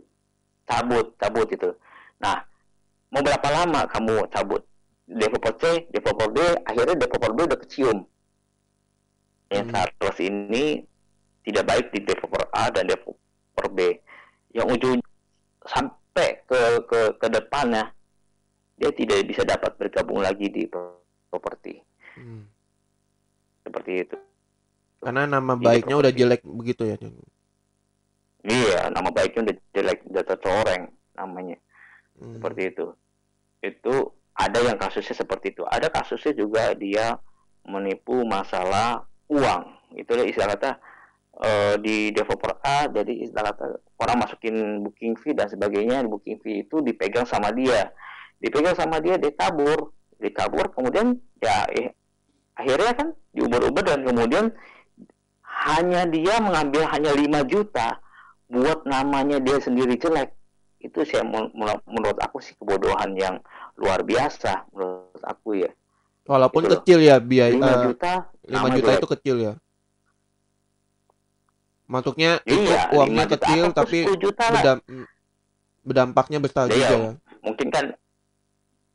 cabut 0.69 1.17
cabut 1.17 1.49
itu. 1.49 1.73
Nah 2.21 2.45
mau 3.09 3.25
berapa 3.25 3.47
lama 3.49 3.89
kamu 3.89 4.29
cabut? 4.29 4.61
Developer 5.09 5.57
C 5.57 5.89
developer 5.89 6.29
B 6.29 6.37
akhirnya 6.63 6.95
developer 6.95 7.31
B 7.33 7.39
udah 7.49 7.59
kecium. 7.65 7.97
Yang 9.49 9.67
Hmm. 9.73 9.91
terus 9.99 10.17
ini 10.21 10.85
tidak 11.41 11.63
baik 11.67 11.85
di 11.91 11.99
developer 12.05 12.45
A 12.53 12.69
dan 12.69 12.85
developer 12.85 13.67
B. 13.73 13.97
Yang 14.53 14.67
ujung 14.77 14.97
sampai 15.65 16.45
ke 16.45 16.61
ke 16.85 16.99
ke 17.17 17.27
depannya 17.27 17.89
dia 18.77 18.93
tidak 18.93 19.25
bisa 19.25 19.41
dapat 19.41 19.73
bergabung 19.75 20.21
lagi 20.21 20.47
di 20.53 20.69
properti. 21.29 21.81
Hmm. 22.15 22.50
Seperti 23.71 24.03
itu. 24.03 24.17
Karena 24.99 25.23
nama 25.25 25.55
baiknya 25.55 25.95
udah 25.95 26.11
jelek 26.11 26.43
begitu 26.43 26.83
ya. 26.91 26.99
Iya 28.43 28.91
nama 28.91 29.09
baiknya 29.09 29.49
udah 29.49 29.55
jelek 29.71 29.99
udah 30.11 30.23
tercoreng 30.27 30.91
namanya. 31.15 31.57
Hmm. 32.21 32.37
seperti 32.37 32.61
itu. 32.69 32.85
Itu 33.63 34.13
ada 34.37 34.59
yang 34.61 34.77
kasusnya 34.77 35.15
seperti 35.17 35.57
itu. 35.57 35.63
Ada 35.65 35.89
kasusnya 35.89 36.37
juga 36.37 36.75
dia 36.77 37.17
menipu 37.65 38.21
masalah 38.27 39.09
uang. 39.25 39.95
Itu 39.97 40.13
istilah 40.21 40.53
kata 40.53 40.71
eh, 41.41 41.75
di 41.81 42.13
developer 42.13 42.61
A 42.61 42.85
jadi 42.91 43.25
istilah 43.25 43.55
kata 43.55 43.65
orang 43.97 44.17
masukin 44.21 44.85
booking 44.85 45.17
fee 45.17 45.33
dan 45.33 45.49
sebagainya 45.49 46.05
booking 46.05 46.37
fee 46.43 46.67
itu 46.67 46.83
dipegang 46.85 47.25
sama 47.25 47.49
dia. 47.49 47.89
Dipegang 48.37 48.77
sama 48.77 49.01
dia 49.01 49.17
dia 49.17 49.33
kabur. 49.33 49.93
Dia 50.21 50.29
kabur 50.29 50.69
kemudian 50.69 51.17
ya 51.41 51.65
eh, 51.73 51.97
akhirnya 52.61 52.93
kan 52.93 53.07
diuber-uber 53.33 53.81
dan 53.81 54.05
kemudian 54.05 54.45
hanya 55.65 56.05
dia 56.05 56.37
mengambil 56.37 56.85
hanya 56.85 57.11
5 57.17 57.41
juta 57.49 57.97
buat 58.47 58.85
namanya 58.85 59.41
dia 59.41 59.57
sendiri 59.57 59.97
jelek 59.97 60.29
itu 60.81 61.01
men- 61.25 61.53
menurut 61.85 62.17
aku 62.21 62.37
sih 62.41 62.53
kebodohan 62.57 63.13
yang 63.17 63.41
luar 63.77 64.01
biasa 64.01 64.69
menurut 64.73 65.21
aku 65.25 65.65
ya 65.65 65.71
Walaupun 66.21 66.69
Gitu 66.69 66.73
kecil 66.77 66.99
ya 67.01 67.17
biaya 67.17 67.49
5 67.49 67.65
eh, 67.65 67.77
juta 67.89 68.13
5 68.45 68.53
nama 68.53 68.67
juta 68.69 68.85
jelek. 68.87 68.99
itu 69.01 69.07
kecil 69.09 69.35
ya. 69.41 69.53
Masuknya 71.89 72.31
itu 72.45 72.61
iya 72.61 72.87
uangnya 72.93 73.25
5 73.25 73.27
juta 73.27 73.35
kecil 73.35 73.63
tapi 73.73 73.97
10 74.05 74.21
juta 74.21 74.45
lah 74.47 74.63
berdampaknya 75.81 76.37
besar 76.37 76.69
Iya, 76.69 76.75
juga 76.77 76.95
ya. 76.95 77.11
mungkin 77.41 77.67
kan 77.73 77.85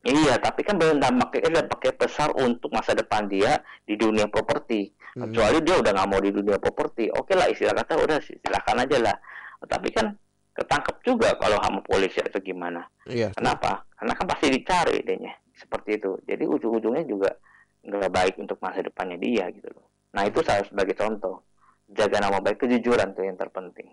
iya 0.06 0.38
tapi 0.38 0.62
kan 0.62 0.78
berdampaknya 0.78 1.50
dia 1.50 1.64
pakai 1.64 1.90
besar 1.92 2.30
untuk 2.32 2.70
masa 2.70 2.94
depan 2.94 3.26
dia 3.26 3.58
di 3.82 3.94
dunia 3.94 4.26
properti 4.26 4.94
Hmm. 5.16 5.32
kecuali 5.32 5.64
dia 5.64 5.80
udah 5.80 5.92
nggak 5.96 6.08
mau 6.12 6.20
di 6.20 6.28
dunia 6.28 6.60
properti 6.60 7.08
oke 7.08 7.32
lah 7.32 7.48
istilah 7.48 7.72
kata 7.72 7.96
udah 7.96 8.20
silakan 8.20 8.84
aja 8.84 9.00
lah 9.00 9.16
tapi 9.64 9.88
kan 9.88 10.12
ketangkep 10.52 10.96
juga 11.00 11.32
kalau 11.40 11.56
sama 11.56 11.80
polisi 11.80 12.20
atau 12.20 12.36
gimana 12.36 12.84
Iya. 13.08 13.32
Kenapa? 13.32 13.80
Karena 13.96 14.12
kan 14.12 14.26
pasti 14.28 14.52
dicari 14.52 15.00
dehnya 15.00 15.32
seperti 15.56 15.96
itu. 15.96 16.20
Jadi 16.20 16.44
ujung-ujungnya 16.44 17.08
juga 17.08 17.32
nggak 17.80 18.12
baik 18.12 18.34
untuk 18.36 18.60
masa 18.60 18.84
depannya 18.84 19.16
dia 19.16 19.48
gitu 19.48 19.72
loh. 19.72 19.88
Nah 20.12 20.28
itu 20.28 20.44
saya 20.44 20.60
sebagai 20.68 20.92
contoh 20.92 21.40
jaga 21.88 22.20
nama 22.20 22.36
baik 22.36 22.60
kejujuran 22.60 23.16
tuh 23.16 23.24
yang 23.24 23.38
terpenting, 23.38 23.88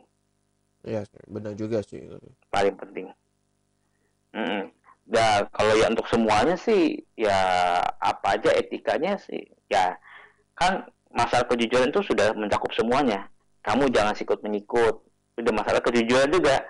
Iya, 0.83 1.07
benar 1.23 1.55
juga 1.55 1.79
sih. 1.79 2.03
paling 2.49 2.75
penting. 2.75 3.07
Mm-mm. 4.33 4.65
Nah 5.09 5.43
kalau 5.51 5.73
ya 5.75 5.91
untuk 5.91 6.07
semuanya 6.07 6.55
sih 6.55 7.03
ya 7.19 7.35
apa 7.99 8.39
aja 8.39 8.55
etikanya 8.55 9.19
sih 9.19 9.43
ya 9.67 9.99
kan 10.55 10.87
masalah 11.13 11.45
kejujuran 11.47 11.93
itu 11.93 12.01
sudah 12.03 12.33
mencakup 12.33 12.73
semuanya. 12.73 13.29
Kamu 13.63 13.87
jangan 13.93 14.17
sikut 14.17 14.41
menyikut. 14.43 14.99
Udah 15.39 15.53
masalah 15.53 15.79
kejujuran 15.79 16.29
juga. 16.33 16.65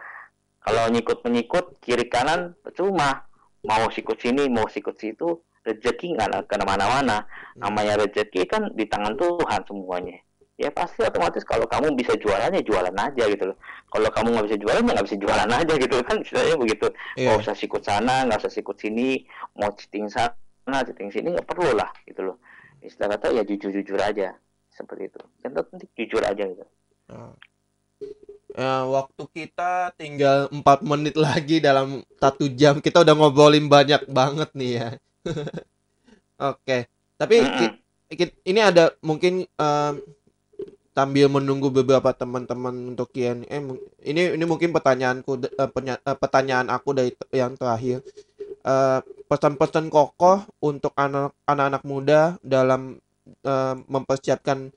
Kalau 0.63 0.87
nyikut 0.91 1.23
menyikut 1.25 1.79
kiri 1.83 2.07
kanan 2.11 2.53
percuma. 2.61 3.25
Mau 3.63 3.87
sikut 3.95 4.19
sini, 4.19 4.51
mau 4.51 4.67
sikut 4.67 4.99
situ, 4.99 5.39
rezeki 5.63 6.19
nggak 6.19 6.51
ke 6.51 6.55
mana-mana. 6.67 7.23
Namanya 7.55 8.03
rezeki 8.03 8.43
kan 8.43 8.75
di 8.75 8.83
tangan 8.91 9.15
Tuhan 9.15 9.63
semuanya. 9.63 10.19
Ya 10.63 10.71
pasti 10.71 11.03
otomatis 11.03 11.43
kalau 11.43 11.67
kamu 11.67 11.91
bisa 11.99 12.15
jualannya 12.15 12.63
jualan 12.63 12.95
aja 12.95 13.23
gitu 13.27 13.51
loh. 13.51 13.57
Kalau 13.91 14.07
kamu 14.07 14.27
nggak 14.31 14.45
bisa 14.47 14.57
jualan 14.63 14.79
ya 14.79 14.91
nggak 14.95 15.07
bisa 15.11 15.19
jualan 15.19 15.49
aja 15.59 15.73
gitu 15.75 15.95
kan 16.07 16.17
istilahnya 16.23 16.55
begitu. 16.55 16.87
Nggak 17.19 17.37
usah 17.43 17.55
sikut 17.59 17.83
sana, 17.83 18.23
nggak 18.23 18.39
usah 18.47 18.53
sikut 18.53 18.79
sini, 18.79 19.27
mau 19.59 19.75
cheating 19.75 20.07
sana, 20.07 20.79
cheating 20.87 21.11
sini 21.11 21.35
nggak 21.35 21.43
perlu 21.43 21.75
lah 21.75 21.91
gitu 22.07 22.23
loh. 22.31 22.37
Istilah 22.79 23.19
kata 23.19 23.35
ya 23.35 23.43
jujur-jujur 23.43 23.99
aja 23.99 24.39
seperti 24.71 25.11
itu. 25.11 25.21
Yang 25.43 25.67
penting 25.67 25.89
jujur 25.99 26.23
aja 26.23 26.43
gitu. 26.47 26.63
Nah. 27.11 27.35
Ya, 28.53 28.85
waktu 28.85 29.23
kita 29.33 29.97
tinggal 29.97 30.45
4 30.53 30.85
menit 30.85 31.17
lagi 31.17 31.57
dalam 31.57 32.05
satu 32.21 32.45
jam 32.53 32.77
kita 32.85 33.01
udah 33.01 33.17
ngobrolin 33.17 33.65
banyak 33.65 34.05
banget 34.05 34.49
nih 34.53 34.71
ya. 34.77 34.89
Oke, 36.53 36.85
tapi 37.17 37.41
Mm-mm. 37.41 37.57
ki- 37.57 37.77
ki- 38.13 38.37
ini 38.45 38.61
ada 38.61 38.93
mungkin 39.01 39.49
em, 39.49 39.93
sambil 40.93 41.25
menunggu 41.29 41.73
beberapa 41.73 42.13
teman-teman 42.13 42.93
untuk 42.93 43.09
Q&A. 43.13 43.57
mung- 43.59 43.81
Ini 44.01 44.37
ini 44.37 44.45
mungkin 44.45 44.69
pertanyaanku 44.73 45.31
eh, 45.45 45.69
eh, 45.97 46.17
pertanyaan 46.17 46.69
aku 46.69 46.93
dari 46.97 47.11
yang 47.33 47.57
terakhir. 47.57 48.05
Eh, 48.63 48.99
pesan-pesan 49.27 49.89
kokoh 49.89 50.45
untuk 50.61 50.93
anak 50.95 51.33
anak-anak 51.49 51.83
muda 51.83 52.21
dalam 52.45 52.97
eh, 53.43 53.75
mempersiapkan 53.89 54.69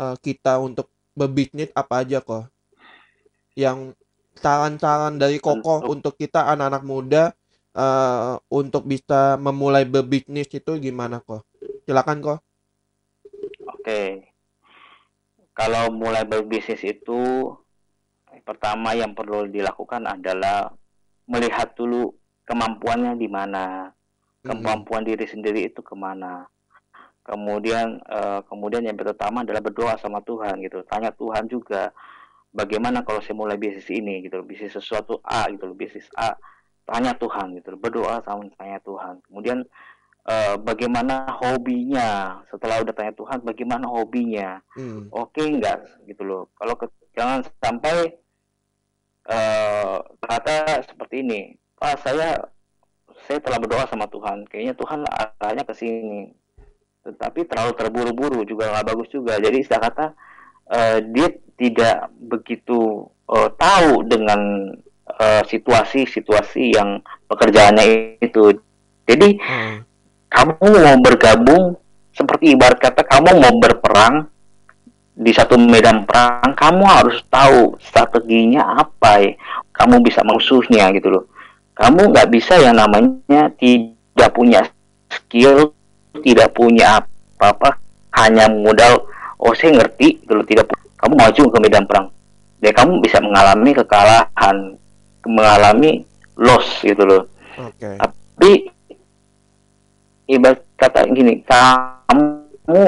eh, 0.00 0.16
kita 0.24 0.58
untuk 0.60 0.88
berbisnis 1.14 1.70
apa 1.76 2.02
aja 2.04 2.18
kok? 2.24 2.48
Yang 3.58 3.98
saran-saran 4.38 5.18
dari 5.18 5.38
kokoh 5.42 5.82
untuk 5.90 6.14
kita 6.16 6.48
anak-anak 6.48 6.84
muda 6.86 7.24
eh, 7.76 8.34
untuk 8.50 8.88
bisa 8.88 9.36
memulai 9.36 9.84
berbisnis 9.84 10.48
itu 10.48 10.80
gimana 10.80 11.20
kok? 11.20 11.44
Silakan 11.84 12.18
kok. 12.24 12.38
Oke. 13.68 14.27
Kalau 15.58 15.90
mulai 15.90 16.22
berbisnis 16.22 16.86
itu 16.86 17.50
pertama 18.46 18.94
yang 18.94 19.10
perlu 19.10 19.50
dilakukan 19.50 20.06
adalah 20.06 20.70
melihat 21.26 21.74
dulu 21.74 22.14
kemampuannya 22.46 23.18
di 23.18 23.26
mana, 23.26 23.90
kemampuan 24.46 25.02
diri 25.02 25.26
sendiri 25.26 25.66
itu 25.66 25.82
ke 25.82 25.98
mana. 25.98 26.46
Kemudian 27.26 27.98
eh, 28.06 28.40
kemudian 28.46 28.86
yang 28.86 28.94
pertama 28.94 29.42
adalah 29.42 29.58
berdoa 29.58 29.98
sama 29.98 30.22
Tuhan 30.22 30.62
gitu. 30.62 30.86
Tanya 30.86 31.10
Tuhan 31.10 31.50
juga 31.50 31.90
bagaimana 32.54 33.02
kalau 33.02 33.18
saya 33.18 33.34
mulai 33.34 33.58
bisnis 33.58 33.90
ini 33.90 34.22
gitu, 34.22 34.38
bisnis 34.46 34.78
sesuatu 34.78 35.18
A 35.26 35.50
gitu, 35.50 35.74
bisnis 35.74 36.06
A. 36.14 36.38
Tanya 36.86 37.12
Tuhan 37.18 37.58
gitu, 37.58 37.74
berdoa 37.74 38.22
sama 38.22 38.46
tanya 38.56 38.78
Tuhan. 38.80 39.20
Kemudian 39.26 39.66
eh, 40.26 40.54
bagaimana 40.58 41.30
hobinya. 41.38 42.40
Setelah 42.50 42.82
udah 42.82 42.94
tanya 42.96 43.14
Tuhan 43.14 43.38
bagaimana 43.46 43.86
hobinya? 43.86 44.58
Hmm. 44.74 45.06
oke 45.12 45.38
enggak 45.38 45.84
gitu 46.08 46.24
loh. 46.26 46.42
Kalau 46.58 46.74
ke- 46.74 46.90
jangan 47.14 47.44
sampai 47.62 48.14
eh 49.28 49.96
kata 50.24 50.80
seperti 50.88 51.20
ini 51.20 51.40
Pak 51.76 52.00
saya 52.00 52.40
saya 53.28 53.38
telah 53.44 53.60
berdoa 53.60 53.84
sama 53.86 54.08
Tuhan. 54.08 54.48
Kayaknya 54.48 54.74
Tuhan 54.78 55.00
arahnya 55.04 55.64
ke 55.68 55.74
sini. 55.76 56.32
Tetapi 57.04 57.44
terlalu 57.44 57.72
terburu-buru 57.76 58.40
juga 58.48 58.72
nggak 58.72 58.88
bagus 58.88 59.08
juga. 59.12 59.36
Jadi 59.36 59.60
istilah 59.60 59.82
kata 59.84 60.06
eh, 60.72 60.98
dia 61.12 61.28
tidak 61.60 62.08
begitu 62.16 63.04
eh, 63.28 63.50
tahu 63.54 64.02
dengan 64.08 64.72
situasi-situasi 65.18 66.78
yang 66.78 67.00
pekerjaannya 67.26 68.20
itu. 68.22 68.54
Jadi 69.08 69.40
Oh. 69.40 69.80
Kamu 70.28 70.60
mau 70.60 70.96
bergabung 71.00 71.76
seperti 72.12 72.52
ibarat 72.52 72.78
kata 72.78 73.02
kamu 73.04 73.40
mau 73.40 73.54
berperang 73.56 74.28
di 75.18 75.34
satu 75.34 75.58
medan 75.58 76.06
perang 76.06 76.54
kamu 76.54 76.84
harus 76.86 77.18
tahu 77.26 77.74
strateginya 77.82 78.78
apa 78.78 79.24
ya. 79.24 79.32
Kamu 79.74 80.02
bisa 80.02 80.22
musuhnya 80.26 80.90
gitu 80.94 81.10
loh. 81.10 81.24
Kamu 81.74 82.10
nggak 82.10 82.28
bisa 82.30 82.58
yang 82.58 82.78
namanya 82.78 83.50
tidak 83.58 84.30
punya 84.34 84.66
skill 85.08 85.72
tidak 86.20 86.50
punya 86.50 86.98
apa-apa 86.98 87.78
hanya 88.18 88.50
modal 88.50 89.06
oh 89.38 89.54
saya 89.54 89.78
ngerti 89.78 90.18
gitu 90.26 90.34
loh 90.34 90.42
tidak 90.42 90.66
kamu 90.98 91.14
maju 91.14 91.42
ke 91.50 91.58
medan 91.62 91.84
perang. 91.86 92.06
Ya 92.58 92.74
kamu 92.74 92.98
bisa 92.98 93.22
mengalami 93.22 93.70
kekalahan 93.70 94.74
mengalami 95.22 96.02
loss 96.38 96.82
gitu 96.82 97.02
loh. 97.06 97.22
Oke. 97.58 97.98
tapi 97.98 98.70
ibarat 100.28 100.60
kata 100.76 101.08
gini 101.10 101.42
kamu 101.48 102.84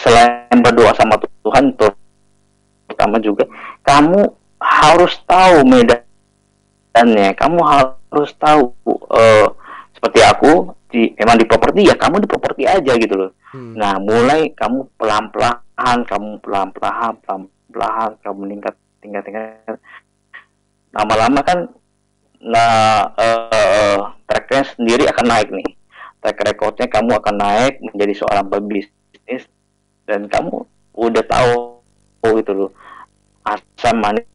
selain 0.00 0.58
berdoa 0.64 0.92
sama 0.96 1.20
Tuhan 1.44 1.76
terutama 1.76 3.20
juga 3.22 3.44
kamu 3.84 4.26
harus 4.58 5.14
tahu 5.28 5.62
medannya 5.62 7.36
kamu 7.36 7.60
harus 7.62 8.30
tahu 8.40 8.72
eh, 9.14 9.46
seperti 9.94 10.20
aku 10.24 10.72
di 10.90 11.12
emang 11.20 11.36
di 11.38 11.46
properti 11.46 11.86
ya 11.86 11.94
kamu 11.94 12.24
di 12.24 12.28
properti 12.30 12.62
aja 12.66 12.96
gitu 12.96 13.14
loh 13.14 13.30
Hmm. 13.56 13.72
nah 13.72 13.96
mulai 13.96 14.52
kamu 14.52 14.84
pelan-pelan 15.00 15.30
perlahan 15.32 15.98
kamu 16.04 16.28
pelan 16.44 16.68
pelan 16.76 17.14
pelan 17.24 17.40
pelan 17.72 18.10
kamu 18.20 18.36
meningkat 18.44 18.74
tingkat 19.00 19.22
tingkat 19.24 19.80
lama-lama 20.92 21.40
kan 21.40 21.58
nah 22.40 23.10
uh, 23.16 23.98
tracknya 24.26 24.62
sendiri 24.74 25.04
akan 25.08 25.26
naik 25.26 25.48
nih. 25.52 25.70
Track 26.20 26.42
recordnya 26.42 26.86
kamu 26.90 27.16
akan 27.20 27.36
naik 27.38 27.78
menjadi 27.80 28.24
seorang 28.24 28.46
pebisnis 28.50 29.44
dan 30.08 30.26
kamu 30.26 30.66
udah 30.96 31.24
tahu 31.24 31.52
oh 32.26 32.34
itu 32.36 32.52
loh. 32.52 32.70
Asam 33.46 34.02
manis 34.02 34.26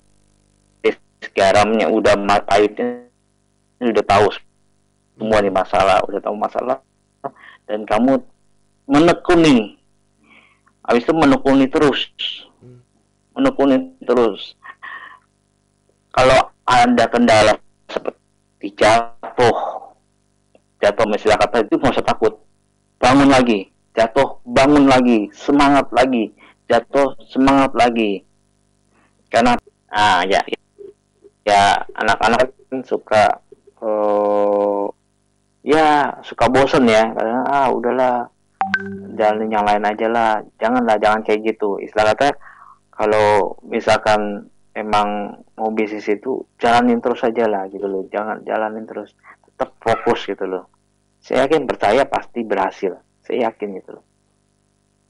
garamnya 1.35 1.85
udah 1.85 2.17
pahitnya 2.47 3.05
udah 3.81 4.05
tahu 4.05 4.25
semua 5.17 5.37
nih 5.41 5.53
masalah 5.53 6.01
udah 6.07 6.21
tahu 6.21 6.35
masalah. 6.37 6.77
Dan 7.69 7.85
kamu 7.85 8.19
menekuni. 8.89 9.77
Habis 10.81 11.05
itu 11.05 11.13
menekuni 11.13 11.65
terus. 11.69 12.09
Hmm. 12.59 12.81
menekuni 13.37 13.95
terus. 14.03 14.57
Kalau 16.11 16.51
ada 16.67 17.05
kendala 17.07 17.55
seperti 17.91 18.67
jatuh. 18.79 19.57
Jatuh 20.81 21.05
misalnya 21.05 21.37
kata 21.45 21.67
itu 21.67 21.75
nggak 21.77 21.93
usah 21.99 22.07
takut. 22.07 22.33
Bangun 22.97 23.29
lagi. 23.29 23.69
Jatuh 23.93 24.41
bangun 24.47 24.89
lagi. 24.89 25.29
Semangat 25.35 25.91
lagi. 25.93 26.31
Jatuh 26.65 27.13
semangat 27.29 27.75
lagi. 27.77 28.23
Karena 29.29 29.55
ah 29.91 30.23
ya 30.23 30.39
ya 31.43 31.83
anak-anak 31.99 32.55
kan 32.71 32.79
suka 32.87 33.23
uh, 33.83 34.87
ya 35.61 36.15
suka 36.23 36.47
bosen 36.49 36.87
ya. 36.89 37.11
Karena 37.13 37.43
ah 37.45 37.67
udahlah. 37.69 38.31
Jalan 39.17 39.49
yang 39.51 39.65
lain 39.65 39.83
aja 39.83 40.07
lah. 40.07 40.33
Janganlah 40.61 40.95
jangan 41.01 41.25
kayak 41.25 41.53
gitu. 41.53 41.81
Istilah 41.81 42.13
kata 42.13 42.29
kalau 42.93 43.57
misalkan 43.65 44.50
emang 44.71 45.41
mau 45.57 45.69
bisnis 45.71 46.07
itu 46.07 46.47
jalanin 46.57 47.03
terus 47.03 47.21
aja 47.23 47.47
lah 47.47 47.67
gitu 47.67 47.85
loh. 47.85 48.07
Jangan 48.07 48.43
jalanin 48.47 48.87
terus 48.87 49.15
tetap 49.47 49.75
fokus 49.79 50.25
gitu 50.27 50.45
loh. 50.47 50.71
Saya 51.21 51.45
yakin 51.45 51.69
percaya 51.69 52.07
pasti 52.07 52.41
berhasil. 52.41 52.97
Saya 53.21 53.51
yakin 53.51 53.77
gitu 53.77 53.99
loh. 53.99 54.05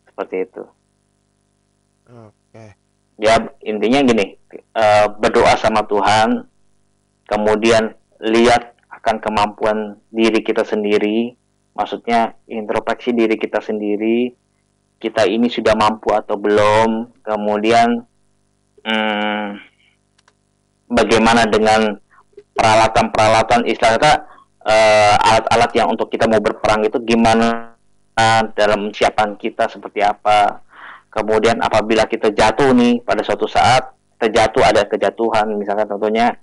Seperti 0.09 0.35
itu. 0.43 0.63
Oke. 2.11 2.65
Ya 3.21 3.37
intinya 3.61 4.01
gini 4.01 4.33
uh, 4.73 5.07
berdoa 5.21 5.53
sama 5.55 5.85
Tuhan 5.85 6.49
kemudian 7.31 7.95
lihat 8.19 8.75
akan 9.01 9.23
kemampuan 9.23 9.97
diri 10.11 10.43
kita 10.43 10.67
sendiri, 10.67 11.33
maksudnya 11.73 12.35
introspeksi 12.45 13.15
diri 13.15 13.39
kita 13.39 13.63
sendiri, 13.63 14.35
kita 15.01 15.25
ini 15.25 15.47
sudah 15.47 15.73
mampu 15.73 16.11
atau 16.13 16.35
belum, 16.37 17.23
kemudian 17.23 18.03
hmm, 18.85 19.45
bagaimana 20.91 21.47
dengan 21.47 21.95
peralatan-peralatan 22.51 23.65
istilahnya 23.65 24.27
uh, 24.61 25.15
alat-alat 25.17 25.71
yang 25.73 25.87
untuk 25.89 26.11
kita 26.11 26.27
mau 26.27 26.41
berperang 26.43 26.85
itu 26.85 26.99
gimana? 27.01 27.73
Dalam 28.53 28.93
siapan 28.93 29.33
kita 29.33 29.65
seperti 29.65 30.05
apa, 30.05 30.61
kemudian 31.09 31.57
apabila 31.57 32.05
kita 32.05 32.29
jatuh 32.29 32.69
nih 32.69 33.01
pada 33.01 33.25
suatu 33.25 33.49
saat 33.49 33.97
terjatuh 34.21 34.61
ada 34.61 34.85
kejatuhan. 34.85 35.49
Misalkan 35.57 35.89
contohnya 35.89 36.37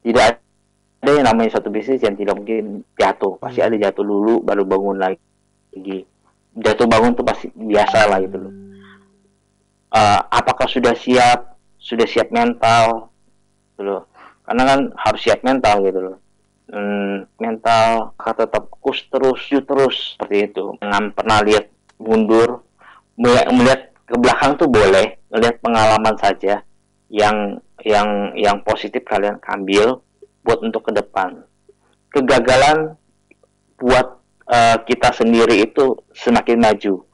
tidak 0.00 0.40
ada 1.04 1.10
yang 1.12 1.26
namanya 1.28 1.60
satu 1.60 1.68
bisnis 1.68 2.00
yang 2.00 2.16
tidak 2.16 2.40
mungkin 2.40 2.88
jatuh. 2.96 3.36
Pasti 3.36 3.60
hmm. 3.60 3.68
ada 3.68 3.76
jatuh 3.90 4.00
dulu 4.00 4.40
baru 4.40 4.64
bangun 4.64 4.96
lagi. 4.96 6.08
Jatuh 6.56 6.88
bangun 6.88 7.12
tuh 7.12 7.26
pasti 7.26 7.52
biasa 7.52 8.08
lah 8.08 8.18
gitu 8.24 8.40
loh 8.40 8.70
uh, 9.94 10.20
apakah 10.30 10.66
sudah 10.66 10.94
siap? 10.94 11.58
Sudah 11.80 12.06
siap 12.06 12.30
mental? 12.30 13.10
Gitu 13.74 13.82
loh. 13.86 14.10
Karena 14.46 14.62
kan 14.66 14.80
harus 14.98 15.20
siap 15.22 15.40
mental 15.46 15.82
gitu 15.86 16.00
loh. 16.00 16.16
Hmm, 16.70 17.26
mental 17.42 18.14
kata 18.14 18.46
tetap 18.46 18.70
kus 18.78 19.02
terus 19.10 19.40
yuk 19.50 19.66
terus. 19.66 20.14
Seperti 20.14 20.50
itu. 20.50 20.74
Jangan 20.78 21.14
pernah 21.14 21.38
lihat 21.42 21.70
mundur 21.98 22.62
melihat, 23.20 23.46
melihat 23.52 23.80
ke 24.08 24.16
belakang 24.18 24.52
tuh 24.58 24.70
boleh. 24.70 25.18
Melihat 25.30 25.62
pengalaman 25.62 26.14
saja 26.18 26.62
yang 27.10 27.58
yang 27.86 28.34
yang 28.34 28.58
positif 28.66 29.06
kalian 29.06 29.38
ambil 29.46 30.02
buat 30.42 30.58
untuk 30.62 30.90
ke 30.90 30.92
depan. 30.94 31.46
Kegagalan 32.10 32.98
buat 33.78 34.18
uh, 34.50 34.76
kita 34.82 35.14
sendiri 35.14 35.62
itu 35.62 35.94
semakin 36.12 36.58
maju. 36.58 37.06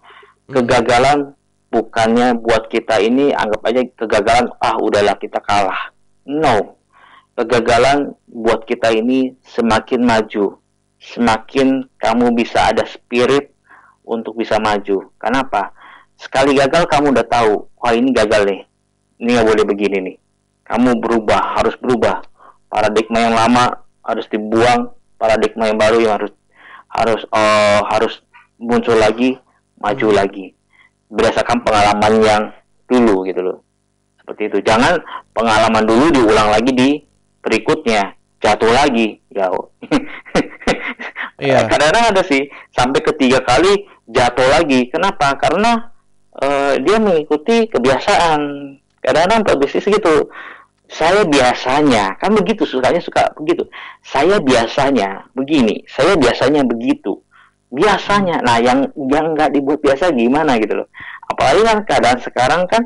Kegagalan 0.48 1.35
bukannya 1.70 2.38
buat 2.38 2.68
kita 2.70 3.00
ini 3.02 3.34
anggap 3.34 3.62
aja 3.66 3.80
kegagalan 3.96 4.46
ah 4.62 4.76
udahlah 4.78 5.16
kita 5.18 5.40
kalah. 5.42 5.92
No. 6.26 6.78
Kegagalan 7.36 8.16
buat 8.26 8.64
kita 8.64 8.92
ini 8.96 9.36
semakin 9.44 10.00
maju. 10.02 10.56
Semakin 10.96 11.84
kamu 12.00 12.32
bisa 12.32 12.72
ada 12.72 12.88
spirit 12.88 13.52
untuk 14.08 14.40
bisa 14.40 14.56
maju. 14.56 15.12
Kenapa? 15.20 15.76
Sekali 16.16 16.56
gagal 16.56 16.88
kamu 16.88 17.12
udah 17.12 17.26
tahu, 17.28 17.68
wah 17.76 17.92
ini 17.92 18.08
gagal 18.16 18.48
nih. 18.48 18.60
Ini 19.20 19.28
nggak 19.36 19.48
boleh 19.52 19.64
begini 19.68 19.96
nih. 20.00 20.16
Kamu 20.64 20.96
berubah, 20.96 21.60
harus 21.60 21.76
berubah 21.76 22.24
paradigma 22.70 23.18
yang 23.24 23.34
lama 23.34 23.64
harus 24.02 24.26
dibuang 24.30 24.92
paradigma 25.16 25.70
yang 25.70 25.78
baru 25.78 25.98
yang 26.02 26.14
harus 26.20 26.32
harus 26.90 27.20
uh, 27.32 27.80
harus 27.90 28.22
muncul 28.60 28.94
lagi 28.96 29.38
maju 29.80 30.08
hmm. 30.12 30.16
lagi 30.16 30.46
berdasarkan 31.10 31.62
pengalaman 31.62 32.14
yang 32.22 32.42
dulu 32.86 33.26
gitu 33.26 33.40
loh. 33.42 33.58
Seperti 34.20 34.42
itu. 34.50 34.58
Jangan 34.62 34.98
pengalaman 35.30 35.84
dulu 35.86 36.10
diulang 36.10 36.50
lagi 36.50 36.72
di 36.74 36.90
berikutnya. 37.42 38.14
Jatuh 38.42 38.70
lagi. 38.70 39.18
Ya 39.32 39.48
yeah. 41.40 41.64
kadang-kadang 41.70 42.14
ada 42.14 42.22
sih 42.26 42.46
sampai 42.74 43.00
ketiga 43.02 43.42
kali 43.42 43.86
jatuh 44.06 44.46
lagi. 44.50 44.90
Kenapa? 44.90 45.34
Karena 45.38 45.90
uh, 46.42 46.74
dia 46.78 46.98
mengikuti 46.98 47.66
kebiasaan. 47.70 48.40
Kadang-kadang 49.02 49.46
pebisnis 49.46 49.86
gitu 49.86 50.30
saya 50.86 51.26
biasanya 51.26 52.14
kan 52.22 52.30
begitu 52.30 52.62
sukanya 52.62 53.02
suka 53.02 53.34
begitu. 53.38 53.66
Saya 54.06 54.38
biasanya 54.38 55.26
begini 55.34 55.82
saya 55.90 56.14
biasanya 56.14 56.62
begitu 56.62 57.25
biasanya. 57.70 58.42
Nah 58.42 58.58
yang 58.62 58.90
yang 59.10 59.34
nggak 59.34 59.54
dibuat 59.54 59.82
biasa 59.82 60.14
gimana 60.14 60.58
gitu 60.58 60.84
loh. 60.84 60.88
Apalagi 61.26 61.62
kan 61.66 61.78
keadaan 61.82 62.18
sekarang 62.22 62.62
kan 62.70 62.82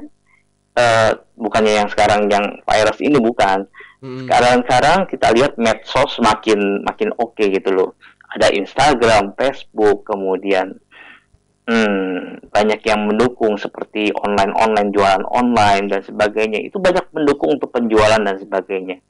uh, 0.77 1.11
bukannya 1.37 1.85
yang 1.85 1.89
sekarang 1.89 2.29
yang 2.31 2.45
virus 2.65 2.99
ini 3.01 3.19
bukan. 3.21 3.67
Hmm. 4.01 4.25
sekarang 4.25 4.65
sekarang 4.65 4.99
kita 5.13 5.29
lihat 5.37 5.61
medsos 5.61 6.17
makin 6.25 6.81
makin 6.89 7.13
oke 7.21 7.37
okay 7.37 7.53
gitu 7.53 7.69
loh. 7.69 7.91
Ada 8.33 8.49
Instagram 8.57 9.37
Facebook 9.37 10.09
kemudian 10.09 10.81
hmm, 11.69 12.49
banyak 12.49 12.81
yang 12.89 13.05
mendukung 13.05 13.61
seperti 13.61 14.09
online 14.25 14.57
online 14.57 14.89
jualan 14.89 15.25
online 15.29 15.93
dan 15.93 16.01
sebagainya. 16.01 16.65
Itu 16.65 16.81
banyak 16.81 17.13
mendukung 17.13 17.61
untuk 17.61 17.77
penjualan 17.77 18.19
dan 18.25 18.41
sebagainya. 18.41 19.05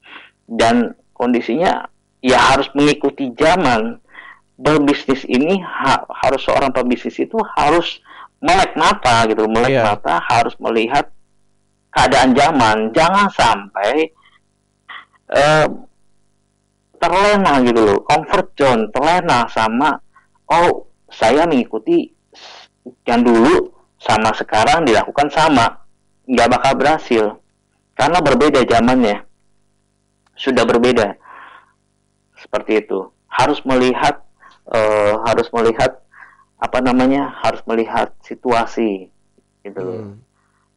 Dan 0.50 0.98
kondisinya 1.14 1.86
ya 2.20 2.36
harus 2.36 2.66
mengikuti 2.74 3.32
zaman 3.38 3.96
berbisnis 4.60 5.24
ini 5.24 5.56
ha 5.64 6.04
harus 6.20 6.44
seorang 6.44 6.68
pebisnis 6.68 7.16
itu 7.16 7.40
harus 7.56 8.04
melek 8.44 8.76
mata 8.76 9.24
gitu. 9.24 9.48
Melek 9.48 9.80
yeah. 9.80 9.84
mata 9.88 10.20
harus 10.20 10.52
melihat 10.60 11.08
keadaan 11.88 12.36
zaman. 12.36 12.92
Jangan 12.92 13.26
sampai 13.32 14.12
uh, 15.32 15.66
terlena 17.00 17.52
gitu 17.64 17.80
loh. 17.80 17.98
Comfort 18.04 18.52
zone 18.52 18.92
terlena 18.92 19.48
sama 19.48 19.96
oh 20.52 20.84
saya 21.08 21.48
mengikuti 21.48 22.12
yang 23.08 23.24
dulu 23.24 23.72
sama 23.96 24.36
sekarang 24.36 24.84
dilakukan 24.84 25.32
sama. 25.32 25.80
Nggak 26.28 26.48
bakal 26.52 26.72
berhasil. 26.76 27.24
Karena 27.96 28.20
berbeda 28.20 28.64
zamannya. 28.64 29.24
Sudah 30.36 30.64
berbeda. 30.64 31.16
Seperti 32.40 32.80
itu. 32.80 33.12
Harus 33.28 33.60
melihat 33.68 34.24
uh, 34.70 35.14
harus 35.26 35.46
melihat 35.52 36.00
apa 36.60 36.78
namanya 36.84 37.32
harus 37.40 37.60
melihat 37.64 38.12
situasi 38.22 39.08
gitu 39.64 39.80
loh 39.80 40.00
hmm. 40.12 40.16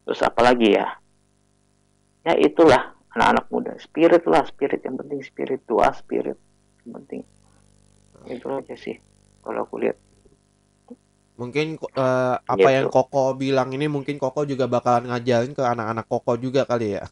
terus 0.08 0.22
apalagi 0.24 0.76
ya 0.80 1.00
ya 2.24 2.34
itulah 2.40 2.96
anak-anak 3.14 3.46
muda 3.52 3.74
spirit 3.80 4.24
lah 4.26 4.44
spirit 4.48 4.82
yang 4.84 4.96
penting 5.00 5.20
spiritual 5.22 5.92
spirit 5.96 6.40
yang 6.84 6.92
penting 7.04 7.22
itu 8.28 8.48
aja 8.48 8.76
sih 8.80 8.96
kalau 9.44 9.68
aku 9.68 9.84
lihat 9.84 10.00
Mungkin 11.34 11.82
uh, 11.98 12.38
apa 12.38 12.62
gitu. 12.62 12.76
yang 12.78 12.88
Koko 12.94 13.34
bilang 13.34 13.74
ini 13.74 13.90
mungkin 13.90 14.22
Koko 14.22 14.46
juga 14.46 14.70
bakalan 14.70 15.10
ngajarin 15.10 15.58
ke 15.58 15.66
anak-anak 15.66 16.06
Koko 16.06 16.38
juga 16.38 16.62
kali 16.70 16.94
ya. 16.94 17.10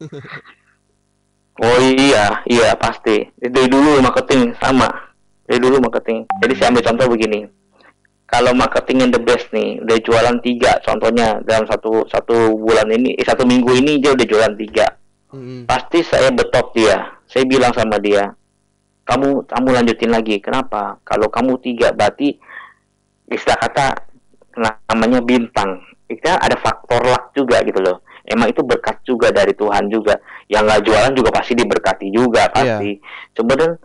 oh 1.64 1.78
iya, 1.92 2.40
iya 2.48 2.72
pasti. 2.80 3.28
Dari 3.36 3.68
dulu 3.68 4.00
marketing 4.00 4.56
sama. 4.56 4.88
Dari 5.50 5.58
dulu 5.58 5.82
marketing. 5.82 6.30
Jadi 6.38 6.52
saya 6.54 6.70
ambil 6.70 6.84
contoh 6.86 7.08
begini. 7.10 7.40
kalau 8.30 8.54
marketing 8.54 9.02
yang 9.02 9.10
the 9.10 9.18
best 9.18 9.50
nih 9.50 9.82
udah 9.82 9.98
jualan 10.06 10.38
tiga 10.38 10.78
contohnya 10.86 11.42
dalam 11.42 11.66
satu 11.66 12.06
satu 12.06 12.54
bulan 12.54 12.86
ini 12.86 13.18
eh, 13.18 13.26
satu 13.26 13.42
minggu 13.42 13.74
ini 13.74 13.98
dia 13.98 14.14
udah 14.14 14.22
jualan 14.22 14.54
tiga. 14.54 14.86
Hmm. 15.34 15.66
pasti 15.66 16.06
saya 16.06 16.30
betok 16.30 16.70
dia. 16.70 17.18
Saya 17.26 17.42
bilang 17.50 17.74
sama 17.74 17.98
dia 17.98 18.30
kamu 19.10 19.50
kamu 19.50 19.68
lanjutin 19.74 20.10
lagi. 20.14 20.38
Kenapa? 20.38 21.02
Kalau 21.02 21.26
kamu 21.26 21.58
tiga 21.58 21.90
berarti 21.90 22.38
istilah 23.26 23.58
kata 23.58 23.86
namanya 24.86 25.18
bintang. 25.18 25.82
Itu 26.06 26.22
kan 26.22 26.38
ada 26.38 26.54
faktor 26.58 27.02
luck 27.02 27.34
juga 27.34 27.58
gitu 27.66 27.82
loh. 27.82 28.06
Emang 28.22 28.54
itu 28.54 28.62
berkat 28.62 29.02
juga 29.02 29.34
dari 29.34 29.50
Tuhan 29.58 29.90
juga. 29.90 30.14
Yang 30.46 30.62
nggak 30.62 30.82
jualan 30.86 31.12
juga 31.18 31.30
pasti 31.34 31.52
diberkati 31.58 32.06
juga 32.14 32.46
pasti. 32.54 33.02
Coba 33.34 33.52
dan 33.58 33.70
eh, 33.74 33.78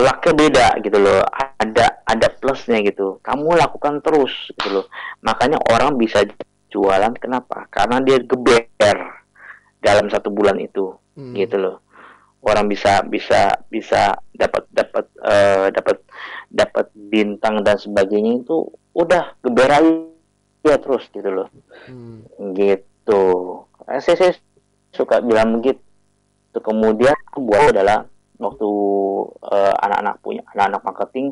lucknya 0.00 0.32
beda 0.32 0.66
gitu 0.80 0.96
loh. 0.96 1.20
Ada 1.60 2.06
ada 2.08 2.26
plusnya 2.32 2.80
gitu. 2.80 3.20
Kamu 3.20 3.58
lakukan 3.58 4.00
terus 4.00 4.32
gitu 4.56 4.80
loh. 4.80 4.86
Makanya 5.20 5.60
orang 5.68 5.98
bisa 6.00 6.24
jualan 6.72 7.12
kenapa? 7.20 7.68
Karena 7.68 8.00
dia 8.00 8.16
geber 8.22 8.70
dalam 9.82 10.08
satu 10.08 10.32
bulan 10.32 10.56
itu 10.56 10.94
Hmm. 11.12 11.36
gitu 11.36 11.60
loh. 11.60 11.84
Orang 12.40 12.66
bisa 12.72 13.04
bisa 13.04 13.52
bisa 13.68 14.16
dapat 14.32 14.64
dapat 14.72 15.04
eh, 15.28 15.68
dapat 15.70 15.96
dapat 16.48 16.86
bintang 16.96 17.60
dan 17.60 17.76
sebagainya 17.76 18.40
itu 18.40 18.64
udah 18.96 19.36
geber 19.44 19.68
aja 19.68 20.74
terus 20.80 21.04
gitu 21.12 21.28
loh. 21.28 21.48
Hmm. 21.84 22.24
gitu. 22.56 23.22
Eh, 23.92 24.00
saya, 24.00 24.16
saya 24.16 24.32
suka 24.90 25.20
bilang 25.20 25.60
begitu. 25.60 25.80
Kemudian 26.52 27.16
aku 27.28 27.44
buat 27.44 27.72
adalah 27.72 28.08
waktu 28.42 28.70
eh, 29.48 29.74
anak-anak 29.86 30.14
punya 30.20 30.42
anak-anak 30.52 30.82
marketing 30.82 31.26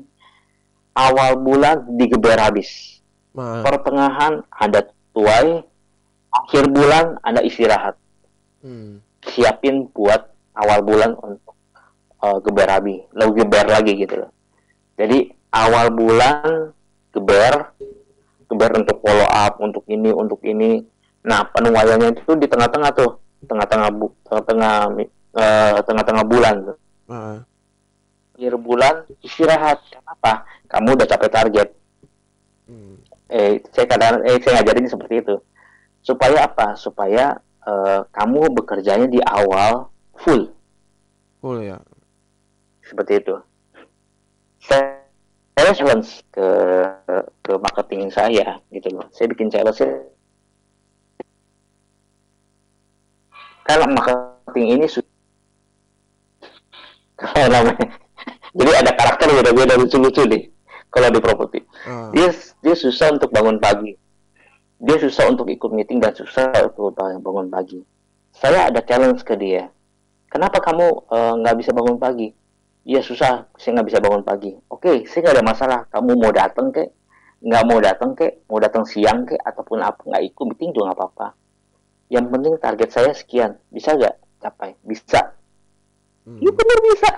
awal 0.94 1.36
bulan 1.42 1.82
digeber 1.98 2.38
habis 2.38 3.02
Ma- 3.34 3.62
pertengahan 3.66 4.46
ada 4.50 4.86
tuai 5.10 5.62
akhir 6.30 6.64
bulan 6.70 7.18
ada 7.26 7.42
istirahat 7.42 7.98
Hmm. 8.60 9.00
siapin 9.24 9.88
buat 9.88 10.20
awal 10.52 10.84
bulan 10.84 11.16
untuk 11.16 11.56
uh, 12.20 12.38
geber 12.44 12.68
habis, 12.68 13.00
lalu 13.16 13.40
geber 13.40 13.64
lagi 13.64 13.96
gitu 13.96 14.20
loh. 14.20 14.30
Jadi 15.00 15.32
awal 15.48 15.88
bulan 15.88 16.68
geber, 17.08 17.72
geber 18.52 18.70
untuk 18.76 19.00
follow 19.00 19.28
up, 19.32 19.56
untuk 19.64 19.84
ini, 19.88 20.12
untuk 20.12 20.44
ini. 20.44 20.84
Nah 21.24 21.48
penuaiannya 21.48 22.20
itu 22.20 22.36
di 22.36 22.44
tengah-tengah 22.48 22.90
tuh, 22.92 23.16
tengah-tengah 23.48 23.88
bu, 23.96 24.12
tengah-tengah 24.28 24.76
eh, 25.40 25.78
tengah-tengah 25.80 26.24
bulan. 26.28 26.54
tuh. 26.68 26.76
Ma- 27.10 27.42
Akhir 28.38 28.54
bulan 28.56 29.04
istirahat. 29.20 29.82
Kenapa? 29.90 30.46
Kamu 30.70 30.94
udah 30.96 31.06
capai 31.10 31.28
target. 31.28 31.68
Hmm. 32.64 32.96
Eh, 33.28 33.60
saya 33.74 33.84
kadang, 33.84 34.22
eh, 34.24 34.38
saya 34.40 34.62
ngajarin 34.62 34.86
seperti 34.86 35.20
itu. 35.20 35.36
Supaya 36.00 36.46
apa? 36.46 36.78
Supaya 36.78 37.36
eh, 37.60 38.00
kamu 38.08 38.54
bekerjanya 38.56 39.04
di 39.04 39.20
awal 39.20 39.90
full. 40.16 40.48
Full 41.42 41.60
ya. 41.66 41.76
seperti 42.80 43.22
itu. 43.22 43.36
Saya, 44.58 44.98
saya 45.54 45.70
challenge 45.76 46.26
ke 46.34 46.48
ke 47.38 47.52
marketing 47.54 48.10
saya 48.10 48.58
gitu 48.74 48.90
loh. 48.90 49.06
Saya 49.14 49.30
bikin 49.30 49.46
challenge 49.46 49.78
kalau 53.62 53.86
marketing 53.86 54.66
ini 54.74 54.86
su- 54.90 55.06
kalau 55.06 55.06
namanya 55.06 55.09
jadi 58.58 58.70
ada 58.80 58.92
karakter 58.96 59.28
beda-beda 59.30 59.74
lucu-lucu 59.76 60.22
nih 60.26 60.42
kalau 60.90 61.08
di 61.12 61.20
properti 61.22 61.60
Ah. 61.86 62.12
dia 62.12 62.28
dia 62.60 62.74
susah 62.76 63.14
untuk 63.14 63.30
bangun 63.32 63.56
pagi 63.56 63.96
dia 64.80 64.96
susah 64.96 65.28
untuk 65.28 65.48
ikut 65.48 65.70
meeting 65.72 66.00
dan 66.00 66.12
susah 66.16 66.50
untuk 66.64 66.96
bangun 66.96 67.48
pagi 67.48 67.80
saya 68.32 68.68
ada 68.68 68.80
challenge 68.84 69.24
ke 69.24 69.36
dia 69.36 69.68
kenapa 70.28 70.60
kamu 70.60 70.86
eh, 71.08 71.32
nggak 71.40 71.56
bisa 71.60 71.70
bangun 71.72 71.96
pagi 72.00 72.32
Iya 72.80 73.04
susah, 73.04 73.44
saya 73.60 73.70
nggak 73.76 73.88
bisa 73.92 74.00
bangun 74.00 74.24
pagi. 74.24 74.56
Oke, 74.72 75.04
saya 75.04 75.20
nggak 75.20 75.36
ada 75.36 75.44
masalah. 75.44 75.80
Kamu 75.92 76.16
mau 76.16 76.32
datang 76.32 76.72
kek, 76.72 76.88
nggak 77.44 77.64
mau 77.68 77.76
datang 77.76 78.16
kek, 78.16 78.40
mau 78.48 78.56
datang 78.56 78.88
siang 78.88 79.28
kek, 79.28 79.36
ataupun 79.36 79.84
apa 79.84 80.00
nggak 80.00 80.22
ikut 80.32 80.44
meeting 80.48 80.72
juga 80.72 80.90
nggak 80.90 80.98
apa-apa. 80.98 81.28
Yang 82.08 82.26
penting 82.32 82.54
target 82.56 82.88
saya 82.90 83.12
sekian, 83.12 83.60
bisa 83.68 83.92
nggak 83.92 84.16
capai? 84.40 84.80
Bisa. 84.80 85.36
Hmm. 86.28 86.38
Iya 86.40 86.50
benar 86.52 86.78
bisa. 86.84 87.10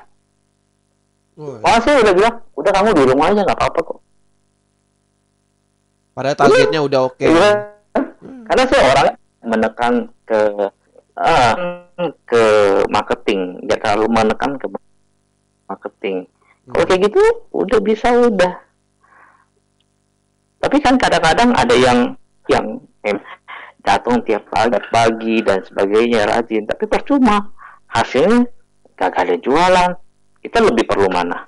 Saya 1.83 1.97
udah 2.05 2.15
bilang, 2.15 2.35
udah 2.55 2.71
kamu 2.71 2.89
di 2.93 3.05
rumah 3.09 3.27
aja 3.33 3.41
nggak 3.43 3.59
apa-apa 3.59 3.81
kok. 3.81 3.99
Padahal 6.13 6.37
targetnya 6.37 6.81
udah 6.85 7.01
oke. 7.09 7.25
Iya. 7.25 7.51
Karena 8.23 8.65
saya 8.69 8.83
orang 8.93 9.07
menekan 9.43 9.95
ke 10.29 10.41
ah, 11.17 11.55
ke 12.29 12.45
marketing, 12.93 13.65
nggak 13.65 13.81
terlalu 13.81 14.07
menekan 14.13 14.53
ke 14.61 14.67
marketing. 15.67 16.29
Kalau 16.69 16.85
kayak 16.87 17.11
gitu, 17.11 17.23
udah 17.57 17.81
bisa 17.81 18.13
udah. 18.13 18.55
Tapi 20.63 20.79
kan 20.79 20.95
kadang-kadang 20.95 21.51
ada 21.59 21.75
yang 21.75 22.15
yang 22.47 22.79
em, 23.03 23.19
datang 23.83 24.23
tiap 24.23 24.47
pagi, 24.47 24.79
pagi 24.95 25.37
dan 25.43 25.59
sebagainya 25.67 26.29
rajin, 26.29 26.69
tapi 26.71 26.87
percuma 26.87 27.51
hasilnya 27.91 28.47
gak 29.11 29.27
ada 29.27 29.37
jualan. 29.41 29.91
Kita 30.43 30.59
lebih 30.59 30.87
perlu 30.87 31.11
mana? 31.11 31.47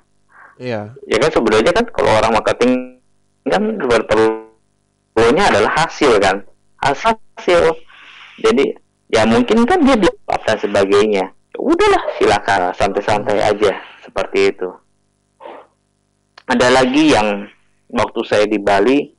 Iya. 0.55 0.95
Ya 1.07 1.17
kan 1.19 1.31
sebenarnya 1.31 1.71
kan 1.75 1.85
kalau 1.91 2.15
orang 2.15 2.31
marketing 2.35 2.99
kan 3.45 3.61
perlunya 4.07 5.43
adalah 5.51 5.71
hasil 5.85 6.15
kan, 6.23 6.41
hasil. 6.79 7.75
Jadi 8.39 8.75
ya 9.11 9.27
mungkin 9.27 9.67
kan 9.67 9.83
dia 9.83 9.99
belum 9.99 10.15
dan 10.47 10.57
sebagainya. 10.59 11.25
Ya 11.31 11.59
Udahlah 11.59 12.03
silakan 12.19 12.71
santai-santai 12.75 13.39
aja 13.43 13.71
seperti 14.03 14.55
itu. 14.55 14.69
Ada 16.45 16.67
lagi 16.71 17.15
yang 17.15 17.47
waktu 17.89 18.21
saya 18.27 18.45
di 18.45 18.59
Bali, 18.61 19.11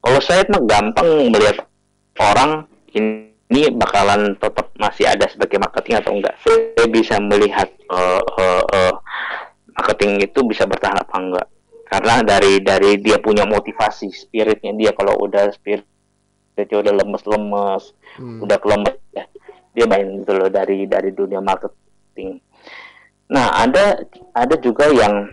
kalau 0.00 0.20
saya 0.22 0.46
mah 0.48 0.62
gampang 0.64 1.28
melihat 1.28 1.66
orang 2.18 2.64
ini 2.96 3.27
bakalan 3.48 4.36
tetap 4.36 4.70
masih 4.76 5.08
ada 5.08 5.24
sebagai 5.26 5.56
marketing 5.56 5.96
atau 5.98 6.12
enggak. 6.12 6.34
Saya 6.44 6.86
bisa 6.88 7.16
melihat 7.16 7.68
eh, 7.68 8.22
eh, 8.22 8.62
eh, 8.76 8.94
marketing 9.72 10.28
itu 10.28 10.40
bisa 10.44 10.68
bertahan 10.68 11.00
apa 11.00 11.16
enggak. 11.16 11.48
Karena 11.88 12.20
dari 12.20 12.60
dari 12.60 13.00
dia 13.00 13.16
punya 13.16 13.48
motivasi, 13.48 14.12
spiritnya 14.12 14.76
dia 14.76 14.92
kalau 14.92 15.16
udah 15.24 15.48
spirit 15.56 15.84
dia 16.58 16.78
udah 16.82 16.90
lemes-lemes, 16.90 17.94
Hmm. 18.18 18.42
udah 18.42 18.58
kelemet 18.58 18.98
ya 19.14 19.30
dia 19.70 19.86
main 19.86 20.26
gitu 20.26 20.34
loh 20.34 20.50
dari 20.50 20.90
dari 20.90 21.14
dunia 21.14 21.38
marketing 21.38 22.42
nah 23.30 23.62
ada 23.62 24.02
ada 24.34 24.58
juga 24.58 24.90
yang 24.90 25.30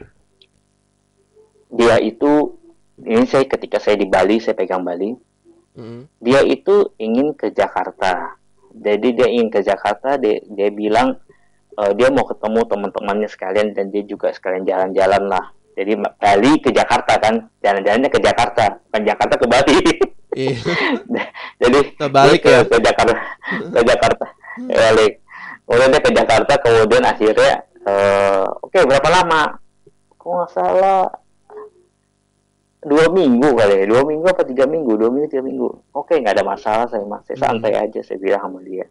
dia 1.73 1.97
itu 1.97 2.53
ini 3.01 3.25
saya 3.25 3.49
ketika 3.49 3.81
saya 3.81 3.97
di 3.97 4.05
Bali 4.05 4.37
saya 4.37 4.53
pegang 4.53 4.85
Bali 4.85 5.17
Hmm. 5.75 6.07
dia 6.23 6.39
itu 6.47 6.95
ingin 6.95 7.35
ke 7.35 7.51
Jakarta 7.51 8.39
jadi 8.71 9.07
dia 9.11 9.27
ingin 9.27 9.51
ke 9.51 9.59
Jakarta 9.59 10.15
dia, 10.15 10.39
dia 10.47 10.71
bilang 10.71 11.19
eh, 11.75 11.91
dia 11.99 12.07
mau 12.11 12.23
ketemu 12.23 12.63
teman-temannya 12.63 13.27
sekalian 13.27 13.75
dan 13.75 13.91
dia 13.91 14.07
juga 14.07 14.31
sekalian 14.31 14.63
jalan-jalan 14.63 15.27
lah 15.27 15.51
jadi 15.75 15.99
Bali 15.99 16.63
ke 16.63 16.71
Jakarta 16.71 17.19
kan 17.19 17.51
jalan-jalannya 17.59 18.07
ke 18.07 18.19
Jakarta 18.23 18.79
bukan 18.87 19.01
Jakarta 19.03 19.35
ke 19.35 19.47
Bali 19.51 19.79
Iya. 20.35 20.51
jadi 21.63 21.79
Terbalik 21.95 22.43
dia 22.43 22.51
ya. 22.51 22.61
ke, 22.67 22.75
ke 22.75 22.77
Jakarta 22.83 23.15
ke 23.71 23.81
Jakarta 23.87 24.25
balik 24.67 25.13
kemudian 25.63 25.89
dia 25.95 26.01
ke 26.03 26.11
Jakarta 26.11 26.53
kemudian 26.59 27.03
akhirnya 27.07 27.55
eh, 27.87 28.45
oke 28.59 28.79
berapa 28.83 29.09
lama 29.11 29.41
kok 30.19 30.27
nggak 30.27 30.49
salah 30.51 31.07
dua 32.85 33.09
minggu 33.09 33.49
kali 33.57 33.73
ya 33.81 33.85
dua 33.89 34.01
minggu 34.05 34.25
apa 34.29 34.45
tiga 34.45 34.69
minggu 34.69 34.93
dua 34.93 35.09
minggu 35.09 35.27
tiga 35.33 35.43
minggu 35.43 35.67
oke 35.91 36.13
nggak 36.13 36.37
ada 36.37 36.45
masalah 36.45 36.85
saya 36.85 37.01
mas 37.03 37.25
saya 37.25 37.37
santai 37.41 37.73
aja 37.73 37.99
saya 38.05 38.17
bilang 38.21 38.41
sama 38.45 38.59
dia 38.61 38.85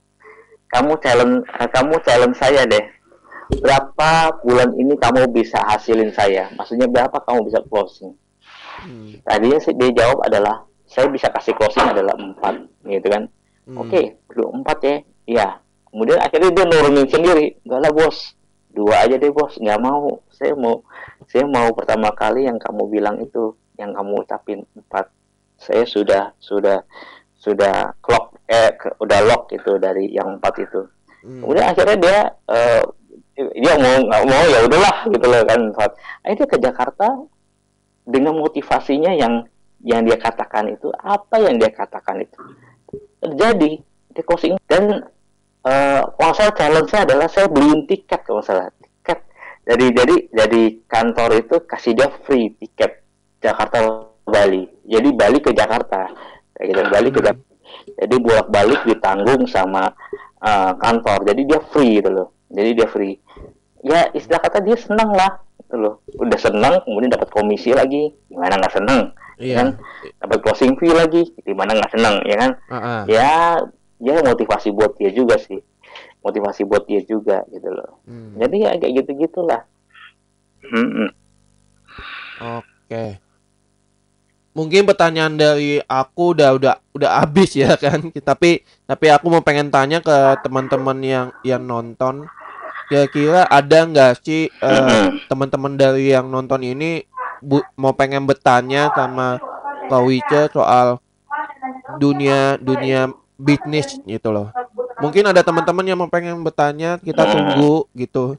kamu 0.69 0.93
challenge 0.99 1.47
eh, 1.47 1.71
kamu 1.71 1.95
challenge 2.03 2.37
saya 2.37 2.63
deh 2.67 2.85
berapa 3.63 4.11
bulan 4.43 4.75
ini 4.75 4.99
kamu 4.99 5.31
bisa 5.31 5.63
hasilin 5.63 6.11
saya 6.11 6.51
maksudnya 6.59 6.91
berapa 6.91 7.17
kamu 7.23 7.49
bisa 7.49 7.63
closing 7.71 8.15
Hmm. 8.75 9.17
tadinya 9.23 9.57
sih 9.63 9.71
dia 9.79 9.87
jawab 9.95 10.27
adalah 10.27 10.67
saya 10.85 11.07
bisa 11.07 11.31
kasih 11.31 11.55
closing 11.55 11.87
adalah 11.89 12.13
empat 12.19 12.59
gitu 12.85 13.07
kan 13.07 13.31
Hmm. 13.65 13.81
Oke, 13.81 14.21
dua 14.29 14.49
empat 14.53 14.79
ya. 14.85 14.97
Iya. 15.25 15.49
Kemudian 15.89 16.21
akhirnya 16.21 16.51
dia 16.53 16.65
nurunin 16.69 17.09
sendiri. 17.09 17.47
Enggak 17.65 17.81
lah 17.81 17.93
bos, 17.97 18.37
dua 18.69 19.09
aja 19.09 19.17
deh 19.17 19.33
bos. 19.33 19.57
Nggak 19.57 19.81
mau. 19.81 20.21
Saya 20.29 20.53
mau, 20.53 20.85
saya 21.25 21.49
mau 21.49 21.73
pertama 21.73 22.13
kali 22.13 22.45
yang 22.45 22.61
kamu 22.61 22.93
bilang 22.93 23.17
itu, 23.25 23.57
yang 23.79 23.95
kamu 23.95 24.23
ucapin 24.23 24.61
empat. 24.77 25.11
Saya 25.59 25.87
sudah, 25.87 26.35
sudah, 26.43 26.83
sudah 27.39 27.95
clock, 28.03 28.39
eh, 28.51 28.75
ke- 28.75 28.97
udah 28.99 29.21
lock 29.25 29.51
itu 29.55 29.79
dari 29.79 30.11
yang 30.11 30.39
empat 30.39 30.55
itu. 30.63 30.83
Hmm. 31.25 31.41
Kemudian 31.41 31.67
akhirnya 31.71 31.97
dia, 31.97 32.19
eh, 32.51 32.83
dia 33.35 33.75
mau 33.79 33.97
nggak 34.03 34.25
mau 34.31 34.45
ya 34.47 34.59
udahlah 34.67 34.99
gitu 35.11 35.27
loh 35.27 35.43
kan 35.47 35.61
empat. 35.73 35.91
Akhirnya 36.23 36.39
dia 36.39 36.49
ke 36.51 36.59
Jakarta, 36.59 37.09
dengan 38.05 38.37
motivasinya 38.37 39.17
yang 39.17 39.49
yang 39.85 40.05
dia 40.05 40.17
katakan 40.17 40.73
itu 40.73 40.89
apa 40.97 41.41
yang 41.41 41.61
dia 41.61 41.73
katakan 41.73 42.25
itu 42.25 42.41
terjadi 43.21 43.81
di 43.85 44.21
closing 44.25 44.57
dan 44.69 45.05
uh, 45.65 46.03
kalau 46.17 46.33
saya 46.33 46.53
challenge-nya 46.57 47.05
adalah 47.05 47.29
saya 47.29 47.49
beliin 47.49 47.85
tiket 47.85 48.25
kalau 48.25 48.41
salah 48.41 48.73
tiket 48.81 49.25
jadi 49.69 49.87
jadi 49.93 50.17
jadi 50.33 50.63
kantor 50.89 51.45
itu 51.45 51.57
kasih 51.69 51.93
dia 51.97 52.09
free 52.25 52.53
tiket 52.57 53.04
Jakarta 53.45 54.09
Bali. 54.25 54.65
Jadi 54.89 55.09
Bali 55.13 55.39
ke 55.45 55.53
Jakarta. 55.53 56.09
Kayak 56.57 56.67
gitu 56.73 56.81
Bali 56.89 57.09
ke 57.13 57.21
Jakarta. 57.21 57.53
Jadi 57.85 58.15
bolak 58.21 58.49
balik 58.49 58.81
ditanggung 58.89 59.45
sama 59.45 59.93
uh, 60.41 60.73
kantor. 60.81 61.29
Jadi 61.29 61.45
dia 61.45 61.61
free 61.69 62.01
gitu 62.01 62.09
loh. 62.09 62.29
Jadi 62.49 62.71
dia 62.73 62.89
free. 62.89 63.21
Ya 63.85 64.09
istilah 64.17 64.41
kata 64.41 64.65
dia 64.65 64.81
senang 64.81 65.13
lah 65.13 65.45
gitu 65.61 65.77
loh. 65.77 65.95
Udah 66.17 66.39
senang 66.41 66.81
kemudian 66.89 67.13
dapat 67.13 67.29
komisi 67.29 67.77
lagi. 67.77 68.17
Gimana 68.33 68.57
nggak 68.57 68.75
senang? 68.75 69.13
Iya. 69.37 69.55
kan? 69.61 69.69
Dapat 70.25 70.39
closing 70.41 70.73
fee 70.81 70.95
lagi. 70.97 71.29
Gimana 71.45 71.77
nggak 71.77 71.93
senang? 71.93 72.25
Ya 72.25 72.37
kan? 72.41 72.51
Uh 72.73 72.77
-uh. 72.77 73.01
ya 73.05 73.31
ya 74.01 74.15
motivasi 74.25 74.73
buat 74.73 74.97
dia 74.97 75.13
juga 75.13 75.37
sih. 75.37 75.61
Motivasi 76.25 76.65
buat 76.65 76.89
dia 76.89 77.05
juga 77.05 77.45
gitu 77.53 77.69
loh. 77.69 78.01
Hmm. 78.09 78.33
jadi 78.41 78.57
ya 78.57 78.71
kayak 78.81 78.93
gitu 79.05 79.29
gitulah 79.29 79.69
hmm. 80.65 81.13
oke. 82.41 82.65
okay 82.89 83.24
mungkin 84.55 84.87
pertanyaan 84.87 85.35
dari 85.35 85.83
aku 85.85 86.33
udah 86.39 86.55
udah 86.57 86.75
udah 86.95 87.11
habis 87.21 87.53
ya 87.59 87.75
kan. 87.85 88.09
Tapi 88.15 88.63
tapi 88.87 89.07
aku 89.11 89.27
mau 89.29 89.43
pengen 89.43 89.69
tanya 89.69 90.01
ke 90.01 90.41
teman-teman 90.47 90.99
yang 91.03 91.29
yang 91.43 91.61
nonton. 91.61 92.25
Kira-kira 92.89 93.45
ada 93.51 93.79
nggak 93.85 94.13
sih 94.23 94.49
uh, 94.63 95.11
teman-teman 95.27 95.75
dari 95.75 96.13
yang 96.13 96.29
nonton 96.29 96.61
ini 96.63 97.03
bu, 97.41 97.65
mau 97.81 97.97
pengen 97.97 98.29
bertanya 98.29 98.93
sama 98.93 99.41
Kak 99.89 100.03
Wice 100.05 100.53
soal 100.53 101.01
dunia 101.97 102.61
dunia 102.61 103.11
bisnis 103.41 103.99
gitu 104.07 104.29
loh. 104.31 104.53
Mungkin 105.03 105.27
ada 105.27 105.43
teman-teman 105.43 105.85
yang 105.85 105.99
mau 105.99 106.13
pengen 106.13 106.39
bertanya 106.45 107.01
kita 107.03 107.25
tunggu 107.27 107.89
gitu 107.99 108.39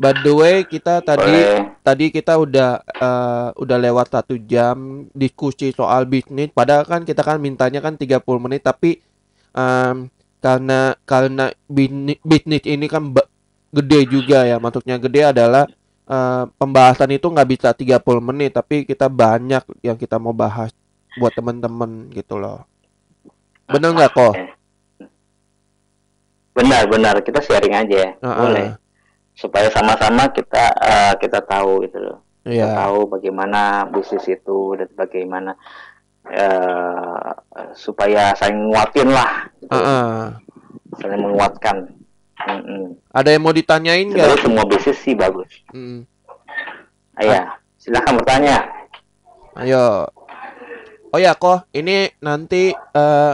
By 0.00 0.16
the 0.16 0.32
way, 0.32 0.64
kita 0.64 1.04
tadi 1.04 1.28
Boleh. 1.28 1.76
tadi 1.84 2.08
kita 2.08 2.40
udah 2.40 2.80
uh, 2.80 3.52
udah 3.52 3.76
lewat 3.76 4.08
satu 4.08 4.40
jam 4.48 5.04
diskusi 5.12 5.76
soal 5.76 6.08
bisnis. 6.08 6.48
Padahal 6.56 6.88
kan 6.88 7.04
kita 7.04 7.20
kan 7.20 7.36
mintanya 7.36 7.84
kan 7.84 8.00
30 8.00 8.24
menit, 8.40 8.64
tapi 8.64 9.04
um, 9.52 10.08
karena 10.40 10.96
karena 11.04 11.52
bisnis, 11.68 12.16
bisnis 12.24 12.64
ini 12.64 12.88
kan 12.88 13.12
gede 13.76 14.08
juga 14.08 14.48
ya. 14.48 14.56
Maksudnya 14.56 14.96
gede 14.96 15.36
adalah 15.36 15.68
uh, 16.08 16.48
pembahasan 16.56 17.12
itu 17.12 17.28
nggak 17.28 17.60
bisa 17.60 17.68
30 17.76 18.00
menit, 18.24 18.56
tapi 18.56 18.88
kita 18.88 19.04
banyak 19.12 19.84
yang 19.84 20.00
kita 20.00 20.16
mau 20.16 20.32
bahas 20.32 20.72
buat 21.20 21.36
teman-teman 21.36 22.08
gitu 22.16 22.40
loh. 22.40 22.64
Benar 23.68 23.92
nggak 23.92 24.12
kok? 24.16 24.32
Benar, 26.56 26.88
benar. 26.88 27.14
Kita 27.20 27.44
sharing 27.44 27.76
aja. 27.76 28.16
Uh 28.16 28.24
-uh. 28.24 28.36
Boleh 28.48 28.70
supaya 29.40 29.72
sama-sama 29.72 30.28
kita 30.36 30.68
uh, 30.76 31.14
kita 31.16 31.40
tahu 31.40 31.88
gitu 31.88 31.96
loh 31.96 32.20
yeah. 32.44 32.52
kita 32.60 32.68
iya. 32.68 32.76
tahu 32.76 32.98
bagaimana 33.08 33.88
bisnis 33.88 34.28
itu 34.28 34.76
dan 34.76 34.92
bagaimana 34.92 35.56
uh, 36.28 37.32
supaya 37.72 38.36
saling 38.36 38.68
nguatin 38.68 39.08
lah 39.08 39.48
gitu. 39.64 39.72
uh 39.72 39.80
-uh. 39.80 40.20
saling 41.00 41.24
menguatkan 41.24 41.88
mm 42.44 42.60
-mm. 42.60 42.84
ada 43.16 43.28
yang 43.32 43.40
mau 43.40 43.56
ditanyain 43.56 44.12
nggak 44.12 44.44
semua 44.44 44.68
bisnis 44.68 45.00
sih 45.00 45.16
bagus 45.16 45.48
mm. 45.72 46.04
Ayah, 47.20 47.56
silakan 47.80 48.20
bertanya 48.20 48.60
ayo 49.56 50.04
oh 51.16 51.20
ya 51.20 51.32
kok 51.32 51.64
ini 51.72 52.12
nanti 52.20 52.76
uh, 52.76 53.32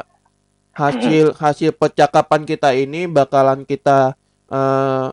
hasil 0.71 1.35
hasil 1.35 1.75
percakapan 1.75 2.47
kita 2.47 2.79
ini 2.79 3.11
bakalan 3.11 3.67
kita 3.67 4.15
uh, 4.55 5.11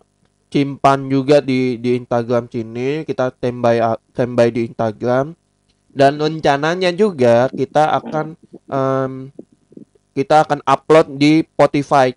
simpan 0.54 1.10
juga 1.10 1.42
di 1.42 1.82
di 1.82 1.98
Instagram 1.98 2.46
sini. 2.46 3.02
Kita 3.02 3.34
tembay 3.34 3.82
tembay 4.14 4.54
di 4.54 4.70
Instagram. 4.70 5.34
Dan 5.90 6.22
rencananya 6.22 6.94
juga 6.94 7.50
kita 7.50 7.90
akan 7.98 8.38
um, 8.70 9.34
kita 10.14 10.46
akan 10.46 10.62
upload 10.62 11.18
di 11.18 11.42
Spotify. 11.42 12.14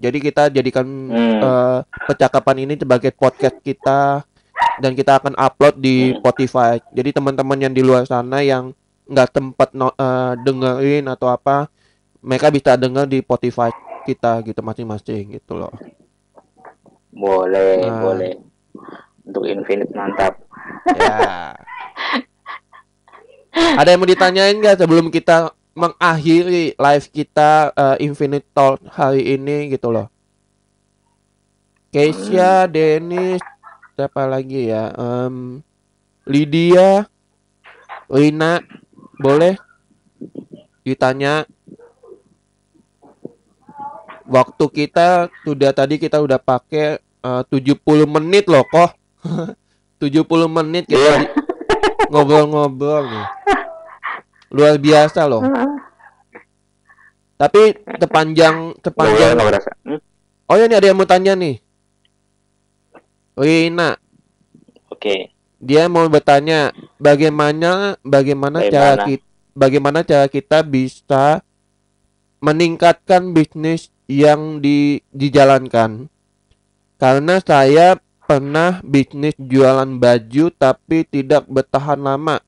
Jadi 0.00 0.18
kita 0.20 0.48
jadikan 0.52 0.84
hmm. 0.84 1.40
uh, 1.40 1.78
percakapan 2.04 2.68
ini 2.68 2.76
sebagai 2.76 3.16
podcast 3.16 3.56
kita. 3.64 4.20
Dan 4.80 4.92
kita 4.92 5.16
akan 5.20 5.32
upload 5.40 5.80
di 5.80 6.12
Spotify. 6.20 6.76
Jadi 6.92 7.16
teman-teman 7.16 7.56
yang 7.56 7.72
di 7.72 7.80
luar 7.80 8.04
sana 8.04 8.44
yang 8.44 8.76
nggak 9.08 9.28
tempat 9.32 9.68
no, 9.72 9.92
uh, 9.96 10.36
dengerin 10.40 11.08
atau 11.08 11.32
apa 11.32 11.66
mereka 12.20 12.52
bisa 12.52 12.76
denger 12.76 13.08
di 13.08 13.18
Spotify 13.24 13.72
kita 14.06 14.38
gitu 14.46 14.60
masing-masing 14.62 15.34
gitu 15.34 15.58
loh 15.58 15.72
boleh, 17.10 17.84
nah. 17.84 18.00
boleh. 18.02 18.34
Untuk 19.26 19.46
Infinite 19.46 19.92
mantap. 19.94 20.42
Ya. 20.96 21.54
Ada 23.80 23.94
yang 23.94 24.00
mau 24.02 24.08
ditanyain 24.08 24.56
nggak 24.58 24.78
sebelum 24.78 25.10
kita 25.10 25.50
mengakhiri 25.74 26.74
live 26.74 27.06
kita 27.10 27.70
uh, 27.74 27.96
Infinite 28.02 28.46
Talk 28.54 28.82
hari 28.90 29.38
ini 29.38 29.74
gitu 29.74 29.90
loh. 29.90 30.10
Keisha, 31.90 32.66
hmm. 32.66 32.70
Dennis, 32.70 33.42
siapa 33.98 34.22
lagi 34.30 34.70
ya? 34.70 34.94
Um, 34.94 35.58
Lydia, 36.22 37.10
Lina, 38.06 38.62
boleh 39.18 39.58
ditanya 40.86 41.50
waktu 44.30 44.64
kita 44.70 45.26
sudah 45.42 45.74
tadi 45.74 45.98
kita 45.98 46.22
udah 46.22 46.38
pakai 46.38 47.02
uh, 47.26 47.42
70 47.50 47.82
menit 48.06 48.46
loh 48.46 48.62
kok 48.62 48.94
70 50.00 50.22
menit 50.46 50.86
kita 50.86 51.02
yeah. 51.02 51.20
ngobrol-ngobrol 52.14 53.10
nih 53.10 53.26
luar 54.54 54.78
biasa 54.78 55.26
loh 55.26 55.42
tapi 57.34 57.74
sepanjang 57.98 58.78
sepanjang 58.78 59.34
hmm? 59.34 60.00
oh 60.46 60.54
ya 60.54 60.70
nih 60.70 60.78
ada 60.78 60.86
yang 60.86 60.98
mau 60.98 61.10
tanya 61.10 61.34
nih 61.34 61.58
Rina 63.34 63.98
oke 64.90 64.98
okay. 64.98 65.20
dia 65.58 65.90
mau 65.90 66.06
bertanya 66.06 66.70
bagaimana 67.02 67.98
bagaimana, 68.06 68.62
bagaimana? 68.62 68.70
cara 68.70 68.94
kita 69.06 69.26
bagaimana 69.54 69.98
cara 70.06 70.26
kita 70.30 70.62
bisa 70.62 71.42
meningkatkan 72.40 73.36
bisnis 73.36 73.92
yang 74.10 74.58
di, 74.58 74.98
dijalankan. 75.14 76.10
Karena 76.98 77.38
saya 77.38 77.94
pernah 78.26 78.82
bisnis 78.82 79.38
jualan 79.38 79.86
baju 79.96 80.50
tapi 80.50 81.06
tidak 81.06 81.46
bertahan 81.46 82.02
lama. 82.02 82.42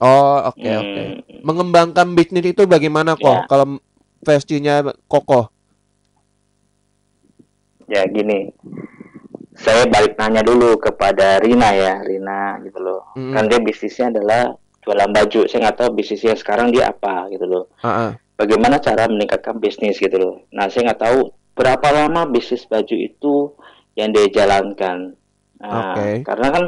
Oh, 0.00 0.52
oke 0.52 0.56
okay, 0.56 0.72
hmm. 0.72 0.80
oke. 0.80 0.92
Okay. 0.92 1.06
Mengembangkan 1.44 2.08
bisnis 2.16 2.48
itu 2.48 2.64
bagaimana 2.64 3.14
kok 3.14 3.44
ya. 3.44 3.48
kalau 3.48 3.78
versinya 4.24 4.82
kokoh? 5.06 5.52
Ya 7.86 8.02
gini, 8.10 8.50
saya 9.54 9.86
balik 9.86 10.18
nanya 10.18 10.42
dulu 10.42 10.74
kepada 10.82 11.38
Rina 11.38 11.70
ya, 11.70 12.02
Rina 12.02 12.58
gitu 12.66 12.82
loh. 12.82 13.14
Hmm. 13.14 13.30
Kan 13.30 13.46
dia 13.46 13.62
bisnisnya 13.62 14.10
adalah 14.10 14.58
jualan 14.82 15.10
baju. 15.14 15.46
Saya 15.46 15.70
nggak 15.70 15.78
tahu 15.78 15.88
bisnisnya 15.94 16.34
sekarang 16.34 16.74
dia 16.74 16.90
apa 16.90 17.30
gitu 17.30 17.46
loh. 17.46 17.64
Uh 17.80 17.88
-uh 17.88 18.12
bagaimana 18.36 18.78
cara 18.78 19.08
meningkatkan 19.08 19.56
bisnis 19.58 19.98
gitu 19.98 20.16
loh. 20.20 20.34
Nah, 20.52 20.68
saya 20.68 20.92
nggak 20.92 21.02
tahu 21.02 21.20
berapa 21.56 21.88
lama 21.88 22.28
bisnis 22.28 22.68
baju 22.68 22.94
itu 22.94 23.34
yang 23.96 24.12
dia 24.12 24.28
jalankan. 24.28 25.16
Nah, 25.56 25.96
okay. 25.96 26.20
karena 26.20 26.48
kan 26.52 26.64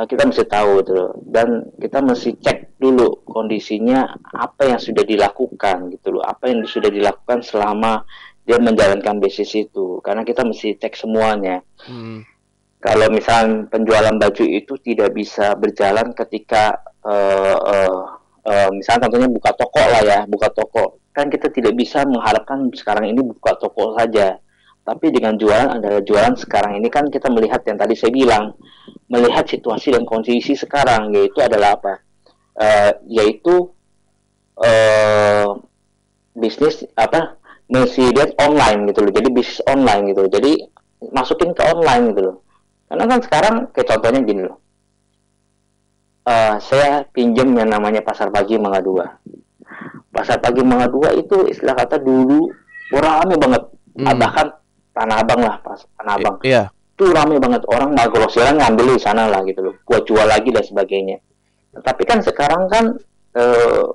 uh, 0.00 0.06
kita 0.08 0.24
mesti 0.24 0.44
tahu 0.48 0.80
gitu 0.80 0.92
loh. 0.96 1.12
Dan 1.20 1.68
kita 1.76 2.00
mesti 2.00 2.40
cek 2.40 2.80
dulu 2.80 3.22
kondisinya 3.28 4.08
apa 4.32 4.72
yang 4.72 4.80
sudah 4.80 5.04
dilakukan 5.04 5.92
gitu 5.92 6.16
loh. 6.16 6.24
Apa 6.24 6.48
yang 6.48 6.64
sudah 6.64 6.88
dilakukan 6.88 7.44
selama 7.44 8.08
dia 8.48 8.56
menjalankan 8.56 9.20
bisnis 9.20 9.52
itu. 9.52 10.00
Karena 10.00 10.24
kita 10.24 10.42
mesti 10.48 10.80
cek 10.80 10.96
semuanya. 10.96 11.60
Hmm. 11.84 12.24
Kalau 12.80 13.08
misalnya 13.08 13.64
penjualan 13.72 14.12
baju 14.12 14.44
itu 14.44 14.76
tidak 14.84 15.16
bisa 15.16 15.56
berjalan 15.56 16.12
ketika 16.12 16.84
uh, 17.00 17.56
uh, 17.56 18.13
uh, 18.46 18.70
misalnya 18.72 19.08
contohnya 19.08 19.28
buka 19.28 19.50
toko 19.56 19.82
lah 19.82 20.02
ya, 20.04 20.18
buka 20.28 20.48
toko. 20.52 21.02
Kan 21.14 21.30
kita 21.30 21.50
tidak 21.50 21.74
bisa 21.74 22.04
mengharapkan 22.04 22.70
sekarang 22.74 23.10
ini 23.10 23.20
buka 23.24 23.56
toko 23.58 23.96
saja. 23.98 24.38
Tapi 24.84 25.08
dengan 25.08 25.40
jualan 25.40 25.80
adalah 25.80 26.04
jualan 26.04 26.36
sekarang 26.36 26.76
ini 26.76 26.92
kan 26.92 27.08
kita 27.08 27.32
melihat 27.32 27.64
yang 27.64 27.80
tadi 27.80 27.96
saya 27.96 28.12
bilang, 28.12 28.52
melihat 29.08 29.48
situasi 29.48 29.96
dan 29.96 30.04
kondisi 30.04 30.52
sekarang 30.52 31.12
yaitu 31.16 31.40
adalah 31.40 31.80
apa? 31.80 31.94
Uh, 32.54 32.92
yaitu 33.08 33.72
uh, 34.60 35.56
bisnis 36.36 36.84
apa? 36.94 37.40
Mesti 37.64 38.12
lihat 38.12 38.36
online 38.36 38.92
gitu 38.92 39.08
loh. 39.08 39.12
Jadi 39.16 39.28
bisnis 39.32 39.64
online 39.64 40.12
gitu. 40.12 40.28
Jadi 40.28 40.52
masukin 41.12 41.52
ke 41.52 41.62
online 41.64 42.04
gitu 42.12 42.22
loh 42.32 42.36
karena 42.88 43.04
kan 43.10 43.20
sekarang 43.20 43.54
kayak 43.74 43.88
contohnya 43.90 44.20
gini 44.22 44.42
loh 44.46 44.56
uh, 46.24 46.56
saya 46.60 47.04
pinjam 47.12 47.52
yang 47.54 47.70
namanya 47.70 48.00
pasar 48.00 48.32
pagi 48.32 48.56
Mangga 48.56 48.80
Dua. 48.80 49.06
Pasar 50.10 50.40
pagi 50.40 50.64
Mangga 50.64 50.88
Dua 50.88 51.12
itu 51.14 51.46
istilah 51.48 51.76
kata 51.76 52.00
dulu 52.00 52.50
rame 52.92 53.36
banget. 53.36 53.62
Hmm. 53.94 54.18
bahkan 54.18 54.50
tanah 54.90 55.22
abang 55.22 55.38
lah 55.38 55.62
pas 55.62 55.78
tanah 56.02 56.18
abang. 56.18 56.36
I 56.42 56.50
iya. 56.50 56.62
Itu 56.98 57.14
rame 57.14 57.38
banget. 57.38 57.62
Orang 57.70 57.94
mau 57.94 58.08
grosiran 58.10 58.58
ngambil 58.58 58.98
di 58.98 59.00
sana 59.02 59.30
lah 59.30 59.46
gitu 59.46 59.70
loh. 59.70 59.74
Buat 59.86 60.02
jual 60.06 60.26
lagi 60.26 60.50
dan 60.50 60.66
sebagainya. 60.66 61.18
Tapi 61.74 62.02
kan 62.02 62.18
sekarang 62.22 62.66
kan 62.70 62.84
uh, 63.38 63.86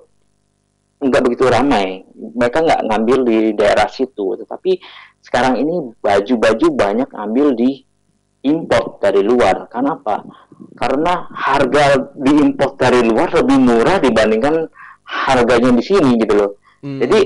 nggak 1.03 1.23
begitu 1.23 1.51
ramai. 1.51 2.03
Mereka 2.15 2.63
nggak 2.63 2.81
ngambil 2.87 3.17
di 3.27 3.37
daerah 3.55 3.91
situ. 3.91 4.39
Tetapi 4.39 4.79
sekarang 5.19 5.59
ini 5.59 5.95
baju-baju 5.99 6.67
banyak 6.71 7.09
ambil 7.11 7.55
di 7.55 7.83
import 8.47 9.03
dari 9.03 9.19
luar. 9.19 9.67
Kenapa 9.67 10.23
karena 10.75 11.27
harga 11.31 12.13
diimpor 12.15 12.75
dari 12.75 13.03
luar 13.03 13.31
lebih 13.31 13.57
murah 13.59 13.97
dibandingkan 13.99 14.67
harganya 15.03 15.73
di 15.73 15.83
sini 15.83 16.19
gitu 16.19 16.35
loh. 16.35 16.51
Hmm. 16.79 16.95
jadi 16.95 17.19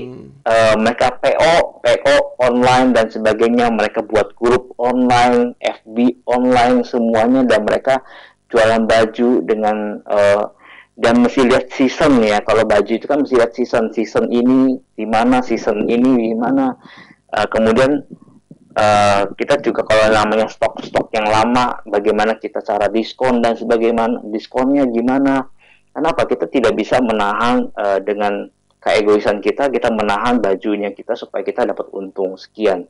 uh, 0.50 0.74
mereka 0.82 1.14
PO 1.22 1.78
PO 1.78 2.16
online 2.42 2.90
dan 2.90 3.06
sebagainya 3.06 3.70
mereka 3.70 4.02
buat 4.02 4.34
grup 4.34 4.74
online 4.82 5.54
FB 5.62 6.26
online 6.26 6.82
semuanya 6.82 7.46
dan 7.46 7.62
mereka 7.62 8.02
jualan 8.50 8.82
baju 8.82 9.46
dengan 9.46 10.02
uh, 10.10 10.42
dan 10.94 11.26
mesti 11.26 11.50
lihat 11.50 11.74
season 11.74 12.22
ya. 12.22 12.38
Kalau 12.46 12.62
baju 12.62 12.86
itu 12.86 13.06
kan 13.06 13.26
mesti 13.26 13.34
lihat 13.34 13.54
season 13.54 13.90
season 13.90 14.30
ini 14.30 14.78
di 14.94 15.06
mana 15.06 15.42
season 15.42 15.90
ini 15.90 16.30
di 16.30 16.36
mana. 16.38 16.74
Uh, 17.34 17.50
kemudian 17.50 18.06
uh, 18.74 19.22
kita 19.34 19.62
juga 19.62 19.86
kalau 19.86 20.10
namanya 20.10 20.50
stok-stok 20.50 21.14
yang 21.14 21.30
lama 21.30 21.80
bagaimana 21.86 22.36
kita 22.36 22.60
cara 22.60 22.90
diskon 22.90 23.40
dan 23.40 23.54
sebagaimana 23.54 24.22
diskonnya 24.28 24.84
gimana? 24.90 25.46
Kenapa 25.94 26.26
kita 26.26 26.50
tidak 26.50 26.74
bisa 26.74 26.98
menahan 26.98 27.70
uh, 27.78 28.02
dengan 28.02 28.50
keegoisan 28.82 29.40
kita 29.40 29.70
kita 29.70 29.88
menahan 29.94 30.42
bajunya 30.42 30.90
kita 30.90 31.14
supaya 31.14 31.46
kita 31.46 31.64
dapat 31.64 31.86
untung? 31.94 32.34
Sekian. 32.34 32.84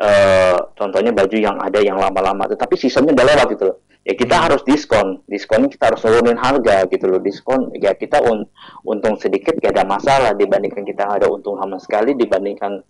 Uh, 0.00 0.56
contohnya 0.80 1.12
baju 1.12 1.36
yang 1.36 1.60
ada 1.60 1.76
yang 1.84 2.00
lama-lama 2.00 2.48
tetapi 2.48 2.72
seasonnya 2.72 3.12
udah 3.12 3.26
lewat 3.36 3.46
gitu 3.56 3.64
loh. 3.72 3.78
Ya 4.00 4.16
kita 4.16 4.32
hmm. 4.32 4.44
harus 4.48 4.62
diskon. 4.64 5.20
Diskonnya 5.28 5.68
kita 5.68 5.92
harus 5.92 6.00
turunin 6.00 6.40
harga 6.40 6.88
gitu 6.88 7.04
loh. 7.04 7.20
Diskon 7.20 7.68
ya 7.76 7.92
kita 7.92 8.20
un 8.24 8.48
untung 8.88 9.20
sedikit 9.20 9.60
gak 9.60 9.76
ada 9.76 9.84
masalah 9.84 10.32
dibandingkan 10.32 10.88
kita 10.88 11.04
ada 11.04 11.28
untung 11.28 11.60
sama 11.60 11.76
sekali 11.76 12.16
dibandingkan 12.16 12.80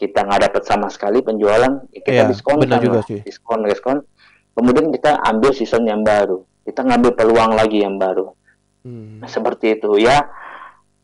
kita 0.00 0.26
nggak 0.26 0.50
dapat 0.50 0.62
sama 0.66 0.88
sekali 0.90 1.22
penjualan 1.22 1.86
ya 1.94 2.00
kita 2.02 2.22
ya, 2.24 2.28
diskon 2.28 2.58
benar 2.58 2.82
juga 2.82 3.00
sih. 3.06 3.22
diskon 3.22 3.62
diskon 3.66 3.98
kemudian 4.54 4.90
kita 4.90 5.18
ambil 5.22 5.50
season 5.54 5.86
yang 5.86 6.02
baru 6.02 6.42
kita 6.66 6.82
ngambil 6.82 7.12
peluang 7.14 7.52
lagi 7.54 7.82
yang 7.82 7.96
baru 7.98 8.34
hmm. 8.82 9.22
nah, 9.22 9.28
seperti 9.30 9.78
itu 9.78 10.00
ya 10.02 10.24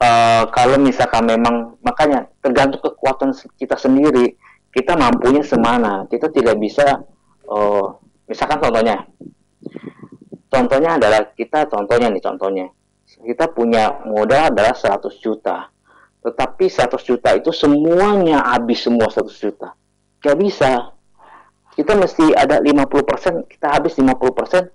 uh, 0.03 0.45
kalau 0.51 0.77
misalkan 0.79 1.27
memang 1.27 1.79
makanya 1.81 2.27
tergantung 2.43 2.83
kekuatan 2.83 3.31
kita 3.57 3.79
sendiri 3.79 4.35
kita 4.71 4.99
mampunya 4.99 5.43
semana 5.47 6.07
kita 6.11 6.31
tidak 6.31 6.59
bisa 6.59 7.03
uh, 7.47 7.87
misalkan 8.27 8.59
contohnya 8.59 9.07
Contohnya 10.51 10.99
adalah 10.99 11.31
kita 11.39 11.71
contohnya 11.71 12.11
nih 12.11 12.23
contohnya. 12.23 12.67
Kita 13.07 13.47
punya 13.55 14.03
modal 14.03 14.51
adalah 14.51 14.75
100 14.75 15.07
juta. 15.23 15.71
Tetapi 16.21 16.69
100 16.69 17.01
juta 17.01 17.33
itu 17.33 17.51
semuanya 17.51 18.45
habis 18.45 18.85
semua 18.85 19.09
100 19.09 19.31
juta. 19.41 19.73
Gak 20.21 20.37
bisa. 20.37 20.93
Kita 21.73 21.97
mesti 21.97 22.37
ada 22.37 22.61
50%, 22.61 23.49
kita 23.49 23.67
habis 23.73 23.97
50% 23.97 24.69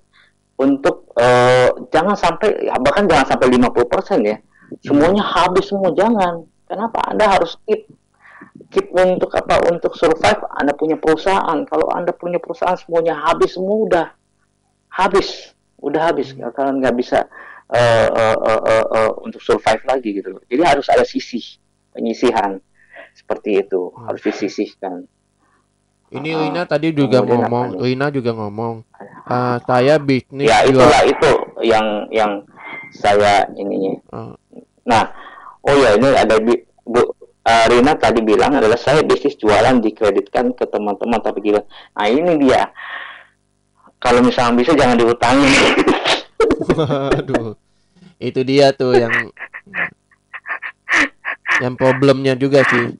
untuk 0.55 1.11
uh, 1.19 1.69
jangan 1.91 2.15
sampai 2.15 2.71
bahkan 2.79 3.05
jangan 3.05 3.35
sampai 3.35 3.47
50% 3.51 4.25
ya. 4.25 4.37
Semuanya 4.81 5.21
habis 5.21 5.69
semua 5.69 5.93
jangan. 5.93 6.47
Kenapa? 6.65 7.13
Anda 7.13 7.29
harus 7.29 7.59
keep 7.67 7.85
keep 8.73 8.89
untuk 8.95 9.29
apa? 9.37 9.61
Untuk 9.69 9.93
survive 9.93 10.41
Anda 10.57 10.73
punya 10.73 10.97
perusahaan. 10.97 11.61
Kalau 11.69 11.91
Anda 11.93 12.15
punya 12.15 12.41
perusahaan 12.41 12.79
semuanya 12.79 13.13
habis 13.13 13.53
semua 13.53 13.77
udah 13.85 14.05
habis 14.89 15.53
udah 15.83 16.01
habis 16.09 16.31
kalian 16.33 16.79
nggak 16.79 16.95
bisa 16.95 17.27
uh, 17.71 18.07
uh, 18.11 18.37
uh, 18.37 18.61
uh, 18.61 18.85
uh, 18.93 19.11
untuk 19.25 19.41
survive 19.41 19.81
lagi 19.87 20.21
gitu. 20.21 20.37
Jadi 20.45 20.61
harus 20.61 20.85
ada 20.91 21.05
sisi 21.07 21.57
penyisihan. 21.95 22.61
Seperti 23.15 23.63
itu 23.63 23.95
hmm. 23.95 24.11
harus 24.11 24.21
disisihkan. 24.21 25.07
Ini 26.11 26.29
uh, 26.35 26.39
Wina 26.45 26.63
tadi 26.69 26.93
juga 26.93 27.23
ngomong 27.25 27.81
Wina 27.81 28.13
juga 28.13 28.35
ngomong 28.37 28.85
uh, 29.25 29.57
saya 29.65 29.97
bisnis 29.97 30.45
ya 30.45 30.61
itulah 30.61 31.01
jual... 31.01 31.11
itu 31.17 31.31
yang 31.65 32.05
yang 32.13 32.31
saya 32.93 33.49
ininya. 33.57 33.97
Uh. 34.13 34.37
nah 34.85 35.09
oh 35.65 35.73
ya 35.73 35.97
ini 35.97 36.13
ada 36.13 36.37
Bu 36.85 37.01
uh, 37.01 37.65
Rina 37.71 37.97
tadi 37.97 38.21
bilang 38.21 38.53
adalah 38.53 38.77
saya 38.77 39.01
bisnis 39.01 39.33
jualan 39.41 39.81
dikreditkan 39.81 40.53
ke 40.53 40.69
teman-teman 40.69 41.17
tapi 41.23 41.41
gila. 41.41 41.65
Nah 41.97 42.05
ini 42.05 42.37
dia. 42.37 42.69
Kalau 43.97 44.21
misalnya 44.21 44.61
bisa 44.61 44.77
jangan 44.77 45.01
diutangin 45.01 45.49
Aduh. 47.19 47.55
Itu 48.19 48.41
dia 48.47 48.71
tuh 48.71 48.95
yang 48.95 49.11
yang 51.63 51.73
problemnya 51.75 52.35
juga 52.35 52.63
sih. 52.67 52.95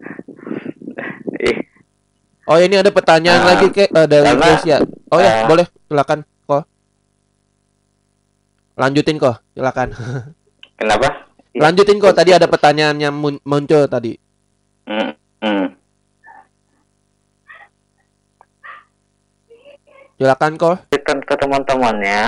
Oh 2.46 2.62
ini 2.62 2.78
ada 2.78 2.94
pertanyaan 2.94 3.42
uh, 3.42 3.48
lagi 3.50 3.68
ke 3.74 3.90
uh, 3.90 4.06
dari 4.06 4.30
Gracia. 4.38 4.78
Oh 5.10 5.18
ya 5.18 5.44
uh, 5.44 5.50
boleh 5.50 5.66
silakan 5.90 6.22
kok. 6.46 6.64
Lanjutin 8.78 9.18
kok 9.18 9.42
silakan. 9.58 9.98
Kenapa? 10.80 11.26
Lanjutin 11.58 11.98
kok 11.98 12.14
tadi 12.14 12.38
ada 12.38 12.46
pertanyaan 12.46 13.02
yang 13.02 13.16
muncul 13.18 13.90
tadi. 13.90 14.14
Hmm, 14.86 15.18
hmm. 15.42 15.66
Silakan 20.16 20.56
kok. 20.56 20.88
Kan 21.04 21.20
ke 21.22 21.36
teman-temannya, 21.36 22.24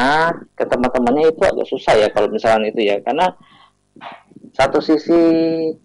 ke 0.54 0.64
teman-temannya 0.68 1.32
itu 1.32 1.42
agak 1.42 1.68
susah 1.72 1.96
ya 1.96 2.08
kalau 2.12 2.28
misalnya 2.28 2.68
itu 2.68 2.84
ya, 2.84 3.00
karena 3.00 3.32
satu 4.52 4.84
sisi 4.84 5.22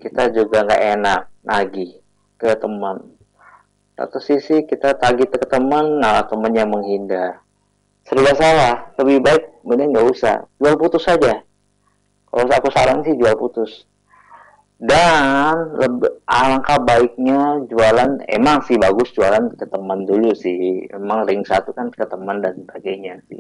kita 0.03 0.35
juga 0.35 0.67
nggak 0.67 0.83
enak 0.99 1.21
lagi 1.47 2.03
ke 2.37 2.59
teman. 2.59 3.07
Satu 3.95 4.19
sisi 4.19 4.67
kita 4.67 4.99
tagih 4.99 5.31
ke 5.31 5.47
teman, 5.47 6.03
nah 6.03 6.27
temannya 6.27 6.67
menghindar. 6.67 7.39
Serba 8.03 8.35
salah, 8.35 8.91
lebih 8.99 9.23
baik 9.23 9.43
mending 9.63 9.95
nggak 9.95 10.09
usah, 10.11 10.43
jual 10.59 10.75
putus 10.75 11.07
saja. 11.07 11.47
Kalau 12.27 12.51
aku 12.51 12.69
saran 12.75 13.05
sih 13.07 13.15
jual 13.15 13.39
putus 13.39 13.87
dan 14.83 15.79
alangkah 16.27 16.83
baiknya 16.83 17.63
jualan 17.71 18.19
emang 18.27 18.67
sih 18.67 18.75
bagus 18.75 19.15
jualan 19.15 19.55
ke 19.55 19.63
teman 19.71 20.03
dulu 20.03 20.35
sih. 20.35 20.91
Emang 20.91 21.23
ring 21.23 21.47
satu 21.47 21.71
kan 21.71 21.87
ke 21.95 22.03
teman 22.03 22.43
dan 22.43 22.59
sebagainya 22.59 23.23
sih. 23.31 23.39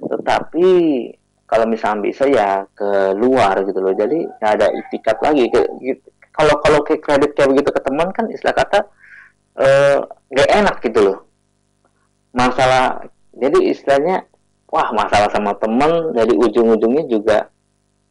Tetapi 0.00 0.68
kalau 1.44 1.68
misalnya 1.68 2.00
bisa 2.08 2.24
ya 2.24 2.64
ke 2.72 3.12
luar 3.12 3.60
gitu 3.68 3.76
loh. 3.76 3.92
Jadi 3.92 4.24
nggak 4.24 4.52
ada 4.56 4.72
itikat 4.72 5.20
lagi. 5.20 5.52
Gitu. 5.52 5.60
kalau 6.32 6.56
kalau 6.64 6.80
ke 6.80 6.96
kredit 6.96 7.36
kayak 7.36 7.52
begitu 7.52 7.68
ke 7.76 7.80
teman 7.84 8.08
kan 8.16 8.24
istilah 8.32 8.56
kata 8.56 8.80
eh, 9.60 10.00
nggak 10.32 10.48
uh, 10.48 10.56
enak 10.64 10.76
gitu 10.80 11.00
loh. 11.04 11.18
Masalah 12.32 13.04
jadi 13.36 13.68
istilahnya 13.68 14.24
wah 14.72 14.88
masalah 14.96 15.28
sama 15.28 15.52
teman 15.60 16.16
jadi 16.16 16.32
ujung-ujungnya 16.40 17.04
juga 17.04 17.52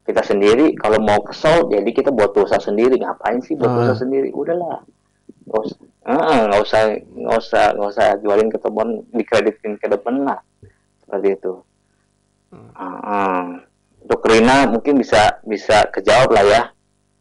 kita 0.10 0.26
sendiri 0.26 0.74
kalau 0.74 0.98
mau 0.98 1.22
kesel 1.22 1.70
jadi 1.70 1.86
kita 1.94 2.10
buat 2.10 2.34
dosa 2.34 2.58
sendiri. 2.58 2.98
Ngapain 2.98 3.46
sih 3.46 3.54
buat 3.54 3.70
dosa 3.70 3.94
uh. 3.94 4.00
sendiri? 4.02 4.34
Udahlah. 4.34 4.82
Nggak 5.46 5.62
usah 5.62 5.78
nggak 6.10 6.62
usah 6.66 6.82
nggak 7.14 7.38
usah 7.38 7.64
nggak 7.78 7.90
usah 7.94 8.08
jualin 8.26 8.50
ke 8.50 8.58
teman 8.58 9.06
dikreditin 9.14 9.78
ke 9.78 9.86
depan 9.86 10.26
lah. 10.26 10.42
Seperti 11.06 11.38
itu. 11.38 11.54
Uh. 12.50 12.58
Uh, 12.74 13.46
untuk 14.02 14.26
Rina 14.26 14.66
mungkin 14.66 14.98
bisa 14.98 15.38
bisa 15.46 15.86
kejawab 15.94 16.34
lah 16.34 16.46
ya. 16.50 16.62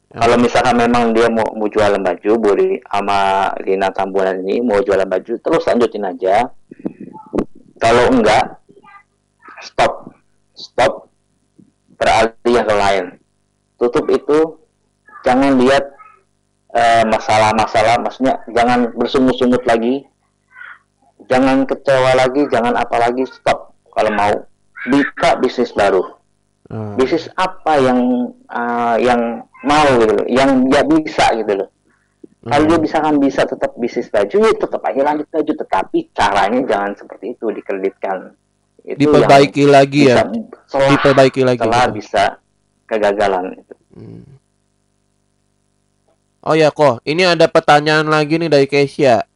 Uh. 0.09 0.25
kalau 0.25 0.41
misalkan 0.41 0.81
memang 0.81 1.13
dia 1.13 1.29
mau 1.29 1.45
mau 1.53 1.69
jualan 1.69 2.01
baju 2.01 2.33
boleh 2.41 2.81
sama 2.89 3.53
Rina 3.61 3.93
Tambunan 3.93 4.41
ini 4.41 4.65
mau 4.65 4.81
jualan 4.81 5.05
baju 5.05 5.37
terus 5.37 5.69
lanjutin 5.69 6.09
aja. 6.09 6.49
Kalau 7.77 8.09
enggak 8.09 8.65
stop. 9.61 10.09
Stop 10.59 11.08
beralih 11.99 12.55
yang 12.55 12.69
lain. 12.71 13.05
Tutup 13.77 14.07
itu 14.09 14.59
jangan 15.27 15.59
lihat 15.59 15.85
eh, 16.75 17.05
masalah-masalah, 17.05 17.99
maksudnya 18.01 18.41
jangan 18.55 18.95
bersungut-sungut 18.95 19.63
lagi, 19.67 20.07
jangan 21.29 21.67
kecewa 21.69 22.17
lagi, 22.17 22.47
jangan 22.49 22.75
apa 22.79 22.97
lagi, 22.97 23.27
stop. 23.29 23.75
Kalau 23.93 24.15
mau 24.15 24.33
buka 24.87 25.43
bisnis 25.43 25.75
baru, 25.75 26.07
hmm. 26.71 26.95
bisnis 26.95 27.27
apa 27.35 27.83
yang 27.83 28.31
uh, 28.47 28.95
yang 28.95 29.43
mau 29.67 29.89
gitu 29.99 30.15
loh, 30.15 30.27
yang 30.31 30.63
dia 30.71 30.87
bisa 30.87 31.35
gitu 31.35 31.59
loh. 31.59 31.69
Kalau 32.47 32.65
Hmm. 32.65 32.71
dia 32.71 32.79
misalkan 32.79 33.19
bisa 33.19 33.43
tetap 33.43 33.75
bisnis 33.77 34.07
baju, 34.09 34.37
ya 34.39 34.53
tetap 34.55 34.81
aja 34.87 35.01
lanjut 35.03 35.27
baju. 35.27 35.53
Tetapi 35.53 35.99
caranya 36.15 36.61
jangan 36.65 36.93
seperti 36.95 37.35
itu, 37.35 37.51
dikreditkan. 37.51 38.39
Itu 38.89 39.05
diperbaiki 39.05 39.69
lagi 39.69 40.09
ya 40.09 40.25
setelah, 40.65 40.89
diperbaiki 40.97 41.43
lagi 41.45 41.61
setelah 41.61 41.85
gitu. 41.93 41.97
bisa 42.01 42.25
kegagalan. 42.89 43.45
Hmm. 43.93 44.25
Oh 46.41 46.57
ya 46.57 46.73
kok, 46.73 47.05
ini 47.05 47.29
ada 47.29 47.45
pertanyaan 47.53 48.09
lagi 48.09 48.41
nih 48.41 48.49
dari 48.49 48.65
Kesia. 48.65 49.29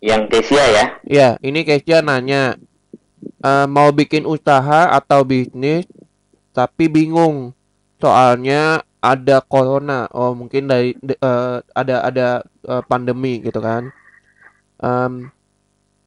Yang 0.00 0.22
Kesia 0.32 0.64
ya, 0.72 0.84
Ya, 1.04 1.28
ini 1.44 1.68
Kesia 1.68 2.00
nanya 2.00 2.56
eh, 3.44 3.66
mau 3.68 3.92
bikin 3.92 4.24
usaha 4.24 4.88
atau 4.88 5.20
bisnis 5.28 5.84
tapi 6.56 6.88
bingung 6.88 7.52
soalnya 8.00 8.80
ada 9.04 9.44
corona. 9.44 10.08
Oh, 10.16 10.32
mungkin 10.32 10.64
dari 10.64 10.96
de- 11.04 11.20
eh, 11.20 11.60
ada 11.76 11.96
ada 12.08 12.28
eh, 12.64 12.82
pandemi 12.88 13.44
gitu 13.44 13.60
kan. 13.60 13.92
Em, 14.82 15.30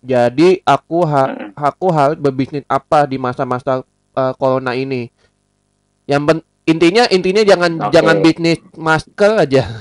jadi 0.04 0.60
aku 0.68 1.08
ha- 1.08 1.56
aku 1.56 1.88
harus 1.90 2.20
berbisnis 2.20 2.68
apa 2.68 3.08
di 3.08 3.16
masa-masa 3.18 3.82
eh, 4.14 4.34
corona 4.38 4.76
ini? 4.76 5.10
Yang 6.06 6.22
pen- 6.28 6.46
intinya 6.68 7.04
intinya 7.10 7.42
jangan 7.42 7.72
Oke. 7.90 7.94
jangan 7.96 8.18
bisnis 8.22 8.60
masker 8.76 9.32
aja. 9.42 9.64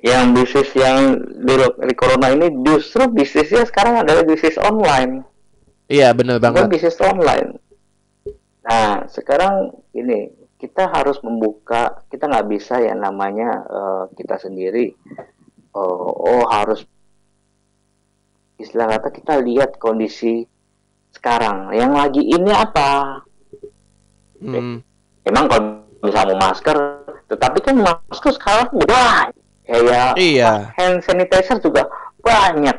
yang 0.00 0.32
bisnis 0.32 0.70
yang 0.72 1.20
di, 1.44 1.54
di 1.60 1.94
corona 1.98 2.32
ini 2.32 2.48
justru 2.64 3.04
bisnisnya 3.12 3.68
sekarang 3.68 4.00
adalah 4.00 4.24
bisnis 4.24 4.56
online. 4.56 5.26
Iya, 5.90 6.14
bukan 6.14 6.38
banget. 6.40 6.64
bisnis 6.72 6.96
online. 7.02 7.58
Nah, 8.64 9.04
sekarang 9.10 9.74
ini 9.92 10.30
kita 10.60 10.92
harus 10.92 11.16
membuka, 11.24 12.04
kita 12.12 12.28
nggak 12.28 12.48
bisa 12.52 12.76
ya 12.84 12.92
namanya 12.92 13.64
eh, 13.64 14.04
kita 14.14 14.36
sendiri. 14.36 14.92
Oh, 15.72 16.12
oh 16.12 16.44
harus 16.52 16.84
istilah 18.60 18.92
kata 18.92 19.08
kita 19.08 19.40
lihat 19.40 19.80
kondisi 19.80 20.44
sekarang. 21.16 21.72
Yang 21.72 21.92
lagi 21.96 22.22
ini 22.28 22.52
apa? 22.52 23.24
Hmm. 24.40 24.84
Emang 25.24 25.44
kalau 25.48 25.80
bisa 26.04 26.24
mau 26.28 26.36
masker, 26.36 26.76
tetapi 27.32 27.58
kan 27.64 27.76
masker 27.80 28.32
sekarang 28.36 28.68
udah 28.76 29.32
kayak 29.64 30.16
Iya. 30.16 30.72
hand 30.76 31.00
sanitizer 31.00 31.56
juga 31.64 31.88
banyak. 32.20 32.76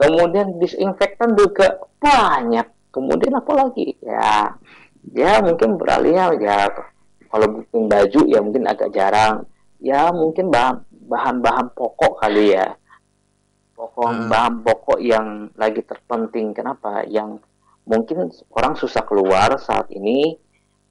Kemudian 0.00 0.58
disinfektan 0.58 1.36
juga 1.38 1.78
banyak. 2.02 2.66
Kemudian 2.90 3.38
apa 3.38 3.52
lagi? 3.54 3.94
Ya, 4.02 4.56
ya 5.14 5.38
mungkin 5.44 5.78
beralihnya 5.78 6.34
ya 6.40 6.66
kalau 7.30 7.46
bikin 7.56 7.86
baju 7.86 8.20
ya 8.26 8.38
mungkin 8.42 8.66
agak 8.66 8.90
jarang. 8.90 9.46
Ya 9.78 10.10
mungkin 10.10 10.50
bahan 10.50 10.82
bahan-bahan 11.08 11.72
pokok 11.72 12.20
kali 12.20 12.52
ya. 12.52 12.74
Pokok 13.72 14.06
Hmm. 14.06 14.28
bahan 14.28 14.54
pokok 14.60 14.98
yang 15.00 15.26
lagi 15.56 15.80
terpenting. 15.80 16.52
Kenapa? 16.52 17.06
Yang 17.06 17.40
mungkin 17.86 18.28
orang 18.52 18.74
susah 18.76 19.06
keluar 19.06 19.56
saat 19.56 19.88
ini. 19.90 20.36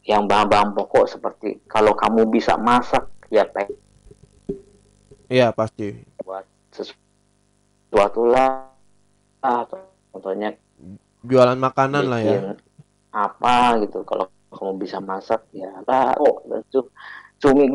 Yang 0.01 0.23
bahan-bahan 0.25 0.71
pokok 0.73 1.05
seperti 1.05 1.59
kalau 1.67 1.93
kamu 1.93 2.31
bisa 2.31 2.55
masak 2.55 3.03
ya 3.29 3.43
pakai 3.45 3.75
Iya, 5.29 5.53
pasti. 5.53 5.93
buat 6.25 6.41
sesuatu 6.73 8.25
lah 8.25 8.73
atau 9.39 9.77
contohnya 10.09 10.57
Jualan 11.21 11.59
makanan 11.59 12.03
lah 12.07 12.21
ya. 12.23 12.39
apa 13.11 13.77
gitu 13.83 14.01
kalau 14.01 14.25
kamu 14.49 14.73
bisa 14.81 14.97
masak 15.01 15.41
ya 15.53 15.71
lah 15.87 16.13
oh 16.19 16.41
cumi 17.41 17.65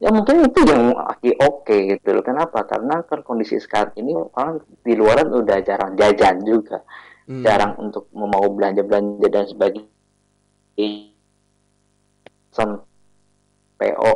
ya 0.00 0.08
mungkin 0.08 0.48
itu 0.48 0.60
yang 0.64 0.96
oke 1.44 1.76
gitu 1.92 2.08
loh. 2.16 2.24
Kenapa? 2.24 2.64
Karena 2.64 3.04
kan 3.04 3.20
kondisi 3.20 3.60
sekarang 3.60 3.92
ini 4.00 4.16
orang 4.16 4.64
di 4.80 4.96
luaran 4.96 5.28
udah 5.28 5.58
jarang 5.60 5.92
jajan 6.00 6.40
juga. 6.44 6.80
Hmm. 7.30 7.46
jarang 7.46 7.78
untuk 7.78 8.10
mau 8.10 8.42
belanja 8.50 8.82
belanja 8.82 9.28
dan 9.30 9.44
sebagainya. 9.46 9.86
Sem- 12.50 12.82
PO 13.78 14.12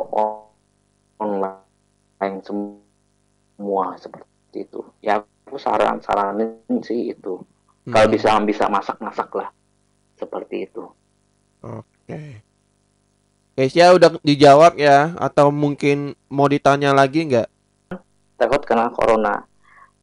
online 1.17 2.37
semua 2.43 3.95
seperti 3.97 4.67
itu. 4.67 4.81
Ya 5.01 5.23
aku 5.23 5.57
saran 5.57 6.03
saranin 6.03 6.59
sih 6.83 7.13
itu. 7.15 7.39
Kalau 7.87 8.07
Hmm. 8.09 8.15
bisa 8.15 8.29
bisa 8.43 8.65
masak 8.67 8.97
masak 8.99 9.29
lah 9.37 9.49
seperti 10.15 10.67
itu. 10.67 10.83
Oke. 11.63 12.41
Kesia 13.55 13.95
udah 13.95 14.19
dijawab 14.19 14.75
ya. 14.75 15.15
Atau 15.15 15.51
mungkin 15.51 16.15
mau 16.27 16.47
ditanya 16.51 16.91
lagi 16.91 17.27
nggak? 17.27 17.49
takut 18.35 18.61
kena 18.67 18.91
corona. 18.91 19.47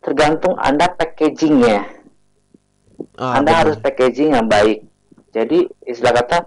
Tergantung 0.02 0.58
anda 0.58 0.90
packagingnya. 0.90 1.86
Ah, 3.20 3.38
anda 3.38 3.52
harus 3.54 3.78
packaging 3.78 4.34
yang 4.34 4.48
baik. 4.48 4.82
Jadi 5.32 5.68
istilah 5.86 6.12
kata 6.16 6.44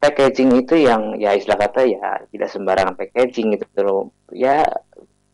packaging 0.00 0.56
itu 0.56 0.74
yang 0.80 1.14
ya 1.20 1.36
istilah 1.36 1.60
kata 1.60 1.84
ya 1.86 2.24
tidak 2.32 2.48
sembarangan 2.50 2.96
packaging 2.96 3.58
gitu 3.58 3.80
loh. 3.84 4.02
Ya 4.32 4.64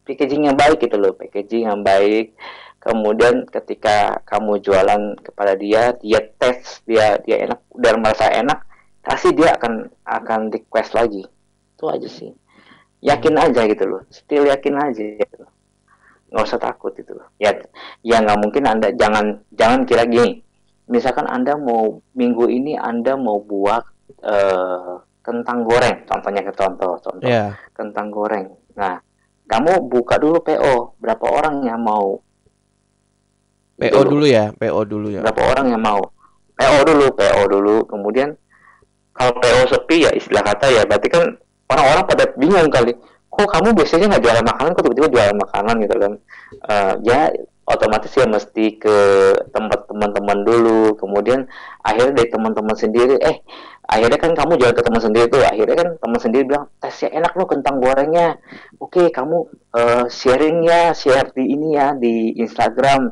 packaging 0.08 0.50
yang 0.50 0.58
baik 0.58 0.82
gitu 0.82 0.98
loh. 0.98 1.14
Packaging 1.14 1.70
yang 1.70 1.80
baik 1.86 2.34
kemudian 2.82 3.46
ketika 3.46 4.18
kamu 4.26 4.58
jualan 4.58 5.14
kepada 5.22 5.54
dia 5.54 5.94
dia 6.02 6.18
tes 6.36 6.82
dia 6.82 7.14
dia 7.22 7.46
enak 7.46 7.62
dan 7.78 8.02
merasa 8.02 8.26
enak 8.34 8.58
pasti 9.06 9.30
dia 9.32 9.54
akan 9.54 9.86
akan 10.02 10.50
request 10.50 10.98
lagi 10.98 11.22
itu 11.78 11.84
aja 11.86 12.08
sih 12.10 12.30
yakin 13.02 13.38
aja 13.38 13.66
gitu 13.70 13.84
loh 13.86 14.02
still 14.10 14.46
yakin 14.46 14.74
aja 14.78 15.02
gitu 15.14 15.34
loh. 15.46 15.50
nggak 16.34 16.42
usah 16.48 16.58
takut 16.58 16.90
gitu 16.98 17.14
loh 17.14 17.30
ya 17.38 17.54
ya 18.02 18.18
nggak 18.18 18.38
mungkin 18.42 18.64
anda 18.66 18.90
jangan 18.98 19.38
jangan 19.54 19.86
kira 19.86 20.02
gini 20.06 20.42
misalkan 20.90 21.30
anda 21.30 21.54
mau 21.54 22.02
minggu 22.18 22.50
ini 22.50 22.74
anda 22.74 23.14
mau 23.14 23.38
buat 23.38 23.84
eh, 24.26 24.94
kentang 25.22 25.62
goreng 25.62 26.02
contohnya 26.10 26.42
ke 26.42 26.52
contoh 26.52 26.98
contoh 26.98 27.28
Ya. 27.30 27.54
kentang 27.72 28.10
goreng. 28.10 28.50
Nah, 28.74 28.98
kamu 29.46 29.86
buka 29.86 30.18
dulu 30.18 30.42
PO, 30.42 30.98
berapa 30.98 31.26
orang 31.30 31.62
yang 31.62 31.78
mau? 31.78 32.18
PO 33.90 34.00
loh. 34.02 34.10
dulu 34.14 34.24
ya, 34.28 34.44
PO 34.54 34.80
dulu 34.86 35.08
ya. 35.10 35.20
Berapa 35.26 35.42
orang 35.56 35.66
yang 35.74 35.82
mau? 35.82 36.02
PO 36.54 36.78
dulu, 36.86 37.06
PO 37.16 37.42
dulu. 37.50 37.76
Kemudian 37.88 38.28
kalau 39.16 39.32
PO 39.40 39.60
sepi 39.66 40.06
ya 40.06 40.10
istilah 40.14 40.44
kata 40.46 40.66
ya, 40.70 40.82
berarti 40.86 41.08
kan 41.10 41.34
orang-orang 41.72 42.04
pada 42.06 42.24
bingung 42.38 42.70
kali. 42.70 42.92
Kok 43.32 43.48
kamu 43.48 43.72
biasanya 43.72 44.06
nggak 44.12 44.22
jualan 44.22 44.44
makanan, 44.44 44.70
kok 44.76 44.84
tiba-tiba 44.84 45.08
jualan 45.08 45.36
makanan 45.40 45.74
gitu 45.80 45.96
kan? 45.96 46.12
Eh, 46.68 46.94
ya 47.08 47.20
otomatis 47.62 48.12
ya 48.12 48.26
mesti 48.28 48.76
ke 48.76 48.96
tempat 49.50 49.88
teman-teman 49.88 50.38
dulu. 50.44 50.94
Kemudian 51.00 51.48
akhirnya 51.80 52.12
dari 52.12 52.28
teman-teman 52.28 52.76
sendiri, 52.76 53.16
eh 53.24 53.40
akhirnya 53.92 54.18
kan 54.18 54.32
kamu 54.32 54.56
jual 54.62 54.72
ke 54.72 54.82
teman 54.82 55.02
sendiri 55.02 55.26
tuh 55.26 55.42
akhirnya 55.42 55.76
kan 55.76 55.88
teman 55.98 56.20
sendiri 56.22 56.42
bilang 56.46 56.64
tesnya 56.78 57.10
enak 57.18 57.34
loh 57.34 57.44
kentang 57.50 57.76
gorengnya 57.82 58.38
oke 58.78 59.10
kamu 59.10 59.50
eh, 59.74 60.04
sharing 60.06 60.62
ya 60.62 60.94
share 60.94 61.34
di 61.34 61.50
ini 61.50 61.74
ya 61.74 61.92
di 61.98 62.32
Instagram 62.38 63.10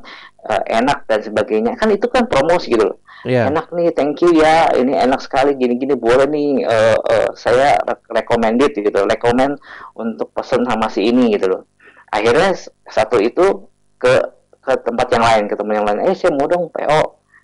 eh, 0.48 0.62
enak 0.80 1.04
dan 1.04 1.20
sebagainya. 1.20 1.76
Kan 1.76 1.92
itu 1.92 2.08
kan 2.08 2.24
promosi 2.30 2.72
gitu 2.72 2.88
loh. 2.94 2.98
Iya. 3.20 3.52
enak 3.52 3.68
nih 3.76 3.92
thank 3.92 4.16
you 4.24 4.32
ya 4.32 4.72
ini 4.72 4.96
enak 4.96 5.20
sekali 5.20 5.52
gini-gini 5.52 5.92
boleh 5.92 6.24
nih 6.24 6.64
eh, 6.64 6.96
eh, 6.96 7.28
saya 7.36 7.76
re- 7.84 8.00
recommended 8.16 8.72
gitu 8.72 8.96
recommend 9.04 9.60
untuk 9.92 10.32
pesen 10.32 10.64
sama 10.64 10.88
si 10.88 11.04
ini 11.12 11.36
gitu 11.36 11.52
loh. 11.52 11.62
Akhirnya 12.08 12.56
satu 12.88 13.20
itu 13.20 13.68
ke 14.00 14.24
ke 14.64 14.72
tempat 14.80 15.12
yang 15.12 15.24
lain 15.24 15.44
ke 15.52 15.54
teman 15.56 15.76
yang 15.76 15.86
lain. 15.88 16.00
Eh 16.08 16.16
saya 16.16 16.32
mau 16.32 16.48
dong 16.48 16.72
PO 16.72 17.00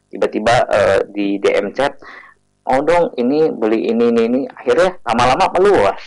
tiba-tiba 0.09 0.65
eh, 0.65 0.99
di 1.13 1.37
DM 1.37 1.77
chat 1.77 2.01
mau 2.65 2.81
dong 2.81 3.13
ini 3.21 3.53
beli 3.53 3.93
ini 3.93 4.09
ini 4.09 4.23
ini. 4.33 4.41
Akhirnya 4.49 4.97
lama-lama 5.05 5.53
meluas. 5.61 6.01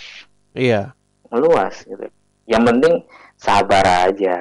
Iya. 0.57 0.97
meluas 1.29 1.85
gitu. 1.85 2.09
Yang 2.49 2.63
penting 2.73 2.93
sabar 3.37 4.09
aja 4.09 4.33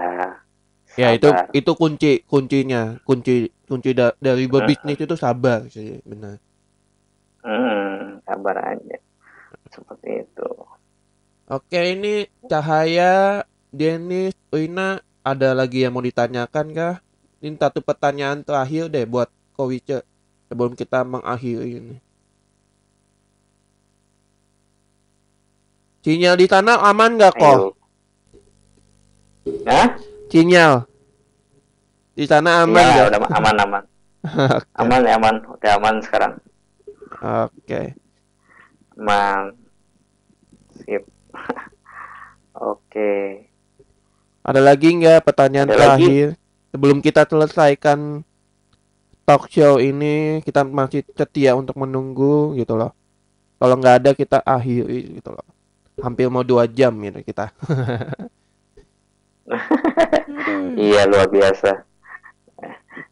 Ya 0.98 1.08
itu 1.14 1.30
Sabar. 1.30 1.54
itu 1.54 1.72
kunci 1.78 2.12
kuncinya, 2.26 2.98
kunci 3.06 3.54
kunci 3.70 3.90
da- 3.94 4.16
dari 4.18 4.44
berbisnis 4.50 4.98
itu 4.98 5.14
sabar 5.14 5.60
sih, 5.70 6.02
benar. 6.02 6.42
hmm, 7.46 8.22
sabar 8.26 8.56
aja 8.74 8.98
seperti 9.72 10.26
itu 10.26 10.48
Oke, 11.48 11.80
ini 11.96 12.28
Cahaya, 12.44 13.40
Denis, 13.72 14.36
Wina, 14.52 15.00
ada 15.24 15.56
lagi 15.56 15.80
yang 15.84 15.96
mau 15.96 16.04
ditanyakan 16.04 16.66
kah? 16.76 16.94
Ini 17.40 17.56
satu 17.56 17.80
pertanyaan 17.80 18.44
terakhir 18.44 18.92
deh 18.92 19.08
buat 19.08 19.32
Kowice 19.56 20.04
sebelum 20.48 20.76
kita 20.76 21.04
mengakhiri 21.08 21.80
ini. 21.80 21.96
Sinyal 26.04 26.36
di 26.40 26.46
tanah 26.48 26.84
aman 26.88 27.16
nggak 27.20 27.34
kok? 27.36 27.60
Hah? 29.68 29.88
Sinyal 30.32 30.87
di 32.18 32.26
sana 32.26 32.66
aman 32.66 32.82
ya, 32.82 32.90
nggak? 32.92 33.06
udah 33.14 33.20
aman-aman. 33.38 33.82
aman 34.82 35.00
ya 35.06 35.14
aman 35.14 35.34
udah 35.46 35.70
aman 35.78 35.94
sekarang 36.02 36.32
Oke. 37.22 37.94
aman 38.98 39.54
sip 40.74 41.06
oke 42.58 43.12
Ada 44.42 44.58
lagi 44.58 44.88
nggak 44.90 45.22
pertanyaan 45.22 45.68
Ada 45.68 45.76
lagi? 45.76 46.08
terakhir? 46.08 46.28
Sebelum 46.68 46.98
kita 46.98 47.22
selesaikan 47.24 48.26
talk 49.22 49.44
show 49.46 49.76
ini, 49.76 50.40
kita 50.40 50.64
masih 50.64 51.04
setia 51.12 51.52
untuk 51.52 51.76
menunggu 51.76 52.56
gitu 52.56 52.72
loh. 52.72 52.96
Kalau 53.56 53.76
nggak 53.76 53.96
ada 54.00 54.10
kita 54.12 54.36
akhiri 54.40 55.16
gitu 55.16 55.30
loh. 55.30 55.44
Hampir 56.00 56.28
mau 56.28 56.40
dua 56.40 56.64
jam 56.64 56.92
gitu 56.96 57.20
kita. 57.20 57.52
iya 60.76 61.04
luar 61.04 61.28
biasa 61.28 61.87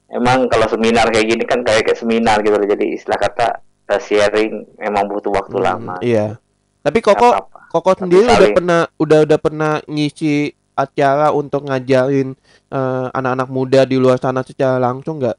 emang 0.09 0.47
kalau 0.47 0.67
seminar 0.67 1.09
kayak 1.09 1.27
gini 1.27 1.43
kan 1.43 1.61
kayak 1.61 1.85
kayak 1.85 1.99
seminar 1.99 2.39
gitu 2.41 2.55
loh 2.55 2.65
jadi 2.65 2.87
istilah 2.93 3.19
kata 3.19 3.47
uh, 3.87 3.99
sharing 3.99 4.65
memang 4.77 5.07
butuh 5.07 5.33
waktu 5.33 5.55
Hmm, 5.55 5.65
lama 5.65 5.97
Iya. 5.99 6.39
Tapi 6.81 6.99
Koko. 7.01 7.51
Koko 7.67 7.91
Tapi 7.91 8.01
sendiri 8.01 8.25
udah 8.25 8.39
saling- 8.39 8.55
pernah 8.55 8.81
udah 8.97 9.19
udah 9.23 9.39
pernah 9.39 9.73
ngisi 9.85 10.49
acara 10.73 11.29
untuk 11.31 11.67
ngajarin 11.67 12.39
eh, 12.67 13.07
anak-anak 13.11 13.49
muda 13.49 13.83
di 13.83 13.97
luar 13.97 14.17
sana 14.17 14.41
secara 14.41 14.79
langsung 14.79 15.19
nggak? 15.19 15.35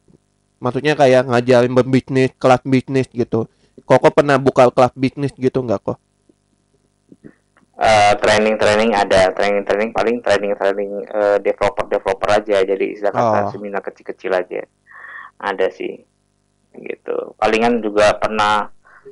Maksudnya 0.58 0.94
kayak 0.94 1.24
ngajarin 1.24 1.72
berbisnis, 1.72 2.36
kelas 2.36 2.60
bisnis 2.64 3.08
gitu. 3.10 3.48
Koko 3.84 4.10
pernah 4.10 4.36
buka 4.36 4.68
kelas 4.68 4.92
bisnis 4.94 5.32
gitu 5.34 5.62
nggak 5.62 5.80
kok? 5.82 5.98
Eh, 7.78 8.14
training-training 8.18 8.98
ada 8.98 9.30
training-training 9.38 9.94
paling 9.94 10.18
training-training 10.26 11.06
eh, 11.14 11.38
developer-developer 11.46 12.30
aja. 12.34 12.66
Jadi 12.66 12.98
istilah 12.98 13.14
kata 13.14 13.40
Oh. 13.46 13.50
seminar 13.54 13.86
kecil-kecil 13.86 14.34
aja. 14.34 14.66
Ada 15.38 15.70
sih 15.70 15.94
gitu. 16.74 17.38
Palingan 17.38 17.78
juga 17.86 18.18
pernah 18.18 18.66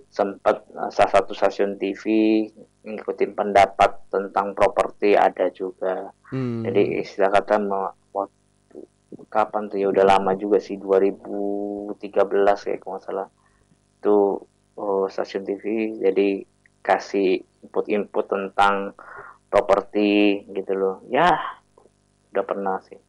sempat 0.10 0.66
eh, 0.74 0.90
salah 0.90 1.12
satu 1.14 1.38
stasiun 1.38 1.78
TV 1.78 2.02
ngikutin 2.82 3.38
pendapat 3.38 4.10
tentang 4.10 4.58
properti 4.58 5.14
ada 5.14 5.46
juga. 5.54 6.10
Hmm. 6.34 6.66
jadi 6.66 7.06
istilah 7.06 7.30
kata 7.38 7.62
waktu 8.10 8.82
kapan 9.30 9.70
tuh 9.70 9.78
ya 9.78 9.94
udah 9.94 10.18
lama 10.18 10.34
juga 10.34 10.58
sih 10.58 10.82
2013 10.82 11.94
kayak 12.66 12.82
kalau 12.82 12.98
salah. 12.98 13.30
Itu 14.02 14.42
oh, 14.74 15.06
stasiun 15.06 15.46
TV 15.46 15.94
jadi 16.02 16.42
kasih 16.82 17.46
input-input 17.66 18.26
tentang 18.30 18.94
properti 19.50 20.44
gitu 20.54 20.74
loh 20.78 20.96
ya 21.10 21.34
udah 22.32 22.46
pernah 22.46 22.78
sih 22.86 23.00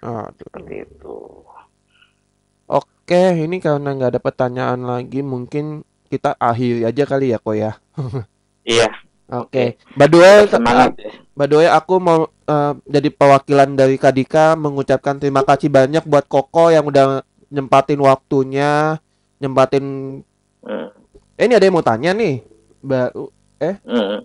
Aduh. 0.00 0.32
seperti 0.40 0.74
itu 0.88 1.16
Oke, 2.70 3.34
ini 3.42 3.58
karena 3.58 3.90
nggak 3.90 4.14
ada 4.14 4.20
pertanyaan 4.22 4.86
lagi, 4.86 5.18
mungkin 5.18 5.82
kita 6.06 6.38
akhiri 6.38 6.86
aja 6.86 7.02
kali 7.02 7.34
ya 7.34 7.42
kok 7.42 7.58
ya. 7.58 7.72
iya 8.62 8.86
Oke. 9.30 9.78
By 9.98 10.06
the 10.06 10.18
way, 10.18 10.36
semangat 10.46 10.94
ya 10.98 11.10
By 11.34 11.46
the 11.46 11.56
way, 11.58 11.68
aku 11.70 11.98
mau 12.02 12.26
eh, 12.26 12.72
jadi 12.86 13.10
perwakilan 13.10 13.78
dari 13.78 13.98
Kadika 13.98 14.54
mengucapkan 14.58 15.18
terima 15.18 15.42
kasih 15.46 15.70
banyak 15.70 16.02
buat 16.06 16.26
Koko 16.26 16.70
yang 16.70 16.86
udah 16.86 17.26
nyempatin 17.50 17.98
waktunya, 17.98 18.98
nyempatin. 19.42 19.84
Hmm, 20.62 20.88
Eh, 21.40 21.48
ini 21.48 21.56
ada 21.56 21.64
yang 21.64 21.72
mau 21.72 21.86
tanya 21.86 22.12
nih, 22.12 22.44
baru 23.60 23.76
hmm. 23.84 24.20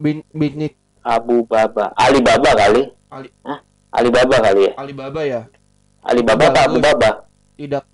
bin, 0.00 0.24
bisnis 0.32 0.72
Abu 1.04 1.44
Baba 1.44 1.92
Alibaba 2.00 2.56
kali 2.56 2.88
Ali- 3.12 3.32
Hah? 3.44 3.60
Alibaba 3.92 4.36
kali 4.40 4.60
ya 4.68 4.72
Alibaba 4.80 5.20
ya? 5.24 5.40
Alibaba 6.00 6.44
apa 6.48 6.60
Abu. 6.64 6.78
Baba 6.80 7.10
Tidak. 7.58 7.84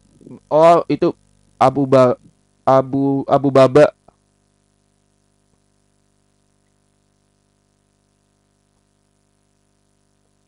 Oh, 0.46 0.84
itu 0.86 1.10
Abu 1.58 1.82
Ba 1.88 2.14
Abu 2.62 3.24
Abu 3.26 3.48
Baba. 3.50 3.90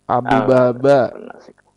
Abu 0.06 0.30
Ah, 0.30 0.46
Baba. 0.46 0.98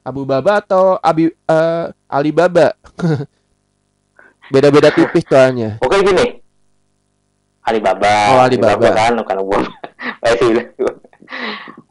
Abu 0.06 0.22
Baba 0.28 0.52
atau 0.62 1.00
Abi 1.02 1.34
eh, 1.34 1.86
Alibaba? 2.06 2.78
Beda-beda 4.54 4.90
tipis 4.94 5.26
soalnya. 5.26 5.78
Oke 5.82 6.02
gini. 6.06 6.42
Alibaba. 7.64 8.15
Oh, 8.36 8.41
Alibaba. 8.45 8.88
kan 8.95 9.14
bukan 9.19 9.38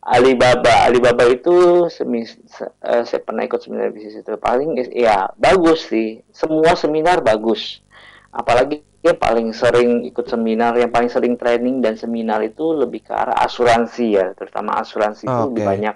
Alibaba. 0.02 0.88
Alibaba 0.88 1.24
itu 1.28 1.86
semis, 1.92 2.40
se- 2.48 2.72
eh, 2.80 3.04
saya 3.04 3.20
pernah 3.20 3.44
ikut 3.44 3.60
seminar 3.60 3.92
bisnis 3.92 4.24
itu. 4.24 4.32
Paling 4.40 4.80
ya 4.96 5.28
bagus 5.36 5.86
sih. 5.92 6.24
Semua 6.32 6.72
seminar 6.74 7.20
bagus. 7.20 7.84
Apalagi 8.32 8.80
yang 9.04 9.14
paling 9.20 9.54
sering 9.54 10.02
ikut 10.08 10.26
seminar, 10.26 10.74
yang 10.74 10.90
paling 10.90 11.06
sering 11.12 11.38
training 11.38 11.78
dan 11.78 11.94
seminar 11.94 12.42
itu 12.42 12.74
lebih 12.74 13.06
ke 13.06 13.14
arah 13.14 13.46
asuransi 13.46 14.18
ya, 14.18 14.26
terutama 14.34 14.74
asuransi 14.82 15.30
itu 15.30 15.40
lebih 15.54 15.62
banyak 15.64 15.94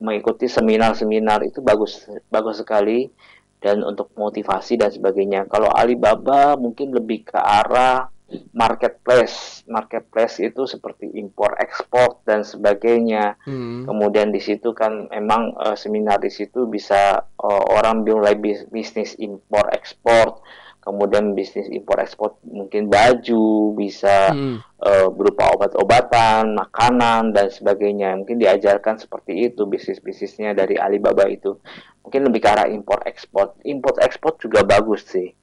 mengikuti 0.00 0.48
seminar-seminar 0.48 1.44
itu 1.44 1.60
bagus 1.60 2.08
bagus 2.32 2.64
sekali 2.64 3.12
dan 3.60 3.84
untuk 3.84 4.10
motivasi 4.16 4.80
dan 4.80 4.90
sebagainya. 4.90 5.44
Kalau 5.46 5.68
Alibaba 5.70 6.56
mungkin 6.56 6.90
lebih 6.96 7.28
ke 7.28 7.36
arah 7.38 8.08
marketplace. 8.54 9.62
Marketplace 9.66 10.42
itu 10.42 10.66
seperti 10.66 11.10
impor 11.18 11.54
ekspor 11.58 12.22
dan 12.26 12.46
sebagainya. 12.46 13.38
Hmm. 13.46 13.86
Kemudian 13.86 14.30
di 14.30 14.40
situ 14.42 14.74
kan 14.74 15.10
memang 15.10 15.54
eh, 15.58 15.76
seminar 15.76 16.22
di 16.22 16.30
situ 16.30 16.66
bisa 16.66 17.22
eh, 17.22 17.64
orang 17.74 18.06
mulai 18.06 18.38
bis- 18.38 18.66
bisnis 18.70 19.14
impor 19.18 19.70
ekspor. 19.74 20.42
Kemudian 20.80 21.36
bisnis 21.36 21.68
impor 21.68 22.00
ekspor 22.00 22.40
mungkin 22.48 22.88
baju, 22.88 23.76
bisa 23.76 24.32
Hmm. 24.32 24.64
eh, 24.80 25.08
berupa 25.12 25.52
obat-obatan, 25.52 26.56
makanan 26.56 27.36
dan 27.36 27.52
sebagainya. 27.52 28.16
Mungkin 28.16 28.40
diajarkan 28.40 28.96
seperti 28.96 29.52
itu 29.52 29.68
bisnis-bisnisnya 29.68 30.56
dari 30.56 30.80
Alibaba 30.80 31.28
itu. 31.28 31.60
Mungkin 32.00 32.32
lebih 32.32 32.40
ke 32.40 32.48
arah 32.48 32.66
impor 32.72 33.04
ekspor. 33.04 33.60
Impor 33.68 34.00
ekspor 34.00 34.40
juga 34.40 34.64
bagus 34.64 35.04
sih 35.04 35.36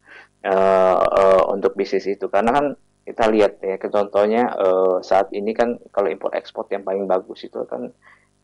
eh, 0.52 1.41
untuk 1.52 1.76
bisnis 1.76 2.07
itu 2.07 2.32
karena 2.32 2.52
kan 2.56 2.65
kita 3.07 3.24
lihat 3.32 3.64
ya 3.64 3.76
contohnya 3.80 4.52
eh, 4.56 4.95
saat 5.03 5.32
ini 5.32 5.52
kan 5.56 5.80
kalau 5.95 6.11
impor 6.11 6.32
ekspor 6.36 6.68
yang 6.72 6.84
paling 6.84 7.07
bagus 7.07 7.48
itu 7.48 7.64
kan 7.68 7.91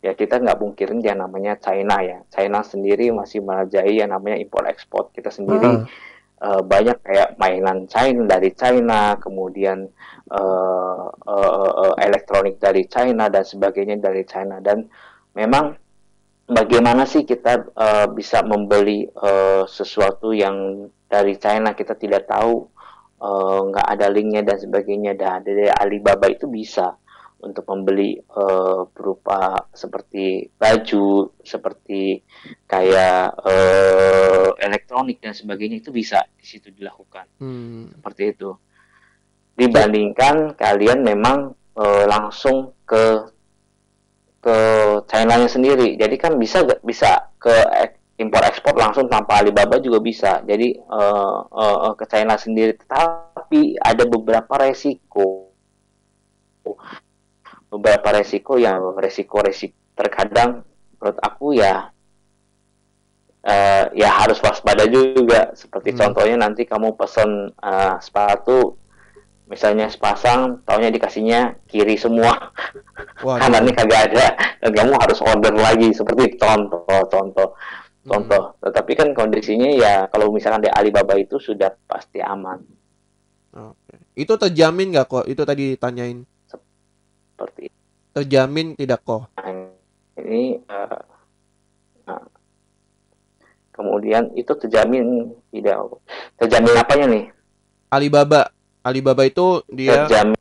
ya 0.03 0.11
kita 0.15 0.35
nggak 0.43 0.59
mungkirin 0.59 0.99
yang 0.99 1.23
namanya 1.23 1.55
China 1.63 2.03
ya. 2.03 2.19
China 2.27 2.59
sendiri 2.59 3.07
masih 3.15 3.39
merajai 3.39 4.03
yang 4.03 4.11
namanya 4.11 4.35
impor 4.35 4.67
ekspor. 4.67 5.09
Kita 5.15 5.31
sendiri 5.31 5.63
Ah. 5.63 5.87
eh, 6.43 6.61
banyak 6.63 6.97
kayak 7.07 7.29
mainan 7.39 7.87
China 7.87 8.27
dari 8.27 8.51
China, 8.51 9.15
kemudian 9.15 9.87
eh, 10.27 11.05
eh, 11.27 11.71
eh, 11.83 11.93
elektronik 12.03 12.59
dari 12.59 12.83
China 12.91 13.31
dan 13.31 13.43
sebagainya 13.47 13.95
dari 14.03 14.23
China 14.27 14.59
dan 14.59 14.87
memang 15.39 15.75
bagaimana 16.47 17.07
sih 17.07 17.23
kita 17.23 17.71
eh, 17.71 18.07
bisa 18.11 18.43
membeli 18.43 19.07
eh, 19.07 19.63
sesuatu 19.71 20.35
yang 20.35 20.87
dari 21.13 21.37
China 21.37 21.77
kita 21.77 21.93
tidak 21.93 22.25
tahu 22.25 22.65
eh, 23.21 23.59
nggak 23.69 23.87
ada 23.93 24.07
linknya 24.09 24.41
dan 24.41 24.57
sebagainya 24.57 25.13
dan 25.13 25.45
dari 25.45 25.69
Alibaba 25.69 26.25
itu 26.25 26.49
bisa 26.49 26.97
untuk 27.43 27.67
membeli 27.69 28.15
eh, 28.17 28.81
berupa 28.95 29.67
seperti 29.75 30.47
baju, 30.55 31.37
seperti 31.43 32.23
kayak 32.65 33.35
eh, 33.45 34.49
elektronik 34.63 35.19
dan 35.21 35.35
sebagainya 35.35 35.83
itu 35.83 35.91
bisa 35.93 36.23
di 36.33 36.45
situ 36.47 36.71
dilakukan 36.73 37.29
Hmm. 37.37 37.91
seperti 37.93 38.33
itu. 38.33 38.55
Dibandingkan 39.53 40.57
kalian 40.57 41.05
memang 41.05 41.53
eh, 41.77 42.05
langsung 42.09 42.73
ke 42.87 43.29
ke 44.43 44.57
China-nya 45.07 45.47
sendiri. 45.47 45.95
Jadi 45.95 46.15
kan 46.19 46.35
bisa 46.35 46.63
bisa 46.83 47.31
ke 47.39 47.51
impor 48.17 48.45
ekspor 48.45 48.77
langsung 48.77 49.09
tanpa 49.09 49.41
Alibaba 49.41 49.81
juga 49.81 49.99
bisa. 49.99 50.41
Jadi 50.45 50.77
eh, 50.77 51.39
eh, 51.49 51.91
ke 51.97 52.05
China 52.09 52.35
sendiri. 52.37 52.77
Tapi 52.77 53.77
ada 53.77 54.03
beberapa 54.05 54.53
resiko. 54.61 55.49
Beberapa 57.73 58.07
resiko 58.13 58.61
yang 58.61 58.93
resiko-resiko 58.93 59.97
terkadang 59.97 60.65
menurut 60.97 61.19
aku 61.21 61.57
ya 61.57 61.89
eh, 63.43 63.85
ya 63.97 64.09
harus 64.23 64.37
waspada 64.39 64.85
juga. 64.87 65.51
Seperti 65.57 65.93
Hmm. 65.93 65.99
contohnya 66.07 66.37
nanti 66.47 66.63
kamu 66.69 66.93
pesen 66.95 67.49
eh, 67.51 67.95
sepatu 67.99 68.77
misalnya 69.43 69.91
sepasang, 69.91 70.63
taunya 70.63 70.89
dikasihnya 70.89 71.59
kiri 71.67 71.99
semua, 71.99 72.31
kanannya 73.41 73.75
kagak 73.75 74.01
ada, 74.09 74.27
dan 74.63 74.71
kamu 74.71 74.95
harus 74.97 75.19
order 75.19 75.53
lagi 75.53 75.91
seperti 75.91 76.39
contoh, 76.39 76.87
contoh, 77.11 77.53
Hmm. 78.03 78.11
contoh. 78.11 78.43
Tetapi 78.59 78.91
kan 78.99 79.07
kondisinya 79.15 79.69
ya 79.71 80.11
kalau 80.11 80.29
misalkan 80.29 80.67
di 80.67 80.71
Alibaba 80.71 81.15
itu 81.15 81.39
sudah 81.39 81.71
pasti 81.87 82.19
aman 82.19 82.59
Oke. 83.53 83.95
Itu 84.17 84.33
terjamin 84.33 84.89
nggak 84.89 85.05
kok? 85.05 85.25
Itu 85.29 85.45
tadi 85.45 85.77
ditanyain. 85.77 86.25
seperti 86.49 87.69
itu. 87.69 87.77
Terjamin 88.17 88.73
tidak 88.73 89.05
kok? 89.05 89.29
Nah, 89.37 89.73
ini 90.21 90.61
eh, 90.61 91.01
nah, 92.05 92.23
kemudian 93.73 94.29
itu 94.37 94.53
terjamin 94.53 95.33
tidak 95.49 95.97
terjamin 96.37 96.73
apanya 96.77 97.05
nih 97.09 97.25
Alibaba 97.89 98.53
Alibaba 98.85 99.23
itu 99.25 99.65
dia 99.69 100.05
terjamin 100.05 100.37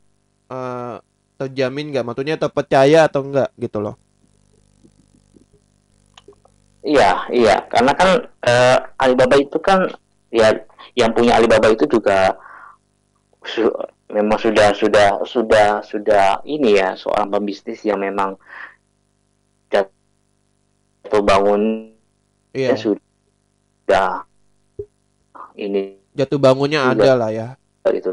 eh, 0.53 0.95
terjamin 1.41 1.85
nggak 1.89 2.05
maksudnya 2.05 2.35
terpercaya 2.37 3.09
atau 3.09 3.25
enggak 3.25 3.49
gitu 3.57 3.81
loh 3.81 3.97
iya 6.83 7.25
iya 7.31 7.55
karena 7.71 7.91
kan 7.95 8.09
eh, 8.43 8.77
Alibaba 8.99 9.35
itu 9.39 9.57
kan 9.59 9.87
ya 10.29 10.51
yang 10.99 11.15
punya 11.15 11.39
Alibaba 11.39 11.71
itu 11.71 11.87
juga 11.87 12.35
su- 13.47 13.73
memang 14.11 14.37
sudah 14.37 14.75
sudah 14.75 15.23
sudah 15.25 15.81
sudah 15.81 16.43
ini 16.45 16.77
ya 16.77 16.93
seorang 16.99 17.31
pembisnis 17.33 17.81
yang 17.87 18.03
memang 18.03 18.35
jatuh 19.71 21.23
bangun 21.23 21.91
iya 22.53 22.71
ya 22.71 22.75
sudah 22.77 24.27
ini 25.57 25.97
jatuh 26.13 26.37
bangunnya 26.37 26.93
Juga. 26.93 27.03
ada 27.03 27.11
lah 27.17 27.29
ya 27.33 27.47
itu 27.89 28.09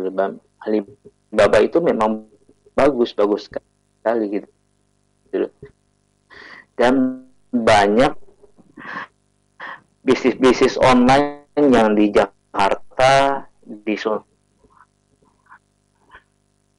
Alibaba 0.60 1.58
itu 1.60 1.78
memang 1.82 2.24
bagus 2.72 3.12
bagus 3.12 3.50
sekali 3.50 4.40
gitu 4.40 4.48
Gitu. 5.30 5.46
dan 6.74 7.22
banyak 7.54 8.10
bisnis 10.00 10.34
bisnis 10.36 10.74
online 10.80 11.44
yang 11.56 11.92
di 11.92 12.08
Jakarta 12.08 13.44
di 13.64 13.94
Sul- 13.94 14.24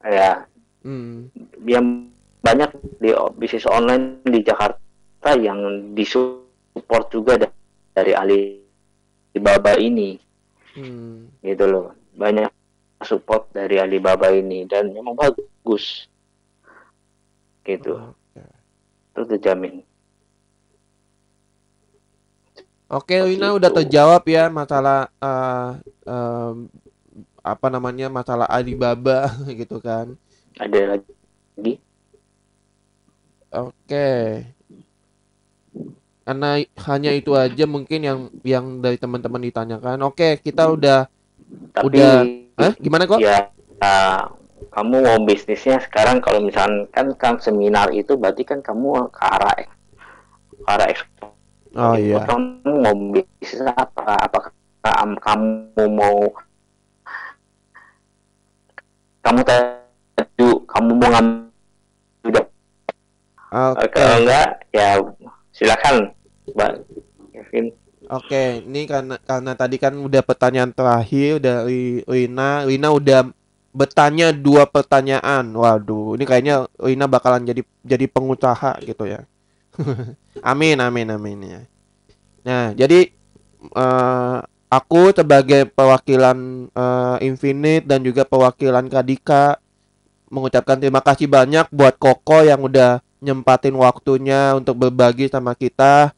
ya 0.01 0.45
Hmm. 0.81 1.29
yang 1.61 2.09
banyak 2.41 2.73
di 2.97 3.13
bisnis 3.37 3.69
online 3.69 4.25
di 4.25 4.41
Jakarta 4.41 5.37
yang 5.37 5.93
disupport 5.93 7.05
juga 7.13 7.33
da- 7.37 7.53
dari 7.93 8.17
Alibaba 8.17 9.77
ini 9.77 10.17
Hmm. 10.73 11.29
gitu 11.45 11.69
loh 11.69 11.93
banyak 12.17 12.49
support 13.05 13.53
dari 13.53 13.77
Alibaba 13.77 14.33
ini 14.33 14.65
dan 14.65 14.89
memang 14.89 15.13
bagus 15.13 16.09
gitu 17.61 17.93
Oke. 18.01 18.41
itu 19.13 19.21
terjamin 19.37 19.85
Oke, 22.91 23.15
Seperti 23.15 23.39
Wina 23.39 23.55
udah 23.55 23.72
terjawab 23.72 24.23
ya 24.27 24.51
masalah 24.51 25.07
eh, 25.15 25.69
em, 26.03 26.68
apa 27.39 27.68
namanya 27.72 28.11
masalah 28.11 28.47
Alibaba 28.51 29.31
gitu 29.59 29.80
kan. 29.80 30.11
ada 30.59 30.99
lagi 30.99 31.80
Oke. 33.51 34.11
Karena 36.22 36.59
hanya 36.88 37.11
itu 37.15 37.31
aja 37.35 37.63
mungkin 37.68 37.99
yang 38.03 38.19
yang 38.43 38.84
dari 38.84 38.95
teman-teman 38.99 39.43
ditanyakan. 39.47 39.99
Oke, 40.07 40.39
kita 40.43 40.68
udah 40.72 41.07
tapi 41.72 41.85
Udah. 41.88 42.15
eh 42.59 42.73
gimana 42.80 43.03
kok? 43.07 43.19
ya 43.19 43.51
ah, 43.84 44.31
kamu 44.72 45.03
mau 45.03 45.18
bisnisnya 45.27 45.84
sekarang 45.84 46.23
kalau 46.23 46.39
misalkan 46.39 46.88
kan 46.91 47.07
kan 47.19 47.35
seminar 47.43 47.91
itu 47.91 48.15
berarti 48.15 48.47
kan 48.47 48.63
kamu 48.63 49.11
ke 49.11 49.23
arah 49.23 49.55
ke 49.68 50.68
arah 50.68 50.88
ekspor 50.88 51.30
Oh 51.72 51.95
iya. 51.95 52.27
kamu 52.27 52.68
mau 52.84 52.95
bisnis 53.15 53.64
apa 53.64 54.27
apakah 54.27 54.52
am- 54.84 55.19
kamu 55.23 55.84
mau 55.88 56.27
kamu 59.23 59.39
tadi 59.45 60.48
kamu 60.68 60.91
mau 60.99 61.10
ngambil 61.15 62.27
udah 62.27 62.45
Oke. 63.80 63.88
kalau 63.95 64.18
enggak 64.26 64.48
ya 64.76 64.89
silakan 65.56 65.95
mbak 66.52 66.72
Kevin 67.31 67.72
Oke, 68.11 68.60
ini 68.68 68.84
karena 68.91 69.15
karena 69.23 69.56
tadi 69.56 69.80
kan 69.80 69.95
udah 69.95 70.19
pertanyaan 70.19 70.76
terakhir 70.76 71.39
dari 71.39 72.03
Wina. 72.03 72.68
Wina 72.68 72.91
udah 72.91 73.31
bertanya 73.72 74.35
dua 74.35 74.68
pertanyaan. 74.68 75.48
Waduh, 75.56 76.19
ini 76.19 76.27
kayaknya 76.27 76.68
Wina 76.76 77.07
bakalan 77.07 77.48
jadi 77.48 77.64
jadi 77.88 78.11
pengusaha 78.11 78.84
gitu 78.84 79.07
ya. 79.07 79.23
amin, 80.52 80.77
amin, 80.80 81.07
amin 81.11 81.39
ya. 81.43 81.61
Nah, 82.41 82.64
jadi 82.73 83.11
eh, 83.61 84.39
aku 84.72 85.02
sebagai 85.15 85.68
perwakilan 85.72 86.38
eh, 86.72 87.18
Infinite 87.27 87.85
dan 87.85 88.02
juga 88.02 88.23
perwakilan 88.23 88.88
Kadika 88.88 89.60
mengucapkan 90.31 90.80
terima 90.80 91.03
kasih 91.03 91.27
banyak 91.27 91.68
buat 91.76 91.99
Koko 91.99 92.48
yang 92.48 92.64
udah 92.64 93.03
nyempatin 93.19 93.76
waktunya 93.76 94.56
untuk 94.56 94.80
berbagi 94.80 95.27
sama 95.27 95.53
kita, 95.53 96.15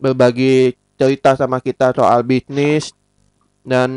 berbagi 0.00 0.74
cerita 0.96 1.36
sama 1.36 1.60
kita 1.60 1.92
soal 1.92 2.24
bisnis 2.24 2.96
dan 3.62 3.90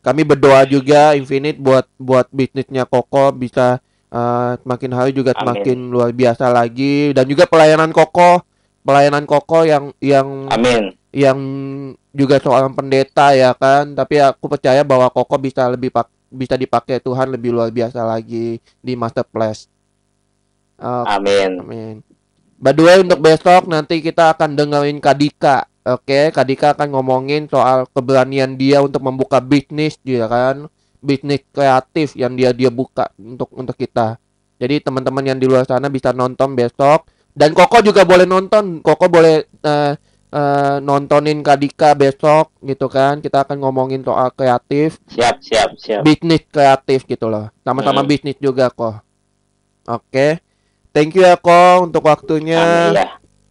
kami 0.00 0.26
berdoa 0.26 0.66
juga 0.66 1.14
Infinite 1.14 1.60
buat 1.60 1.86
buat 2.00 2.26
bisnisnya 2.32 2.88
Koko 2.88 3.30
bisa 3.36 3.78
eh, 4.14 4.52
semakin 4.62 4.92
hari 4.94 5.10
juga 5.10 5.34
Amin. 5.34 5.42
semakin 5.42 5.78
luar 5.90 6.10
biasa 6.14 6.54
lagi 6.54 7.10
dan 7.10 7.26
juga 7.26 7.50
pelayanan 7.50 7.90
Koko 7.90 8.46
pelayanan 8.86 9.24
Koko 9.26 9.66
yang 9.66 9.90
yang 9.98 10.46
amin 10.54 10.94
yang 11.10 11.38
juga 12.14 12.38
seorang 12.38 12.70
pendeta 12.74 13.34
ya 13.34 13.50
kan 13.58 13.90
tapi 13.98 14.22
aku 14.22 14.46
percaya 14.46 14.86
bahwa 14.86 15.10
Koko 15.10 15.34
bisa 15.42 15.66
lebih 15.66 15.90
pak 15.90 16.06
bisa 16.34 16.58
dipakai 16.58 16.98
Tuhan 16.98 17.30
lebih 17.30 17.54
luar 17.54 17.70
biasa 17.70 18.02
lagi 18.02 18.58
di 18.82 18.92
Masterclass. 18.98 19.70
Oke. 20.74 21.06
amin 21.06 21.50
Amin. 21.62 21.94
By 22.58 22.72
the 22.74 22.82
way 22.82 22.96
untuk 23.02 23.20
besok 23.22 23.70
nanti 23.70 24.00
kita 24.00 24.34
akan 24.34 24.56
dengerin 24.56 24.98
Kadika. 25.02 25.68
Oke, 25.84 26.32
Kadika 26.32 26.72
akan 26.72 26.96
ngomongin 26.96 27.44
soal 27.44 27.84
keberanian 27.92 28.56
dia 28.56 28.80
untuk 28.80 29.04
membuka 29.04 29.36
bisnis 29.36 30.00
dia 30.00 30.24
kan, 30.24 30.64
bisnis 31.04 31.44
kreatif 31.52 32.16
yang 32.16 32.32
dia 32.32 32.56
dia 32.56 32.72
buka 32.72 33.12
untuk 33.20 33.52
untuk 33.52 33.76
kita. 33.76 34.16
Jadi 34.56 34.80
teman-teman 34.80 35.20
yang 35.28 35.36
di 35.36 35.44
luar 35.44 35.68
sana 35.68 35.92
bisa 35.92 36.16
nonton 36.16 36.56
besok 36.56 37.04
dan 37.36 37.52
Koko 37.52 37.84
juga 37.84 38.08
boleh 38.08 38.24
nonton. 38.24 38.80
Koko 38.80 39.12
boleh 39.12 39.44
eh, 39.44 39.92
eh, 40.32 40.76
nontonin 40.80 41.44
Kadika 41.44 41.92
besok 41.92 42.56
gitu 42.64 42.88
kan. 42.88 43.20
Kita 43.20 43.44
akan 43.44 43.60
ngomongin 43.60 44.00
soal 44.00 44.32
kreatif 44.32 44.96
siap 45.12 45.44
siap 45.44 45.76
siap 45.76 46.00
bisnis 46.00 46.40
kreatif 46.48 47.04
gitu 47.04 47.28
loh. 47.28 47.52
Sama-sama 47.60 48.00
Hmm. 48.00 48.08
bisnis 48.08 48.40
juga 48.40 48.72
kok. 48.72 49.04
Oke. 49.84 50.40
Thank 50.90 51.18
you 51.18 51.26
ya 51.26 51.36
kok 51.36 51.90
untuk 51.90 52.06
waktunya. 52.06 52.56
amin 52.94 53.02
ya 53.02 53.08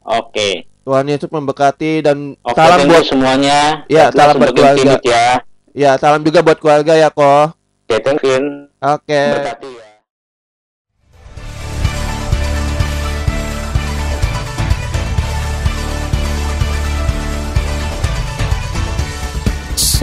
oke 0.07 0.49
Tuhan 0.83 1.07
Yesus 1.07 1.31
memberkati 1.31 2.03
dan 2.03 2.35
Oke, 2.43 2.55
salam 2.59 2.91
buat 2.91 3.03
semuanya. 3.07 3.87
Ya, 3.87 4.11
salam 4.11 4.35
buat 4.35 4.51
keluarga. 4.51 4.99
Ya. 4.99 5.39
Ya 5.73 5.97
salam 5.97 6.21
juga 6.21 6.45
buat 6.45 6.61
keluarga 6.61 6.93
ya 6.93 7.09
kok. 7.09 7.57
Oke, 7.89 7.97
thank 7.99 8.23
you. 8.23 8.69
Oke. 8.79 9.21
Berkati 9.37 9.69
ya. 9.73 9.93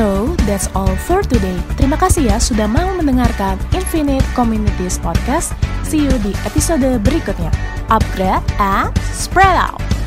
So, 0.01 0.32
that's 0.48 0.72
all 0.72 0.97
for 0.97 1.20
today. 1.20 1.60
Terima 1.76 2.01
kasih 2.01 2.32
ya 2.32 2.40
sudah 2.40 2.64
mau 2.64 2.88
mendengarkan 2.97 3.60
Infinite 3.76 4.24
Communities 4.32 4.97
Podcast. 4.97 5.52
See 5.84 6.01
you 6.01 6.14
di 6.24 6.32
episode 6.48 6.88
berikutnya. 7.05 7.52
Upgrade 7.92 8.40
and 8.56 8.97
spread 9.12 9.60
out! 9.60 9.99